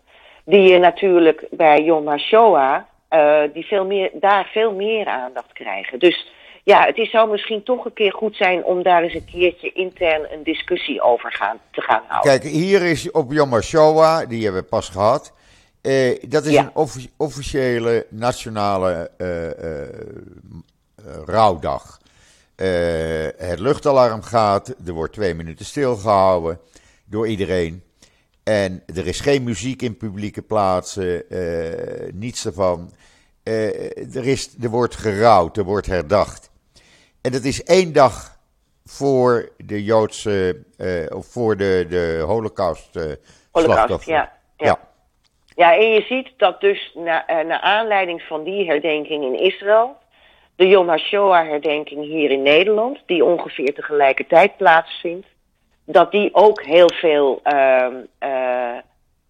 Die 0.45 0.61
je 0.71 0.77
natuurlijk 0.79 1.45
bij 1.51 1.83
Yom 1.83 2.07
HaShoah, 2.07 2.77
eh, 3.07 3.41
die 3.53 3.65
veel 3.65 3.85
meer, 3.85 4.09
daar 4.13 4.49
veel 4.53 4.73
meer 4.73 5.07
aandacht 5.07 5.53
krijgen. 5.53 5.99
Dus 5.99 6.31
ja, 6.63 6.85
het 6.85 6.97
is, 6.97 7.09
zou 7.11 7.31
misschien 7.31 7.63
toch 7.63 7.85
een 7.85 7.93
keer 7.93 8.13
goed 8.13 8.35
zijn 8.35 8.63
om 8.63 8.83
daar 8.83 9.03
eens 9.03 9.13
een 9.13 9.25
keertje 9.31 9.71
intern 9.71 10.27
een 10.33 10.43
discussie 10.43 11.01
over 11.01 11.31
gaan, 11.33 11.57
te 11.71 11.81
gaan 11.81 12.01
houden. 12.07 12.31
Kijk, 12.31 12.43
hier 12.53 12.81
is 12.81 13.11
op 13.11 13.31
Yom 13.31 13.51
HaShoah, 13.51 14.29
die 14.29 14.43
hebben 14.43 14.61
we 14.61 14.67
pas 14.67 14.89
gehad. 14.89 15.33
Eh, 15.81 16.19
dat 16.29 16.45
is 16.45 16.53
Ja. 16.53 16.61
een 16.61 16.71
offi- 16.73 17.11
officiële 17.17 18.05
nationale 18.09 19.11
eh, 19.17 19.49
rouwdag. 21.25 21.99
Het 23.37 23.59
luchtalarm 23.59 24.21
gaat, 24.21 24.75
er 24.85 24.93
wordt 24.93 25.13
twee 25.13 25.33
minuten 25.33 25.65
stilgehouden 25.65 26.59
door 27.05 27.27
iedereen. 27.27 27.83
En 28.43 28.83
er 28.95 29.07
is 29.07 29.19
geen 29.19 29.43
muziek 29.43 29.81
in 29.81 29.97
publieke 29.97 30.41
plaatsen, 30.41 31.29
eh, 31.29 32.13
niets 32.13 32.45
ervan. 32.45 32.91
Eh, 33.43 34.15
er, 34.15 34.27
is, 34.27 34.55
er 34.61 34.69
wordt 34.69 34.95
gerouwd, 34.95 35.57
er 35.57 35.63
wordt 35.63 35.87
herdacht. 35.87 36.51
En 37.21 37.31
dat 37.31 37.43
is 37.43 37.63
één 37.63 37.93
dag 37.93 38.39
voor 38.85 39.49
de 39.57 39.83
Joodse, 39.83 40.63
eh, 40.77 41.17
of 41.17 41.25
voor 41.25 41.57
de, 41.57 41.85
de 41.89 42.23
Holocaust, 42.25 42.99
Holocaust, 43.51 44.05
ja, 44.05 44.31
ja. 44.57 44.65
ja. 44.65 44.79
Ja, 45.55 45.75
en 45.75 45.89
je 45.89 46.01
ziet 46.01 46.29
dat 46.37 46.61
dus 46.61 46.91
na, 46.93 47.25
naar 47.27 47.59
aanleiding 47.59 48.21
van 48.21 48.43
die 48.43 48.65
herdenking 48.65 49.23
in 49.23 49.39
Israël, 49.39 49.97
de 50.55 50.67
Yom 50.67 50.87
HaShoah 50.87 51.47
herdenking 51.47 52.03
hier 52.03 52.31
in 52.31 52.41
Nederland, 52.41 52.99
die 53.05 53.25
ongeveer 53.25 53.73
tegelijkertijd 53.73 54.57
plaatsvindt, 54.57 55.27
dat 55.85 56.11
die 56.11 56.29
ook 56.33 56.63
heel 56.63 56.89
veel 56.93 57.39
ehm, 57.43 57.95
eh, 58.19 58.77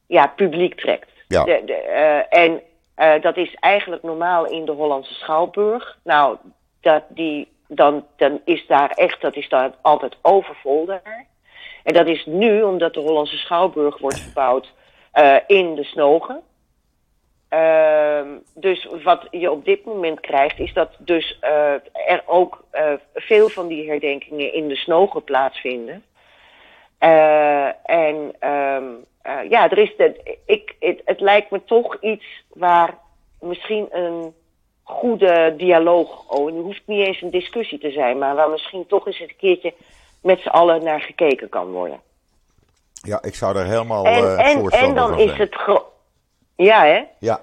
ja, 0.08 0.28
publiek 0.28 0.76
trekt. 0.76 1.10
Ja. 1.28 1.44
De, 1.44 1.62
de, 1.66 1.74
eh, 1.74 2.44
en 2.44 2.62
eh, 2.96 3.22
dat 3.22 3.38
is 3.38 3.56
eigenlijk 3.60 4.04
normaal 4.04 4.46
in 4.46 4.66
de 4.66 4.72
Hollandse 4.72 5.14
Schouwburg. 5.14 5.98
Nou, 6.04 6.38
dat 6.82 7.04
die, 7.10 7.52
dan, 7.68 8.06
dan 8.18 8.42
is 8.46 8.68
daar 8.68 8.90
echt, 8.90 9.22
dat 9.22 9.36
is 9.36 9.50
daar 9.50 9.72
altijd 9.82 10.18
overvol 10.22 10.86
daar. 10.86 11.26
En 11.84 11.94
dat 11.94 12.08
is 12.08 12.26
nu, 12.26 12.62
omdat 12.62 12.94
de 12.94 13.00
Hollandse 13.00 13.38
Schouwburg 13.38 13.98
wordt 13.98 14.20
verbouwd 14.20 14.74
eh, 15.12 15.36
in 15.48 15.76
de 15.76 15.84
Snogen. 15.84 16.42
Ehm, 17.50 18.28
dus 18.54 18.88
wat 19.04 19.28
je 19.30 19.52
op 19.52 19.66
dit 19.66 19.86
moment 19.86 20.20
krijgt, 20.20 20.60
is 20.60 20.74
dat 20.74 20.90
dus 20.98 21.38
er 21.92 22.24
ook 22.26 22.64
veel 23.14 23.50
van 23.50 23.68
die 23.68 23.90
herdenkingen 23.90 24.54
in 24.54 24.68
de 24.68 24.76
Snogen 24.76 25.24
plaatsvinden. 25.24 26.04
Eh, 27.02 27.66
en 27.84 28.34
ehm, 28.40 28.84
eh, 29.22 29.50
ja, 29.50 29.70
er 29.70 29.78
is 29.78 29.94
de, 29.98 30.38
ik, 30.46 30.76
het, 30.80 31.02
het 31.06 31.20
lijkt 31.20 31.52
me 31.52 31.64
toch 31.66 31.98
iets 32.02 32.26
waar 32.48 32.98
misschien 33.40 33.88
een 33.92 34.34
goede 34.84 35.54
dialoog. 35.58 36.30
Oh, 36.30 36.50
en 36.50 36.56
het 36.56 36.64
hoeft 36.64 36.82
niet 36.86 37.08
eens 37.08 37.22
een 37.22 37.30
discussie 37.32 37.80
te 37.80 37.92
zijn, 37.92 38.18
maar 38.18 38.36
waar 38.36 38.50
misschien 38.50 38.88
toch 38.88 39.08
eens 39.08 39.20
een 39.20 39.36
keertje 39.38 39.74
met 40.22 40.40
z'n 40.40 40.48
allen 40.50 40.84
naar 40.84 41.02
gekeken 41.02 41.50
kan 41.50 41.72
worden. 41.72 42.02
Ja, 42.94 43.22
ik 43.22 43.36
zou 43.36 43.58
er 43.58 43.66
helemaal 43.66 44.06
En, 44.06 44.14
eh 44.24 44.50
en, 44.50 44.60
voorstander 44.60 44.90
en 44.90 44.96
dan 45.10 45.20
is 45.20 45.28
zijn. 45.28 45.40
het. 45.40 45.56
gro- 45.56 45.92
Ja, 46.56 46.84
hè? 46.86 47.04
Ja, 47.20 47.42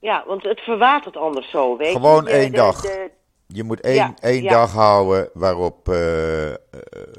Ja, 0.00 0.24
want 0.26 0.42
het 0.42 0.60
verwatert 0.60 1.16
anders 1.16 1.50
zo, 1.50 1.76
weet 1.76 1.86
je. 1.86 1.92
Gewoon 1.92 2.26
één 2.26 2.50
de- 2.50 2.56
dag. 2.56 2.80
de- 2.80 3.10
je 3.46 3.64
moet 3.64 3.80
één, 3.80 3.94
Ja, 3.94 4.14
één 4.20 4.42
ja. 4.42 4.50
dag 4.50 4.72
houden 4.72 5.30
waarop 5.34 5.88
eh, 5.88 6.48
eh, 6.50 6.56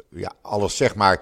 ja, 0.09 0.31
alles 0.41 0.77
zeg 0.77 0.95
maar, 0.95 1.21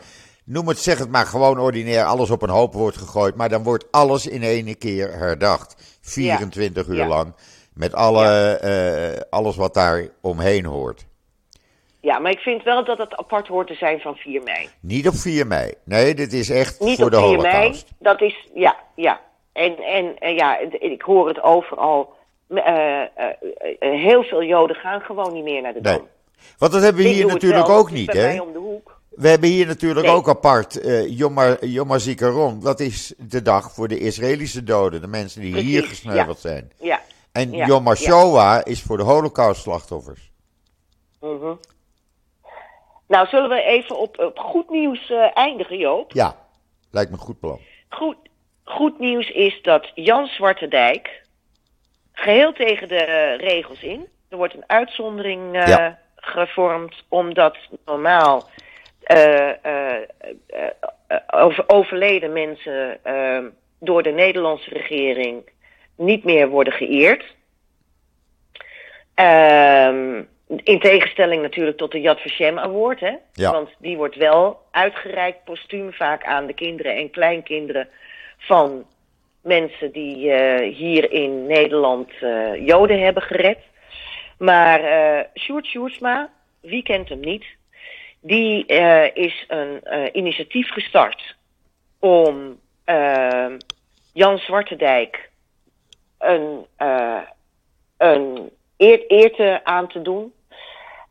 noem 0.50 0.68
het 0.68 0.80
zeg 0.80 0.98
het 0.98 1.10
maar 1.10 1.26
gewoon 1.26 1.60
ordinair, 1.60 2.04
alles 2.04 2.30
op 2.30 2.42
een 2.42 2.50
hoop 2.50 2.74
wordt 2.74 2.98
gegooid. 2.98 3.36
Maar 3.36 3.50
dan 3.50 3.64
wordt 3.64 3.86
alles 3.92 4.28
in 4.28 4.44
één 4.44 4.78
keer 4.78 5.12
herdacht. 5.18 5.98
24 6.02 6.88
uur 6.88 6.96
Ja. 6.96 7.08
lang. 7.08 7.34
Met 7.74 7.94
alle, 7.94 8.28
eh, 8.58 9.22
alles 9.30 9.56
wat 9.56 9.74
daar 9.74 10.08
omheen 10.22 10.66
hoort. 10.66 11.08
ja, 12.02 12.20
maar 12.20 12.32
ik 12.32 12.40
vind 12.40 12.64
wel 12.64 12.86
dat 12.86 12.98
het 12.98 13.16
apart 13.16 13.48
hoort 13.48 13.68
te 13.68 13.74
zijn 13.74 14.00
van 14.00 14.16
4 14.16 14.44
mei. 14.44 14.70
Niet 14.80 15.08
op 15.08 15.16
4 15.16 15.48
mei. 15.48 15.74
Nee, 15.84 16.14
dit 16.14 16.34
is 16.34 16.50
echt 16.50 16.80
Niet 16.80 16.96
voor 16.98 17.06
op 17.06 17.12
de 17.12 17.18
4 17.20 17.38
mei. 17.42 17.82
Dat 18.00 18.22
is, 18.22 18.48
ja, 18.54 18.76
ja. 18.96 19.20
En, 19.54 19.78
en 19.78 20.36
ja, 20.36 20.58
ik 20.80 21.02
hoor 21.02 21.28
het 21.28 21.42
overal. 21.42 22.14
Eh, 22.48 23.02
eh, 23.02 23.08
heel 23.80 24.24
veel 24.24 24.44
Joden 24.44 24.76
gaan 24.76 25.02
gewoon 25.02 25.34
niet 25.34 25.44
meer 25.44 25.62
naar 25.62 25.74
de 25.74 25.82
Nee. 25.82 25.98
Dam. 25.98 26.08
Want 26.58 26.72
dat 26.72 26.82
hebben 26.82 27.04
we 27.04 27.10
hier 27.10 27.26
natuurlijk 27.26 27.68
wel, 27.68 27.78
ook 27.78 27.92
niet, 27.92 28.12
bij 28.12 28.22
hè? 28.22 28.28
mij 28.28 28.40
om 28.40 28.52
de 28.54 28.60
hoek. 28.60 28.99
We 29.20 29.28
hebben 29.28 29.50
hier 29.50 29.66
natuurlijk 29.68 30.06
Nee. 30.06 30.16
ook 30.16 30.30
apart 30.30 30.80
eh 30.82 31.08
Yom 31.18 31.40
Yom 31.60 31.90
HaZikaron. 31.92 32.60
Dat 32.60 32.80
is 32.80 33.14
de 33.18 33.42
dag 33.42 33.72
voor 33.74 33.88
de 33.88 33.98
Israëlische 34.00 34.64
doden, 34.64 35.02
de 35.02 35.08
mensen 35.08 35.42
die 35.42 35.56
hier 35.58 35.84
gesneuveld 35.84 36.40
zijn. 36.40 36.72
Ja. 36.80 37.02
En 37.32 37.52
Ja, 37.52 37.66
Yom 37.66 37.84
ja. 37.84 37.90
HaShoah 37.90 38.62
is 38.64 38.82
voor 38.82 38.98
de 38.98 39.04
holocaustslachtoffers. 39.04 40.32
mhm. 41.22 41.54
Nou, 43.08 43.28
zullen 43.28 43.50
we 43.50 43.62
even 43.64 43.98
op, 44.00 44.20
op 44.20 44.38
goed 44.38 44.70
nieuws 44.70 45.10
eh, 45.10 45.38
eindigen, 45.38 45.78
Joop? 45.78 46.12
Ja, 46.12 46.36
lijkt 46.92 47.12
me 47.12 47.18
een 47.18 47.24
goed 47.24 47.40
plan. 47.40 47.60
Goed, 47.90 48.16
goed 48.64 49.00
nieuws 49.00 49.30
is 49.30 49.60
dat 49.62 49.92
Jan 49.96 50.26
Zwartendijk, 50.28 51.22
geheel 52.14 52.54
tegen 52.54 52.88
de 52.88 53.36
regels 53.40 53.82
in, 53.82 54.08
er 54.30 54.38
wordt 54.38 54.54
een 54.54 54.64
uitzondering 54.68 55.56
eh, 55.56 55.68
Ja. 55.68 56.00
gevormd, 56.16 57.04
omdat 57.08 57.58
normaal 57.86 58.50
overleden 61.68 62.34
mensen 62.34 63.04
eh, 63.04 63.46
door 63.80 64.04
de 64.04 64.12
Nederlandse 64.12 64.70
regering 64.70 65.50
niet 65.96 66.24
meer 66.24 66.50
worden 66.50 66.74
geëerd. 66.74 67.36
Ehm, 69.14 70.24
in 70.64 70.80
tegenstelling 70.80 71.42
natuurlijk 71.42 71.78
tot 71.78 71.92
de 71.92 72.02
Yad 72.02 72.22
Vashem 72.22 72.60
Award, 72.60 73.00
hè? 73.00 73.16
Ja. 73.34 73.52
Want 73.52 73.70
die 73.78 73.98
wordt 73.98 74.16
wel 74.16 74.62
uitgereikt 74.72 75.44
postuum 75.44 75.94
vaak 75.94 76.26
aan 76.26 76.46
de 76.46 76.54
kinderen 76.54 76.96
en 76.96 77.10
kleinkinderen 77.10 77.88
van 78.38 78.86
mensen 79.42 79.92
die 79.92 80.32
eh, 80.32 80.76
hier 80.76 81.12
in 81.12 81.46
Nederland 81.46 82.12
eh, 82.22 82.66
Joden 82.66 83.00
hebben 83.00 83.24
gered. 83.24 83.60
Maar 84.38 84.84
eh 84.84 85.24
Sjoerd 85.34 85.66
Sjoerdsma, 85.66 86.30
wie 86.62 86.84
kent 86.84 87.10
hem 87.10 87.20
niet? 87.20 87.46
Die 88.22 88.66
eh, 88.66 89.16
is 89.16 89.46
een 89.48 89.84
eh, 89.84 90.10
initiatief 90.12 90.72
gestart 90.72 91.36
om 92.00 92.60
eh, 92.84 93.48
Jan 94.14 94.38
Zwartendijk 94.38 95.30
een, 96.20 96.66
eh, 96.76 97.22
een 97.98 98.50
eer, 98.78 99.06
eerte 99.08 99.62
aan 99.64 99.88
te 99.88 100.02
doen. 100.02 100.34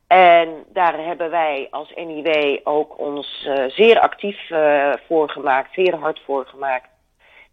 En 0.07 0.65
daar 0.73 1.05
hebben 1.05 1.31
wij 1.31 1.69
als 1.71 1.93
NIW 1.95 2.59
ook 2.65 2.99
ons 2.99 3.45
eh, 3.47 3.65
zeer 3.69 4.01
actief 4.01 4.51
eh, 4.51 4.93
voor 5.07 5.31
gemaakt, 5.31 5.75
zeer 5.75 5.95
hard 5.95 6.21
voor 6.25 6.47
gemaakt. 6.47 6.89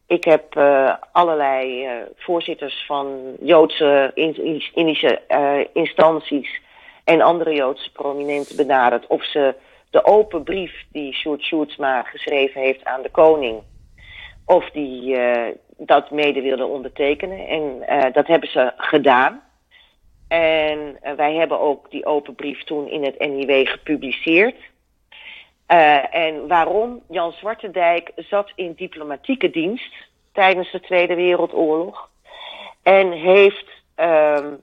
Ik 0.07 0.23
heb 0.23 0.55
eh, 0.55 0.93
allerlei 1.11 1.87
voorzitters 2.15 2.85
van 2.87 3.35
Joodse 3.39 4.11
in, 4.13 4.63
in, 4.73 5.19
instanties 5.73 6.61
en 7.05 7.21
andere 7.21 7.53
Joodse 7.53 7.91
prominenten 7.91 8.55
benaderd 8.55 9.07
of 9.07 9.25
ze 9.25 9.55
de 9.89 10.05
open 10.05 10.43
brief 10.43 10.85
die 10.91 11.13
Sjoerd 11.13 11.41
Sjoerdsma 11.41 12.03
geschreven 12.03 12.61
heeft 12.61 12.83
aan 12.83 13.01
de 13.01 13.09
koning, 13.09 13.61
of 14.45 14.69
die 14.69 15.17
eh, 15.17 15.53
dat 15.77 16.11
mede 16.11 16.41
wilden 16.41 16.69
ondertekenen. 16.69 17.47
En 17.47 17.87
eh, 17.87 18.13
dat 18.13 18.27
hebben 18.27 18.49
ze 18.49 18.73
gedaan. 18.77 19.43
En 20.27 20.97
eh, 21.01 21.13
wij 21.13 21.33
hebben 21.33 21.59
ook 21.59 21.91
die 21.91 22.05
open 22.05 22.35
brief 22.35 22.63
toen 22.63 22.87
in 22.87 23.03
het 23.03 23.19
NIW 23.19 23.67
gepubliceerd. 23.67 24.55
En 26.11 26.47
waarom? 26.47 27.01
Jan 27.09 27.31
Zwartendijk 27.31 28.11
zat 28.15 28.51
in 28.55 28.73
diplomatieke 28.75 29.49
dienst 29.49 29.93
tijdens 30.33 30.71
de 30.71 30.79
Tweede 30.79 31.15
Wereldoorlog. 31.15 32.09
En 32.83 33.11
heeft 33.11 33.69
ehm, 33.95 34.53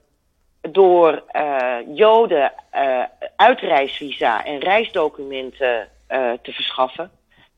door 0.71 1.23
eh, 1.27 1.75
Joden 1.93 2.53
eh, 2.69 3.03
uitreisvisa 3.35 4.45
en 4.45 4.59
reisdocumenten 4.59 5.87
eh, 6.07 6.31
te 6.41 6.51
verschaffen, 6.51 7.11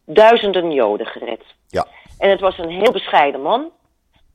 duizenden 0.06 0.72
Joden 0.72 1.06
gered. 1.06 1.44
Ja, 1.68 1.86
En 2.18 2.30
het 2.30 2.40
was 2.40 2.58
een 2.58 2.70
heel 2.70 2.92
bescheiden 2.92 3.42
man. 3.42 3.72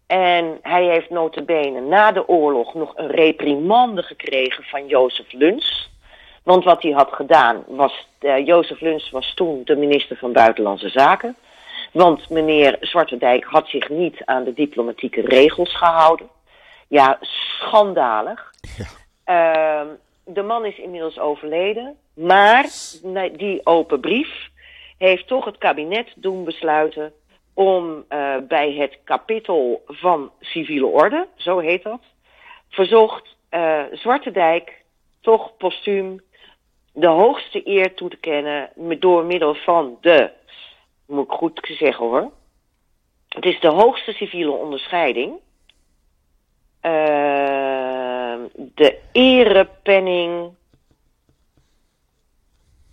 En 0.06 0.58
hij 0.62 0.84
heeft 0.84 1.10
notabene 1.10 1.80
na 1.80 2.12
de 2.12 2.28
oorlog 2.28 2.74
nog 2.74 2.92
een 2.96 3.10
reprimande 3.10 4.02
gekregen 4.02 4.64
van 4.64 4.86
Jozef 4.86 5.32
Luns. 5.32 5.90
Want 6.42 6.64
wat 6.64 6.82
hij 6.82 6.92
had 6.92 7.12
gedaan 7.12 7.64
was, 7.66 8.08
eh, 8.18 8.46
Jozef 8.46 8.80
Luns 8.80 9.10
was 9.10 9.34
toen 9.34 9.60
de 9.64 9.76
minister 9.76 10.16
van 10.16 10.32
Buitenlandse 10.32 10.88
Zaken. 10.88 11.36
Want 11.92 12.30
meneer 12.30 12.76
Zwartendijk 12.80 13.44
had 13.44 13.68
zich 13.68 13.88
niet 13.88 14.22
aan 14.24 14.44
de 14.44 14.52
diplomatieke 14.52 15.20
regels 15.20 15.76
gehouden. 15.76 16.28
Ja, 16.90 17.18
schandalig. 17.20 18.50
Ja. 18.76 18.86
Ehm, 19.24 19.88
de 20.24 20.42
man 20.42 20.64
is 20.64 20.78
inmiddels 20.78 21.18
overleden. 21.18 21.96
Maar 22.14 22.66
die 23.36 23.66
open 23.66 24.00
brief 24.00 24.48
heeft 24.98 25.26
toch 25.26 25.44
het 25.44 25.58
kabinet 25.58 26.12
doen 26.16 26.44
besluiten 26.44 27.12
om 27.54 28.04
eh, 28.08 28.36
bij 28.48 28.72
het 28.72 28.98
kapittel 29.04 29.82
van 29.86 30.32
civiele 30.40 30.86
orde, 30.86 31.26
zo 31.36 31.58
heet 31.58 31.82
dat, 31.82 32.00
verzocht 32.68 33.36
eh 33.48 33.82
Zwartendijk 33.92 34.82
toch 35.20 35.56
postuum 35.56 36.22
de 36.92 37.06
hoogste 37.06 37.68
eer 37.68 37.94
toe 37.94 38.10
te 38.10 38.16
kennen 38.16 38.70
door 38.98 39.24
middel 39.24 39.54
van 39.54 39.98
de, 40.00 40.30
moet 41.06 41.24
ik 41.24 41.30
goed 41.30 41.60
zeggen 41.62 42.06
hoor, 42.06 42.30
het 43.28 43.44
is 43.44 43.60
de 43.60 43.68
hoogste 43.68 44.12
civiele 44.12 44.50
onderscheiding, 44.50 45.32
de 48.74 48.98
erepenning 49.12 50.54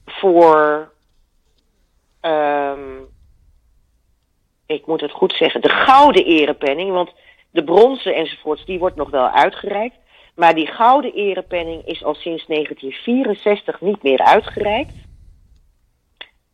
voor, 0.05 0.91
ehm, 2.21 2.99
ik 4.65 4.85
moet 4.85 5.01
het 5.01 5.11
goed 5.11 5.33
zeggen, 5.33 5.61
de 5.61 5.69
gouden 5.69 6.25
erepenning, 6.25 6.91
want 6.91 7.13
de 7.51 7.63
bronzen 7.63 8.15
enzovoorts, 8.15 8.65
die 8.65 8.79
wordt 8.79 8.95
nog 8.95 9.09
wel 9.09 9.27
uitgereikt. 9.27 9.95
Maar 10.35 10.55
die 10.55 10.67
gouden 10.67 11.13
erepenning 11.13 11.85
is 11.85 12.03
al 12.03 12.15
sinds 12.15 12.45
1964 12.47 13.81
niet 13.81 14.03
meer 14.03 14.19
uitgereikt. 14.19 14.93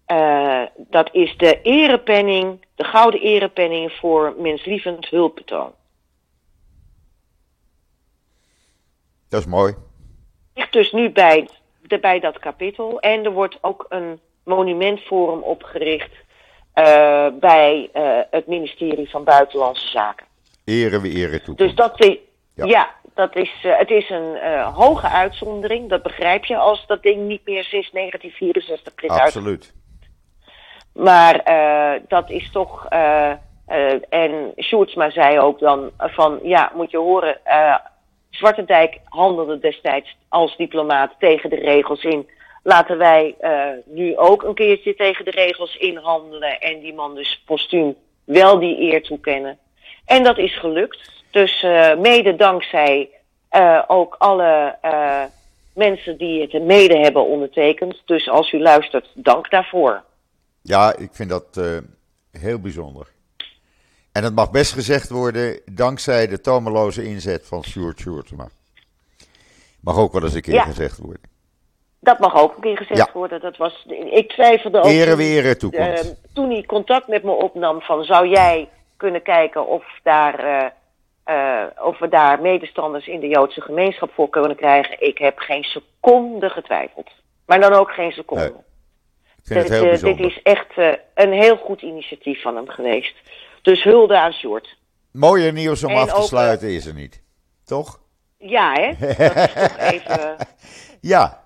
Eh, 0.06 0.62
dat 0.78 1.10
is 1.12 1.38
de 1.38 1.62
erepenning, 1.62 2.66
de 2.76 2.84
gouden 2.84 3.22
erepenning 3.22 3.92
voor 3.92 4.36
menslievend 4.38 5.10
hulpbetoon. 5.10 5.72
Dat 9.34 9.42
is 9.42 9.48
mooi. 9.48 9.76
ligt 10.54 10.74
dus 10.74 10.92
nu 10.92 11.12
bij, 11.12 11.48
de, 11.82 12.00
bij 12.00 12.20
dat 12.20 12.40
kapittel. 12.40 13.00
En 13.00 13.24
er 13.26 13.32
wordt 13.32 13.58
ook 13.62 13.86
een 13.90 14.20
monumentforum 14.44 15.42
opgericht 15.42 16.12
eh, 16.74 17.28
bij 17.40 17.90
eh, 17.94 18.20
het 18.32 18.48
ministerie 18.48 19.10
van 19.10 19.24
Buitenlandse 19.24 19.88
Zaken. 19.88 20.26
Eren 20.66 21.02
we 21.02 21.10
eren 21.10 21.44
toe. 21.44 21.56
Dus 21.56 21.76
dat 21.76 22.00
is, 22.04 22.18
Ja. 22.56 22.66
ja. 22.66 22.90
dat 23.14 23.36
is, 23.36 23.52
eh, 23.64 23.78
het 23.78 23.90
is 23.90 24.10
een 24.10 24.38
hoge 24.74 25.08
uitzondering. 25.08 25.90
Dat 25.90 26.04
begrijp 26.04 26.46
je 26.46 26.58
als 26.58 26.88
dat 26.88 27.04
ding 27.04 27.28
niet 27.28 27.46
meer 27.46 27.64
sinds 27.64 27.92
1964 27.92 28.94
is 29.04 29.10
uit. 29.10 29.22
Absoluut. 29.22 29.74
Maar 30.94 31.44
dat 32.08 32.30
is 32.30 32.52
toch. 32.52 32.86
en 34.10 34.54
Sjoerdsma 34.58 35.10
zei 35.10 35.40
ook 35.40 35.60
dan 35.60 35.92
van 35.98 36.40
ja, 36.44 36.72
moet 36.76 36.92
je 36.92 36.98
horen. 36.98 37.38
Zwartendijk 38.44 39.00
handelde 39.04 39.60
destijds 39.60 40.18
als 40.30 40.58
diplomaat 40.58 41.16
tegen 41.20 41.50
de 41.50 41.56
regels 41.56 42.04
in. 42.04 42.30
Laten 42.64 42.98
wij 42.98 43.36
eh, 43.40 43.68
nu 43.86 44.18
ook 44.18 44.44
een 44.44 44.54
keertje 44.54 44.96
tegen 44.96 45.26
de 45.26 45.32
regels 45.32 45.76
inhandelen. 45.78 46.60
En 46.60 46.80
die 46.80 46.94
man 46.94 47.16
dus 47.16 47.44
postuum 47.46 47.96
wel 48.24 48.60
die 48.60 48.82
eer 48.82 49.04
toekennen. 49.04 49.58
En 50.06 50.24
dat 50.24 50.38
is 50.38 50.60
gelukt. 50.60 51.24
Dus 51.32 51.64
eh, 51.64 51.96
mede 51.96 52.36
dankzij 52.36 53.10
eh, 53.50 53.84
ook 53.88 54.16
alle 54.18 54.78
mensen 55.74 56.18
die 56.18 56.42
het 56.42 56.64
mede 56.64 56.98
hebben 56.98 57.26
ondertekend. 57.26 58.02
Dus 58.06 58.30
als 58.30 58.52
u 58.52 58.60
luistert, 58.60 59.12
dank 59.14 59.50
daarvoor. 59.50 60.04
Ja, 60.62 60.96
ik 60.96 61.10
vind 61.12 61.30
dat 61.30 61.62
heel 62.32 62.60
bijzonder. 62.60 63.08
En 64.14 64.24
het 64.24 64.36
mag 64.36 64.52
best 64.52 64.74
gezegd 64.74 65.10
worden, 65.10 65.60
dankzij 65.66 66.28
de 66.28 66.42
tomeloze 66.42 67.04
inzet 67.04 67.48
van 67.48 67.64
Sjoerd 67.64 68.00
Sjoerdsma. 68.00 68.48
Mag 69.82 69.98
ook 69.98 70.12
wel 70.14 70.24
eens 70.24 70.34
een 70.34 70.42
keer 70.42 70.54
Ja. 70.54 70.64
gezegd 70.64 70.98
worden. 70.98 71.22
Dat 72.00 72.20
mag 72.20 72.36
ook 72.42 72.56
een 72.56 72.62
keer 72.62 72.78
gezegd 72.78 72.98
Ja. 73.06 73.10
worden. 73.14 73.42
Dat 73.42 73.58
was, 73.58 73.86
ik 74.12 74.30
twijfelde 74.30 74.78
ook. 74.78 74.86
Ere 74.86 75.10
toen- 75.10 75.18
were 75.18 75.58
toekomst. 75.58 76.04
Eh, 76.04 76.34
toen 76.34 76.50
hij 76.50 76.64
contact 76.64 77.08
met 77.08 77.24
me 77.24 77.32
opnam 77.32 77.82
van 77.82 78.04
zou 78.04 78.28
jij 78.28 78.70
kunnen 78.98 79.22
kijken 79.22 79.68
of, 79.68 79.86
daar, 80.04 80.40
eh, 80.40 80.70
eh, 81.24 81.68
of 81.84 82.00
we 82.00 82.08
daar 82.08 82.42
medestanders 82.42 83.08
in 83.08 83.20
de 83.20 83.28
Joodse 83.28 83.62
gemeenschap 83.62 84.12
voor 84.14 84.30
kunnen 84.30 84.56
krijgen. 84.58 85.02
Ik 85.02 85.18
heb 85.18 85.38
geen 85.38 85.64
seconde 85.64 86.50
getwijfeld. 86.50 87.10
Maar 87.46 87.60
dan 87.60 87.74
ook 87.74 87.92
geen 87.92 88.12
seconde. 88.12 88.44
Nee, 88.44 88.52
ik 88.52 89.44
vind 89.44 89.60
het 89.60 89.70
heel 89.70 89.84
bijzonder. 89.84 90.18
dit 90.22 90.32
is 90.32 90.42
echt 90.42 91.00
een 91.14 91.32
heel 91.32 91.58
goed 91.58 91.82
initiatief 91.82 92.42
van 92.42 92.56
hem 92.56 92.68
geweest. 92.70 93.16
Dus 93.64 93.84
hulde 93.84 94.18
aan 94.18 94.32
Sjoerd. 94.34 94.78
Mooier 95.12 95.54
nieuws 95.54 95.84
om 95.84 95.90
En 95.92 95.98
af 95.98 96.10
te 96.10 96.16
ook, 96.16 96.24
sluiten 96.28 96.70
is 96.70 96.86
er 96.86 96.94
niet. 96.94 97.22
Toch? 97.66 98.00
Ja, 98.38 98.74
hè? 98.74 98.88
Dat 99.28 99.36
is 99.36 99.54
toch 99.54 99.78
even 99.78 100.36
Ja, 101.02 101.44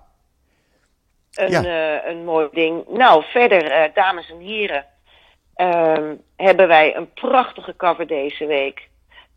een, 1.34 1.50
Ja. 1.50 1.64
eh, 1.64 2.10
een 2.10 2.24
mooi 2.24 2.48
ding. 2.52 2.84
Nou, 2.88 3.24
verder, 3.24 3.70
eh, 3.70 3.94
dames 3.94 4.30
en 4.30 4.38
heren, 4.40 4.84
ehm, 5.54 6.14
hebben 6.36 6.68
wij 6.68 6.96
een 6.96 7.12
prachtige 7.12 7.76
cover 7.76 8.06
deze 8.06 8.46
week. 8.46 8.88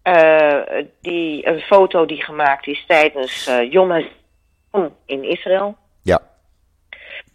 Eh, 0.02 0.60
die, 1.02 1.48
een 1.48 1.60
foto 1.60 2.06
die 2.06 2.24
gemaakt 2.24 2.68
is 2.68 2.84
tijdens 2.88 3.48
eh 3.48 3.72
Yom 3.72 4.06
in 5.06 5.24
Israël. 5.24 5.76
ja. 6.04 6.20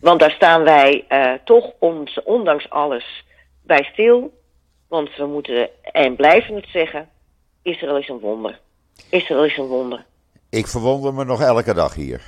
Want 0.00 0.20
daar 0.20 0.30
staan 0.30 0.62
wij 0.62 1.04
eh, 1.08 1.32
toch 1.44 1.72
ons, 1.78 2.22
ondanks 2.22 2.70
alles 2.70 3.24
bij 3.62 3.88
stil. 3.92 4.35
Want 4.88 5.16
we 5.16 5.26
moeten 5.26 5.68
en 5.82 6.16
blijven 6.16 6.54
het 6.54 6.66
zeggen, 6.68 7.08
Israël 7.62 7.98
is 7.98 8.08
een 8.08 8.18
wonder. 8.18 8.60
Israël 9.08 9.44
is 9.44 9.56
een 9.56 9.66
wonder. 9.66 10.04
Ik 10.48 10.66
verwonder 10.66 11.14
me 11.14 11.24
nog 11.24 11.40
elke 11.42 11.74
dag 11.74 11.94
hier. 11.94 12.22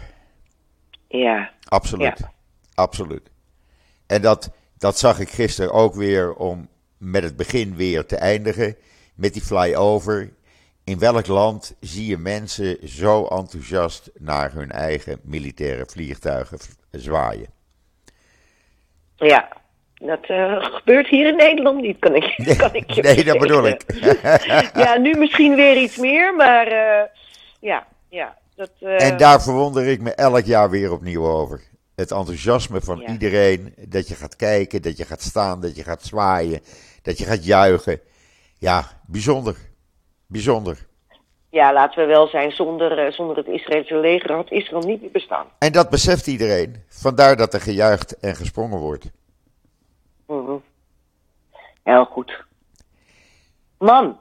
Ja, 1.08 1.50
Absoluut. 1.68 2.18
Ja. 2.18 2.32
Absoluut. 2.74 3.30
En 4.06 4.22
dat, 4.22 4.50
dat 4.78 4.98
zag 4.98 5.20
ik 5.20 5.28
gisteren 5.28 5.72
ook 5.72 5.94
weer 5.94 6.34
om 6.34 6.68
met 6.98 7.22
het 7.22 7.36
begin 7.36 7.76
weer 7.76 8.06
te 8.06 8.16
eindigen. 8.16 8.76
Met 9.14 9.32
die 9.32 9.42
flyover. 9.42 10.32
In 10.84 10.98
welk 10.98 11.26
land 11.26 11.76
zie 11.80 12.06
je 12.06 12.16
mensen 12.16 12.88
zo 12.88 13.26
enthousiast 13.26 14.10
naar 14.18 14.52
hun 14.52 14.70
eigen 14.70 15.20
militaire 15.22 15.86
vliegtuigen 15.86 16.58
zwaaien? 16.90 17.46
ja. 19.16 19.57
Dat 19.98 20.24
eh, 20.26 20.64
gebeurt 20.64 21.06
hier 21.06 21.28
in 21.28 21.36
Nederland 21.36 21.80
niet, 21.80 21.98
kan 21.98 22.14
ik, 22.14 22.24
kan 22.58 22.74
ik 22.74 22.90
je 22.90 23.02
Nee, 23.02 23.24
dat 23.24 23.38
bedoel 23.38 23.66
ik. 23.66 23.82
ja, 24.84 24.96
nu 24.96 25.14
misschien 25.18 25.54
weer 25.54 25.76
iets 25.76 25.96
meer, 25.96 26.34
maar 26.36 26.66
eh, 26.66 27.04
ja, 27.60 27.86
ja. 28.08 28.36
Dat, 28.54 28.70
eh, 28.80 29.06
En 29.08 29.16
daar 29.16 29.42
verwonder 29.42 29.86
ik 29.86 30.00
me 30.00 30.14
elk 30.14 30.44
jaar 30.44 30.70
weer 30.70 30.92
opnieuw 30.92 31.26
over. 31.26 31.60
Het 31.94 32.10
enthousiasme 32.10 32.80
van 32.80 32.98
Ja. 32.98 33.06
iedereen. 33.08 33.74
Dat 33.88 34.08
je 34.08 34.14
gaat 34.14 34.36
kijken, 34.36 34.82
dat 34.82 34.96
je 34.96 35.04
gaat 35.04 35.22
staan, 35.22 35.60
dat 35.60 35.76
je 35.76 35.82
gaat 35.82 36.02
zwaaien, 36.02 36.60
dat 37.02 37.18
je 37.18 37.24
gaat 37.24 37.44
juichen. 37.44 38.00
Ja, 38.58 38.84
bijzonder. 39.06 39.56
Bijzonder. 40.26 40.86
Ja, 41.50 41.72
laten 41.72 42.00
we 42.00 42.06
wel 42.06 42.26
zijn, 42.26 42.50
zonder, 42.52 43.12
zonder 43.12 43.36
het 43.36 43.46
Israëlse 43.46 43.96
leger 43.96 44.32
had 44.32 44.50
Israël 44.50 44.82
niet 44.82 45.00
meer 45.00 45.10
bestaan. 45.10 45.46
En 45.58 45.72
dat 45.72 45.90
beseft 45.90 46.26
iedereen. 46.26 46.76
Vandaar 46.88 47.36
dat 47.36 47.54
er 47.54 47.60
gejuicht 47.60 48.18
en 48.18 48.36
gesprongen 48.36 48.78
wordt. 48.78 49.10
Mhm. 50.28 50.56
Heel 51.82 52.04
goed. 52.04 52.44
Man, 53.78 54.18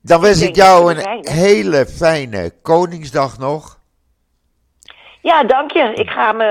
Dan 0.00 0.20
wens 0.20 0.42
Ik 0.42 0.54
jou 0.56 0.94
een 0.94 1.26
hele 1.30 1.86
fijne 1.86 2.50
Koningsdag 2.62 3.38
nog. 3.38 3.78
ja, 5.22 5.44
dank 5.44 5.70
je. 5.72 5.92
Ik 5.94 6.10
ga 6.10 6.32
me 6.32 6.44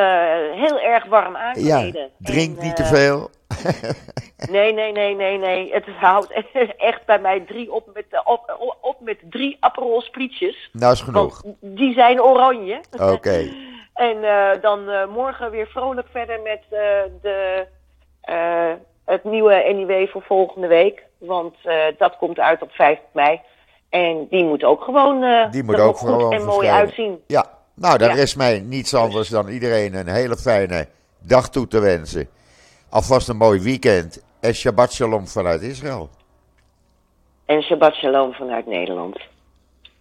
heel 0.55 0.79
erg 0.79 1.05
warm 1.05 1.33
Ja, 1.33 1.39
aankleden. 1.41 2.09
drink 2.19 2.57
En, 2.57 2.65
niet 2.65 2.75
te 2.75 2.83
eh, 2.83 2.89
veel. 2.89 3.29
Nee, 4.51 4.73
nee, 4.73 4.91
nee, 4.91 5.15
nee, 5.15 5.37
nee. 5.37 5.73
Het 5.73 5.85
houdt 5.99 6.33
echt 6.77 7.05
bij 7.05 7.19
mij 7.19 7.39
drie 7.39 7.71
op 7.71 7.89
met, 7.93 8.05
eh, 8.09 8.19
op, 8.23 8.75
op, 8.81 8.99
met 8.99 9.17
drie 9.29 9.57
Aperol 9.59 10.01
sprietjes. 10.01 10.69
Nou 10.71 10.93
is 10.93 11.01
genoeg. 11.01 11.43
Die 11.59 11.93
zijn 11.93 12.21
oranje. 12.21 12.81
Oké. 12.99 13.49
En 13.93 14.23
eh, 14.23 14.61
dan 14.61 14.89
eh, 14.89 15.07
morgen 15.07 15.51
weer 15.51 15.67
vrolijk 15.67 16.07
verder 16.11 16.41
met 16.41 16.61
eh, 16.69 16.79
de, 17.21 17.29
eh, 17.29 17.61
het 19.05 19.23
nieuwe 19.23 19.73
NIW 19.73 20.07
voor 20.09 20.21
volgende 20.21 20.67
week. 20.67 21.03
Want 21.17 21.55
eh, 21.63 21.83
dat 21.97 22.17
komt 22.17 22.39
uit 22.39 22.61
op 22.61 22.71
5 22.71 22.99
mei. 23.13 23.39
En 23.89 24.27
die 24.29 24.43
moet 24.43 24.63
ook 24.63 24.83
gewoon 24.83 25.23
eh, 25.23 25.51
Die 25.51 25.63
moet 25.63 25.77
er 25.77 25.83
ook 25.83 25.97
gewoon 25.97 26.33
en 26.33 26.45
mooi 26.45 26.67
uitzien. 26.67 27.21
Ja, 27.27 27.45
nou 27.75 27.97
dan 27.97 28.09
Ja. 28.09 28.15
rest 28.15 28.37
mij 28.37 28.59
niets 28.59 28.93
anders 28.95 29.29
dan 29.29 29.47
iedereen 29.47 29.93
een 29.93 30.07
hele 30.07 30.35
fijne 30.37 30.87
dag 31.19 31.49
toe 31.49 31.67
te 31.67 31.79
wensen. 31.79 32.29
Alvast 32.89 33.27
een 33.27 33.37
mooi 33.37 33.59
weekend 33.61 34.23
en 34.39 34.53
Shabbat 34.55 34.93
Shalom 34.93 35.27
vanuit 35.27 35.61
Israël. 35.61 36.09
En 37.45 37.61
Shabbat 37.63 37.93
Shalom 37.95 38.33
vanuit 38.33 38.65
Nederland. 38.65 39.19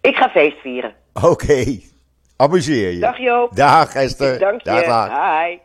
Ik 0.01 0.15
ga 0.15 0.29
feest 0.29 0.57
vieren. 0.57 0.93
Oké, 1.23 1.79
amuseer 2.37 2.91
je. 2.91 2.99
Dag 2.99 3.17
Joop. 3.17 3.55
Dag 3.55 3.95
Esther. 3.95 4.39
Dank 4.39 4.61
je. 4.61 4.69
Dag, 4.69 4.85
dag. 4.85 5.09
Hi. 5.45 5.57